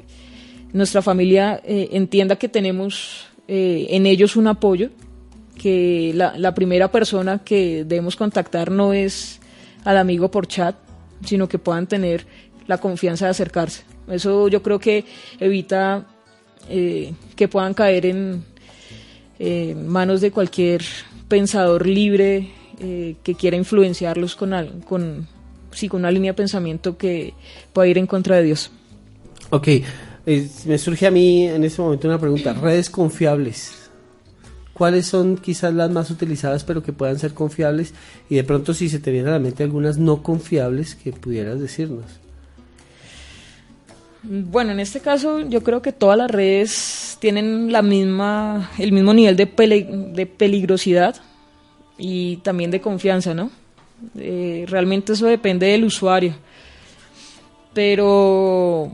nuestra 0.71 1.01
familia 1.01 1.59
eh, 1.65 1.89
entienda 1.91 2.37
que 2.37 2.49
tenemos 2.49 3.27
en 3.47 4.07
ellos 4.07 4.35
un 4.35 4.47
apoyo 4.47 4.89
que 5.65 6.11
la, 6.13 6.53
primera 6.53 6.91
persona 6.91 7.39
que 7.39 7.85
debemos 7.85 8.15
contactar 8.15 8.69
no 8.69 8.93
es 8.93 9.39
al 9.83 9.97
amigo 9.97 10.29
por 10.29 10.45
chat, 10.45 10.75
sino 11.25 11.49
que 11.49 11.57
puedan 11.57 11.87
tener 11.87 12.27
la 12.67 12.77
confianza 12.77 13.25
de 13.25 13.31
acercarse. 13.31 13.81
Eso 14.07 14.47
yo 14.47 14.61
creo 14.61 14.77
que 14.77 15.05
evita 15.39 16.05
eh, 16.69 17.15
que 17.35 17.47
puedan 17.47 17.73
caer 17.73 18.05
en 18.05 18.45
manos 19.87 20.21
de 20.21 20.29
cualquier 20.29 20.83
pensador 21.27 21.87
libre 21.87 22.51
eh, 22.79 23.15
que 23.23 23.33
quiera 23.33 23.57
influenciarlos 23.57 24.35
con, 24.35 24.53
con, 24.81 25.27
sí, 25.71 25.89
con 25.89 26.01
una 26.01 26.11
línea 26.11 26.33
de 26.33 26.37
pensamiento 26.37 26.95
que 26.95 27.33
pueda 27.73 27.87
ir 27.87 27.97
en 27.97 28.05
contra 28.05 28.35
de 28.35 28.43
Dios. 28.43 28.69
Ok, 29.49 29.67
me 30.27 30.77
surge 30.77 31.07
a 31.07 31.11
mí 31.11 31.47
en 31.47 31.63
este 31.63 31.81
momento 31.81 32.07
una 32.07 32.19
pregunta. 32.19 32.53
Redes 32.53 32.87
confiables 32.91 33.84
cuáles 34.75 35.05
son 35.05 35.37
quizás 35.37 35.73
las 35.73 35.89
más 35.89 36.11
utilizadas 36.11 36.65
pero 36.65 36.83
que 36.83 36.91
puedan 36.93 37.17
ser 37.17 37.33
confiables 37.33 37.93
y 38.29 38.35
de 38.35 38.43
pronto 38.43 38.73
si 38.73 38.89
se 38.89 38.99
te 38.99 39.09
vienen 39.09 39.29
a 39.29 39.33
la 39.33 39.39
mente 39.39 39.63
algunas 39.63 39.97
no 39.97 40.21
confiables 40.21 40.95
que 40.95 41.11
pudieras 41.13 41.59
decirnos. 41.59 42.05
Bueno, 44.23 44.71
en 44.71 44.79
este 44.79 44.99
caso 44.99 45.39
yo 45.39 45.63
creo 45.63 45.81
que 45.81 45.93
todas 45.93 46.17
las 46.17 46.29
redes 46.29 47.17
tienen 47.21 47.71
la 47.71 47.81
misma, 47.81 48.69
el 48.77 48.91
mismo 48.91 49.13
nivel 49.13 49.37
de, 49.37 49.45
de 49.45 50.25
peligrosidad 50.25 51.15
y 51.97 52.37
también 52.37 52.71
de 52.71 52.81
confianza, 52.81 53.33
¿no? 53.33 53.51
Eh, 54.17 54.65
realmente 54.67 55.13
eso 55.13 55.27
depende 55.27 55.67
del 55.67 55.85
usuario. 55.85 56.35
Pero, 57.73 58.91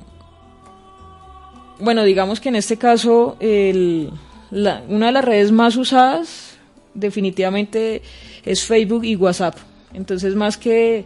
bueno, 1.79 2.03
digamos 2.03 2.39
que 2.39 2.49
en 2.49 2.55
este 2.55 2.77
caso 2.77 3.37
el, 3.39 4.11
una 4.51 5.07
de 5.07 5.11
las 5.11 5.25
redes 5.25 5.51
más 5.51 5.75
usadas 5.77 6.57
definitivamente 6.93 8.01
es 8.43 8.63
Facebook 8.63 9.05
y 9.05 9.15
WhatsApp. 9.15 9.55
Entonces, 9.93 10.35
más 10.35 10.57
que, 10.57 11.05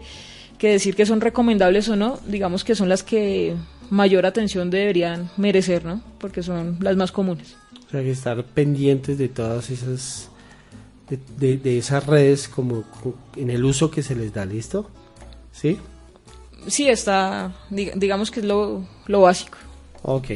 que 0.58 0.70
decir 0.70 0.96
que 0.96 1.06
son 1.06 1.22
recomendables 1.22 1.89
o 1.89 1.96
no, 1.96 2.20
digamos 2.28 2.64
que 2.64 2.76
son 2.76 2.89
las 2.89 3.04
que 3.04 3.56
mayor 3.89 4.26
atención 4.26 4.70
deberían 4.70 5.30
merecer, 5.38 5.86
¿no? 5.86 6.02
Porque 6.20 6.43
son 6.43 6.78
las 6.82 6.96
más 6.96 7.12
comunes. 7.12 7.56
O 7.88 7.91
sea, 7.91 8.02
que 8.02 8.12
estar 8.12 8.43
pendientes 8.43 9.18
de 9.18 9.30
todas 9.30 9.70
esas, 9.70 10.30
de, 11.38 11.58
de, 11.58 11.78
esas 11.78 12.06
redes 12.06 12.48
como 12.48 12.84
en 13.36 13.50
el 13.50 13.64
uso 13.64 13.91
que 13.91 14.02
se 14.02 14.16
les 14.16 14.34
da, 14.34 14.46
¿listo? 14.46 14.89
¿Sí? 15.52 15.78
Sí, 16.68 16.89
está, 16.89 17.54
digamos 17.70 18.32
que 18.32 18.39
es 18.39 18.46
lo, 18.46 18.86
lo 19.06 19.22
básico. 19.22 19.58
Ok. 20.02 20.32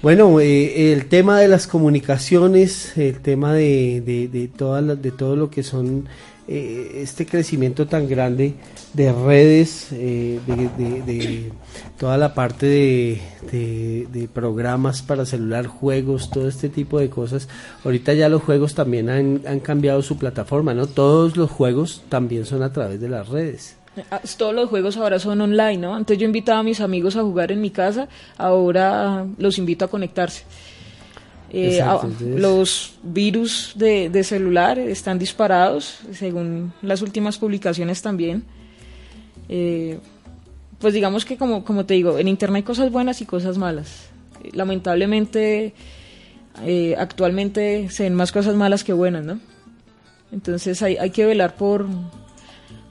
Bueno, 0.00 0.38
eh, 0.38 0.92
el 0.92 1.06
tema 1.06 1.40
de 1.40 1.48
las 1.48 1.66
comunicaciones, 1.66 2.96
el 2.96 3.18
tema 3.20 3.52
de, 3.52 4.00
de, 4.00 4.28
de, 4.28 4.48
de 4.96 5.10
todo 5.10 5.34
lo 5.34 5.50
que 5.50 5.64
son 5.64 6.08
eh, 6.46 7.02
este 7.02 7.26
crecimiento 7.26 7.88
tan 7.88 8.08
grande 8.08 8.54
de 8.94 9.12
redes, 9.12 9.88
eh, 9.90 10.38
de, 10.46 11.50
toda 11.98 12.16
la 12.16 12.32
parte 12.32 12.66
de, 13.50 14.28
programas 14.32 15.02
para 15.02 15.26
celular, 15.26 15.66
juegos, 15.66 16.30
todo 16.30 16.46
este 16.46 16.68
tipo 16.68 17.00
de 17.00 17.10
cosas. 17.10 17.48
Ahorita 17.84 18.14
ya 18.14 18.28
los 18.28 18.42
juegos 18.44 18.76
también 18.76 19.10
han, 19.10 19.42
han 19.48 19.58
cambiado 19.58 20.00
su 20.02 20.16
plataforma, 20.16 20.74
¿no? 20.74 20.86
Todos 20.86 21.36
los 21.36 21.50
juegos 21.50 22.04
también 22.08 22.46
son 22.46 22.62
a 22.62 22.72
través 22.72 23.00
de 23.00 23.08
las 23.08 23.28
redes. 23.28 23.77
Ah, 24.10 24.20
todos 24.36 24.54
los 24.54 24.68
juegos 24.68 24.96
ahora 24.96 25.18
son 25.18 25.40
online, 25.40 25.78
¿no? 25.78 25.94
Antes 25.94 26.18
yo 26.18 26.26
invitaba 26.26 26.60
a 26.60 26.62
mis 26.62 26.80
amigos 26.80 27.16
a 27.16 27.22
jugar 27.22 27.52
en 27.52 27.60
mi 27.60 27.70
casa, 27.70 28.08
ahora 28.36 29.26
los 29.38 29.58
invito 29.58 29.84
a 29.84 29.88
conectarse. 29.88 30.44
Eh, 31.50 31.80
ah, 31.80 32.06
los 32.20 32.94
virus 33.02 33.72
de, 33.74 34.22
celular 34.22 34.78
están 34.78 35.18
disparados, 35.18 36.00
según 36.12 36.72
las 36.82 37.00
últimas 37.00 37.38
publicaciones 37.38 38.02
también. 38.02 38.44
Eh, 39.48 39.98
pues 40.78 40.94
digamos 40.94 41.24
que 41.24 41.36
como, 41.36 41.64
como 41.64 41.86
te 41.86 41.94
digo, 41.94 42.18
en 42.18 42.28
Internet 42.28 42.58
hay 42.58 42.62
cosas 42.64 42.92
buenas 42.92 43.20
y 43.20 43.24
cosas 43.24 43.56
malas. 43.56 44.10
Lamentablemente, 44.52 45.72
eh, 46.64 46.94
actualmente 46.98 47.88
se 47.90 48.04
ven 48.04 48.14
más 48.14 48.30
cosas 48.30 48.54
malas 48.54 48.84
que 48.84 48.92
buenas, 48.92 49.24
¿no? 49.24 49.40
Entonces 50.30 50.82
hay, 50.82 50.96
hay 50.98 51.10
que 51.10 51.24
velar 51.24 51.56
por, 51.56 51.86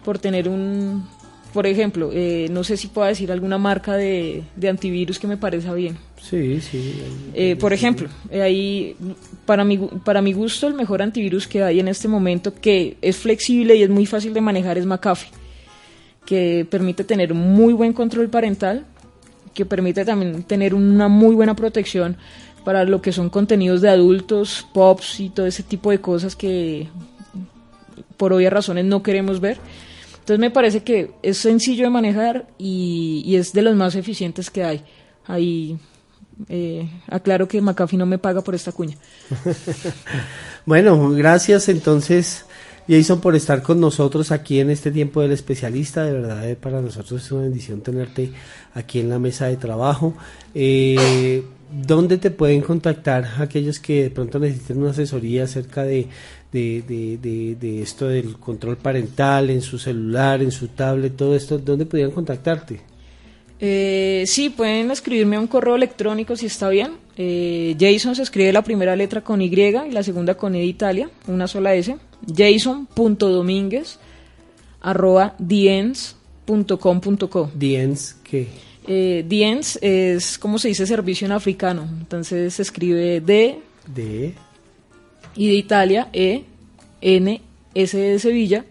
por 0.08 0.20
tener 0.20 0.48
un, 0.48 1.06
por 1.52 1.68
ejemplo, 1.68 2.10
no 2.50 2.64
sé 2.64 2.78
si 2.78 2.88
puedo 2.88 3.10
decir 3.10 3.30
alguna 3.30 3.58
marca 3.58 3.98
de, 3.98 4.42
de 4.56 4.70
antivirus 4.70 5.20
que 5.20 5.28
me 5.28 5.36
parezca 5.36 5.74
bien. 5.74 5.98
Sí, 6.22 6.62
sí. 6.62 6.96
Eh, 7.34 7.58
por 7.58 7.74
ejemplo, 7.74 8.08
eh, 8.32 8.42
ahí 8.42 8.96
para 9.46 9.66
mi, 9.66 9.78
para 9.78 10.22
mi 10.22 10.32
gusto 10.32 10.66
el 10.66 10.76
mejor 10.76 11.02
antivirus 11.02 11.46
que 11.46 11.62
hay 11.62 11.82
en 11.82 11.90
este 11.90 12.08
momento, 12.08 12.54
que 12.54 12.96
es 13.02 13.18
flexible 13.18 13.76
y 13.76 13.84
es 13.84 13.90
muy 13.90 14.06
fácil 14.06 14.34
de 14.34 14.40
manejar, 14.40 14.78
es 14.78 14.86
McAfee, 14.86 15.30
que 16.26 16.66
permite 16.70 17.04
tener 17.04 17.34
muy 17.34 17.74
buen 17.74 17.92
control 17.92 18.30
parental, 18.30 18.86
que 19.54 19.66
permite 19.66 20.06
también 20.06 20.44
tener 20.44 20.74
una 20.74 21.10
muy 21.10 21.36
buena 21.36 21.54
protección 21.54 22.16
para 22.64 22.86
lo 22.86 23.02
que 23.02 23.12
son 23.12 23.30
contenidos 23.30 23.82
de 23.82 23.90
adultos, 23.90 24.66
pops 24.74 25.20
y 25.20 25.28
todo 25.32 25.48
ese 25.48 25.64
tipo 25.64 25.92
de 25.92 26.00
cosas 26.00 26.34
que 26.34 26.88
por 28.18 28.34
obvias 28.34 28.52
razones 28.52 28.86
no 28.86 29.04
queremos 29.04 29.40
ver. 29.40 29.58
Entonces 30.28 30.42
me 30.42 30.52
parece 30.52 30.84
que 30.84 31.12
es 31.24 31.38
sencillo 31.38 31.86
de 31.86 31.90
manejar 31.90 32.48
y, 32.58 33.34
es 33.38 33.54
de 33.54 33.62
los 33.62 33.78
más 33.78 33.96
eficientes 33.96 34.50
que 34.50 34.62
hay. 34.62 34.84
Ahí 35.26 35.78
eh, 36.50 36.86
aclaro 37.08 37.48
que 37.48 37.62
McAfee 37.62 37.96
no 37.96 38.06
me 38.06 38.18
paga 38.18 38.42
por 38.42 38.54
esta 38.54 38.74
cuña. 38.74 38.98
bueno, 40.66 41.12
gracias 41.12 41.70
entonces 41.70 42.46
Jason 42.90 43.22
por 43.22 43.38
estar 43.38 43.62
con 43.62 43.80
nosotros 43.80 44.34
aquí 44.34 44.60
en 44.60 44.70
este 44.70 44.92
tiempo 44.92 45.22
del 45.22 45.32
especialista. 45.32 46.04
De 46.04 46.12
verdad, 46.12 46.50
eh, 46.50 46.58
para 46.58 46.82
nosotros 46.82 47.24
es 47.24 47.32
una 47.32 47.44
bendición 47.44 47.80
tenerte 47.80 48.34
aquí 48.74 49.00
en 49.00 49.08
la 49.08 49.20
mesa 49.20 49.46
de 49.46 49.56
trabajo. 49.56 50.14
Eh, 50.54 51.42
¿Dónde 51.72 52.18
te 52.18 52.32
pueden 52.32 52.62
contactar 52.62 53.42
aquellos 53.42 53.80
que 53.80 54.04
de 54.04 54.10
pronto 54.10 54.40
necesiten 54.40 54.80
una 54.80 54.92
asesoría 54.92 55.46
acerca 55.46 55.84
de, 55.84 56.08
de, 56.52 57.82
esto 57.82 58.08
del 58.08 58.38
control 58.38 58.78
parental 58.78 59.50
en 59.50 59.62
su 59.62 59.78
celular, 59.78 60.42
en 60.42 60.52
su 60.52 60.70
tablet, 60.70 61.16
todo 61.16 61.36
esto? 61.36 61.58
¿Dónde 61.58 61.86
podrían 61.86 62.12
contactarte? 62.12 62.80
Eh, 63.60 64.24
sí, 64.28 64.50
pueden 64.50 64.92
escribirme 64.92 65.36
a 65.36 65.40
un 65.40 65.48
correo 65.48 65.76
electrónico 65.76 66.36
si 66.36 66.46
está 66.46 66.70
bien. 66.70 66.92
Eh, 67.18 67.76
Jason 67.80 68.16
se 68.16 68.22
escribe 68.22 68.54
la 68.54 68.64
primera 68.64 68.96
letra 68.96 69.22
con 69.22 69.42
Y 69.42 69.48
y 69.48 69.92
la 69.92 70.04
segunda 70.04 70.36
con 70.36 70.54
E 70.56 70.60
de 70.60 70.66
Italia, 70.66 71.10
una 71.28 71.48
sola 71.48 71.74
S. 71.74 71.98
Jason.domínguez 72.36 74.00
arroba 74.82 75.36
diens.com.co. 75.40 77.52
Diens, 77.56 78.18
¿qué? 78.24 78.48
Eh, 78.88 79.26
diens 79.28 79.78
es, 79.82 80.38
como 80.38 80.60
se 80.60 80.68
dice, 80.70 80.86
servicio 80.86 81.26
en 81.26 81.34
africano. 81.34 81.90
Entonces 82.00 82.54
se 82.54 82.62
escribe 82.62 83.22
D. 83.22 83.60
D. 83.94 84.34
Y 85.38 85.48
de 85.48 85.54
Italia, 85.54 86.10
E, 86.12 86.44
N, 87.00 87.42
S 87.74 87.98
de. 87.98 88.64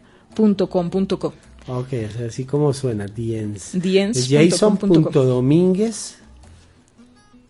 Ok, 1.69 1.89
así 2.27 2.45
como 2.45 2.73
suena, 2.73 3.07
Diens. 3.07 3.71
Diens. 3.73 4.29
Jason.domínguez. 4.29 6.19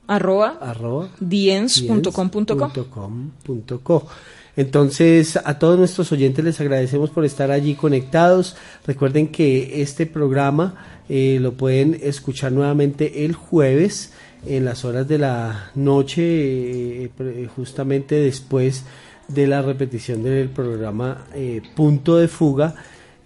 Arroba. 0.06 0.58
Arroba. 0.60 1.08
Diens.com.co. 1.18 2.12
Entonces, 4.56 5.36
a 5.36 5.58
todos 5.58 5.78
nuestros 5.78 6.12
oyentes 6.12 6.44
les 6.44 6.60
agradecemos 6.60 7.10
por 7.10 7.24
estar 7.26 7.50
allí 7.50 7.74
conectados. 7.74 8.56
Recuerden 8.86 9.28
que 9.28 9.82
este 9.82 10.06
programa 10.06 11.02
eh, 11.08 11.38
lo 11.40 11.54
pueden 11.54 11.98
escuchar 12.02 12.52
nuevamente 12.52 13.24
el 13.26 13.34
jueves 13.34 14.12
en 14.46 14.64
las 14.64 14.84
horas 14.84 15.08
de 15.08 15.18
la 15.18 15.72
noche, 15.74 16.22
eh, 17.04 17.48
justamente 17.54 18.14
después 18.14 18.84
de 19.28 19.46
la 19.46 19.62
repetición 19.62 20.22
del 20.22 20.48
programa 20.48 21.26
eh, 21.34 21.62
Punto 21.74 22.16
de 22.16 22.28
Fuga 22.28 22.74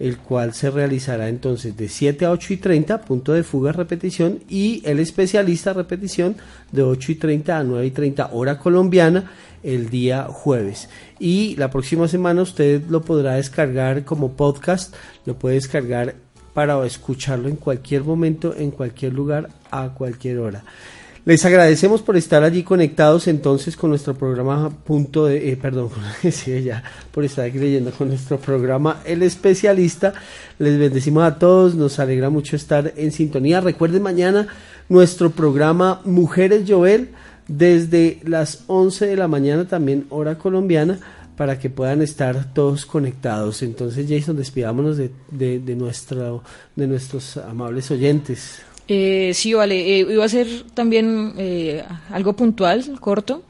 el 0.01 0.17
cual 0.17 0.55
se 0.55 0.71
realizará 0.71 1.29
entonces 1.29 1.77
de 1.77 1.87
7 1.87 2.25
a 2.25 2.31
8 2.31 2.53
y 2.53 2.57
30, 2.57 3.01
punto 3.01 3.33
de 3.33 3.43
fuga, 3.43 3.71
repetición, 3.71 4.39
y 4.49 4.81
el 4.83 4.99
especialista, 4.99 5.73
repetición, 5.73 6.37
de 6.71 6.81
8 6.81 7.11
y 7.11 7.15
30 7.15 7.59
a 7.59 7.63
9 7.63 7.85
y 7.85 7.91
30, 7.91 8.29
hora 8.33 8.57
colombiana, 8.57 9.31
el 9.61 9.91
día 9.91 10.23
jueves. 10.23 10.89
Y 11.19 11.55
la 11.57 11.69
próxima 11.69 12.07
semana 12.07 12.41
usted 12.41 12.81
lo 12.89 13.01
podrá 13.01 13.35
descargar 13.35 14.03
como 14.03 14.33
podcast, 14.33 14.95
lo 15.25 15.37
puede 15.37 15.55
descargar 15.55 16.15
para 16.55 16.83
escucharlo 16.83 17.47
en 17.47 17.55
cualquier 17.55 18.03
momento, 18.03 18.55
en 18.57 18.71
cualquier 18.71 19.13
lugar, 19.13 19.49
a 19.69 19.89
cualquier 19.89 20.39
hora. 20.39 20.63
Les 21.23 21.45
agradecemos 21.45 22.01
por 22.01 22.17
estar 22.17 22.41
allí 22.43 22.63
conectados 22.63 23.27
entonces 23.27 23.77
con 23.77 23.91
nuestro 23.91 24.15
programa 24.15 24.71
punto 24.71 25.27
de, 25.27 25.51
eh, 25.51 25.55
perdón, 25.55 25.89
ya, 26.63 26.83
por 27.11 27.23
estar 27.23 27.45
aquí 27.45 27.59
leyendo 27.59 27.91
con 27.91 28.07
nuestro 28.07 28.39
programa 28.39 29.01
El 29.05 29.21
Especialista. 29.21 30.13
Les 30.57 30.79
bendecimos 30.79 31.23
a 31.23 31.37
todos, 31.37 31.75
nos 31.75 31.99
alegra 31.99 32.31
mucho 32.31 32.55
estar 32.55 32.93
en 32.95 33.11
sintonía. 33.11 33.61
Recuerden 33.61 34.01
mañana 34.01 34.47
nuestro 34.89 35.29
programa 35.29 36.01
Mujeres 36.05 36.63
Joel 36.67 37.09
desde 37.47 38.19
las 38.23 38.63
11 38.65 39.05
de 39.05 39.15
la 39.15 39.27
mañana 39.27 39.67
también 39.67 40.07
hora 40.09 40.39
colombiana 40.39 40.99
para 41.37 41.59
que 41.59 41.69
puedan 41.69 42.01
estar 42.01 42.51
todos 42.55 42.87
conectados. 42.87 43.61
Entonces 43.61 44.07
Jason, 44.09 44.37
despidámonos 44.37 44.97
de, 44.97 45.11
de, 45.29 45.59
de, 45.59 45.75
nuestro, 45.75 46.43
de 46.75 46.87
nuestros 46.87 47.37
amables 47.37 47.91
oyentes. 47.91 48.63
Eh, 48.93 49.33
sí, 49.33 49.53
vale. 49.53 49.99
Eh, 49.99 49.99
iba 49.99 50.25
a 50.25 50.27
ser 50.27 50.47
también 50.73 51.33
eh, 51.37 51.81
algo 52.09 52.33
puntual, 52.33 52.99
corto, 52.99 53.43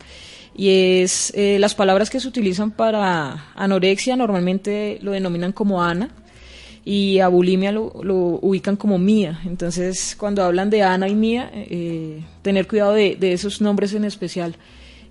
y 0.55 1.01
es 1.01 1.33
eh, 1.35 1.57
las 1.59 1.73
palabras 1.73 2.11
que 2.11 2.19
se 2.19 2.27
utilizan 2.27 2.69
para 2.69 3.47
anorexia, 3.55 4.15
normalmente 4.15 4.99
lo 5.01 5.13
denominan 5.13 5.51
como 5.51 5.81
Ana, 5.83 6.11
y 6.85 7.19
a 7.19 7.27
bulimia 7.27 7.71
lo, 7.71 7.91
ubican 8.41 8.75
como 8.75 8.99
Mía. 8.99 9.41
Entonces, 9.45 10.15
cuando 10.15 10.43
hablan 10.43 10.69
de 10.69 10.83
Ana 10.83 11.09
y 11.09 11.15
Mía, 11.15 11.51
tener 12.43 12.67
cuidado 12.67 12.93
de 12.93 13.33
esos 13.33 13.61
nombres 13.61 13.93
en 13.93 14.05
especial. 14.05 14.55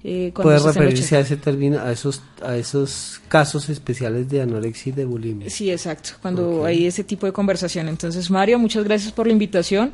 Eh, 0.03 0.33
Puede 0.35 0.59
referirse 0.59 1.17
a 1.17 1.21
ese 1.21 1.37
término, 1.37 1.79
a 1.79 1.93
esos, 1.93 2.23
a 2.43 2.57
esos 2.57 3.21
casos 3.29 3.69
especiales 3.69 4.29
de 4.31 4.41
anorexia 4.41 4.91
y 4.91 4.93
de 4.95 5.05
bulimia. 5.05 5.51
Sí, 5.51 5.71
exacto, 5.71 6.11
cuando 6.23 6.65
hay 6.65 6.87
ese 6.87 7.05
tipo 7.05 7.27
de 7.27 7.33
conversación. 7.33 7.89
Entonces, 7.89 8.31
Mario, 8.31 8.59
muchas 8.59 8.85
gracias 8.85 9.13
por 9.13 9.27
la 9.27 9.33
invitación. 9.33 9.93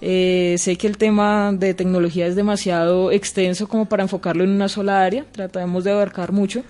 Eh, 0.00 0.56
sé 0.58 0.76
que 0.76 0.86
el 0.86 0.96
tema 0.96 1.52
de 1.52 1.74
tecnología 1.74 2.26
es 2.26 2.36
demasiado 2.36 3.10
extenso 3.10 3.68
como 3.68 3.86
para 3.86 4.02
enfocarlo 4.02 4.44
en 4.44 4.50
una 4.50 4.68
sola 4.68 5.04
área, 5.04 5.24
tratamos 5.30 5.84
de 5.84 5.92
abarcar 5.92 6.32
mucho. 6.32 6.62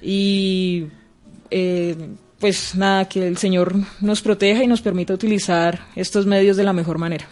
Y 0.00 0.86
eh, 1.50 1.96
pues 2.38 2.74
nada, 2.74 3.06
que 3.06 3.26
el 3.26 3.36
Señor 3.36 3.74
nos 4.00 4.22
proteja 4.22 4.64
y 4.64 4.66
nos 4.66 4.80
permita 4.80 5.12
utilizar 5.12 5.86
estos 5.94 6.24
medios 6.26 6.56
de 6.56 6.64
la 6.64 6.72
mejor 6.72 6.98
manera. 6.98 7.26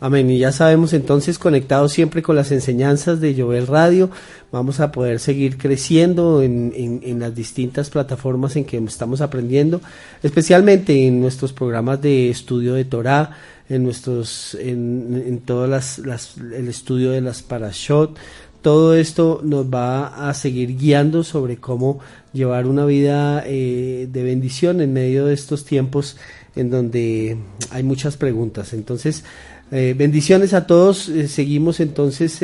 Amén. 0.00 0.28
Y 0.30 0.38
ya 0.38 0.52
sabemos 0.52 0.92
entonces, 0.92 1.38
conectados 1.38 1.92
siempre 1.92 2.22
con 2.22 2.36
las 2.36 2.52
enseñanzas 2.52 3.20
de 3.20 3.34
Jovel 3.34 3.66
Radio, 3.66 4.10
vamos 4.52 4.80
a 4.80 4.92
poder 4.92 5.20
seguir 5.20 5.56
creciendo 5.56 6.42
en, 6.42 6.72
en, 6.74 7.20
las 7.20 7.34
distintas 7.34 7.90
plataformas 7.90 8.56
en 8.56 8.64
que 8.64 8.76
estamos 8.78 9.20
aprendiendo, 9.20 9.80
especialmente 10.22 11.06
en 11.06 11.20
nuestros 11.20 11.52
programas 11.52 12.02
de 12.02 12.28
estudio 12.28 12.74
de 12.74 12.84
Torah, 12.84 13.30
en 13.68 13.84
nuestros, 13.84 14.54
en, 14.56 15.22
en 15.26 15.38
todas 15.40 15.98
las, 15.98 16.36
el 16.36 16.68
estudio 16.68 17.12
de 17.12 17.20
las 17.20 17.42
parashot. 17.42 18.18
Todo 18.62 18.94
esto 18.94 19.40
nos 19.44 19.66
va 19.66 20.28
a 20.28 20.34
seguir 20.34 20.76
guiando 20.76 21.22
sobre 21.22 21.58
cómo 21.58 22.00
llevar 22.32 22.66
una 22.66 22.86
vida 22.86 23.44
eh, 23.46 24.08
de 24.10 24.22
bendición 24.22 24.80
en 24.80 24.92
medio 24.92 25.26
de 25.26 25.34
estos 25.34 25.64
tiempos 25.64 26.16
en 26.56 26.70
donde 26.70 27.36
hay 27.70 27.82
muchas 27.82 28.16
preguntas. 28.16 28.72
Entonces, 28.72 29.24
eh, 29.70 29.94
bendiciones 29.96 30.54
a 30.54 30.66
todos. 30.66 31.08
Eh, 31.08 31.28
seguimos 31.28 31.80
entonces 31.80 32.38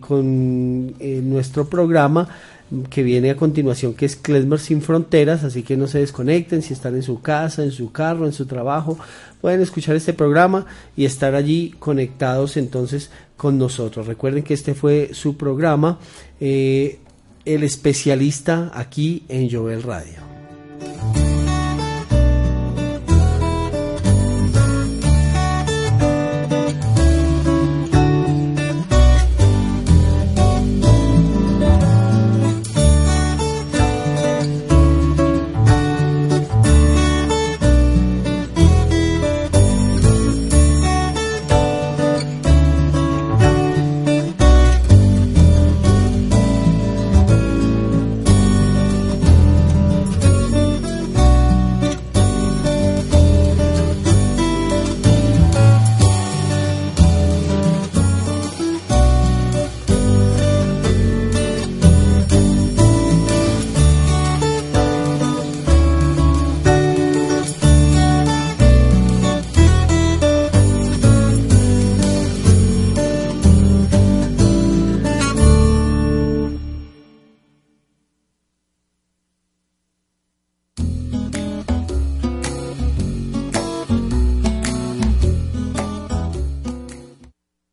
con 0.00 0.94
nuestro 1.28 1.68
programa 1.68 2.28
que 2.90 3.02
viene 3.02 3.30
a 3.30 3.36
continuación, 3.36 3.94
que 3.94 4.04
es 4.06 4.16
Klesmer 4.16 4.58
sin 4.58 4.82
fronteras, 4.82 5.42
así 5.42 5.62
que 5.62 5.76
no 5.76 5.86
se 5.86 6.00
desconecten 6.00 6.62
si 6.62 6.74
están 6.74 6.94
en 6.96 7.02
su 7.02 7.22
casa, 7.22 7.62
en 7.62 7.72
su 7.72 7.92
carro, 7.92 8.26
en 8.26 8.32
su 8.32 8.46
trabajo, 8.46 8.98
pueden 9.40 9.62
escuchar 9.62 9.96
este 9.96 10.12
programa 10.12 10.66
y 10.96 11.04
estar 11.06 11.34
allí 11.34 11.74
conectados 11.78 12.56
entonces 12.56 13.10
con 13.36 13.56
nosotros. 13.56 14.06
Recuerden 14.06 14.42
que 14.42 14.54
este 14.54 14.74
fue 14.74 15.10
su 15.12 15.36
programa, 15.36 15.98
eh, 16.40 16.98
el 17.44 17.62
especialista 17.62 18.70
aquí 18.74 19.24
en 19.28 19.50
Jovel 19.50 19.82
Radio. 19.82 20.27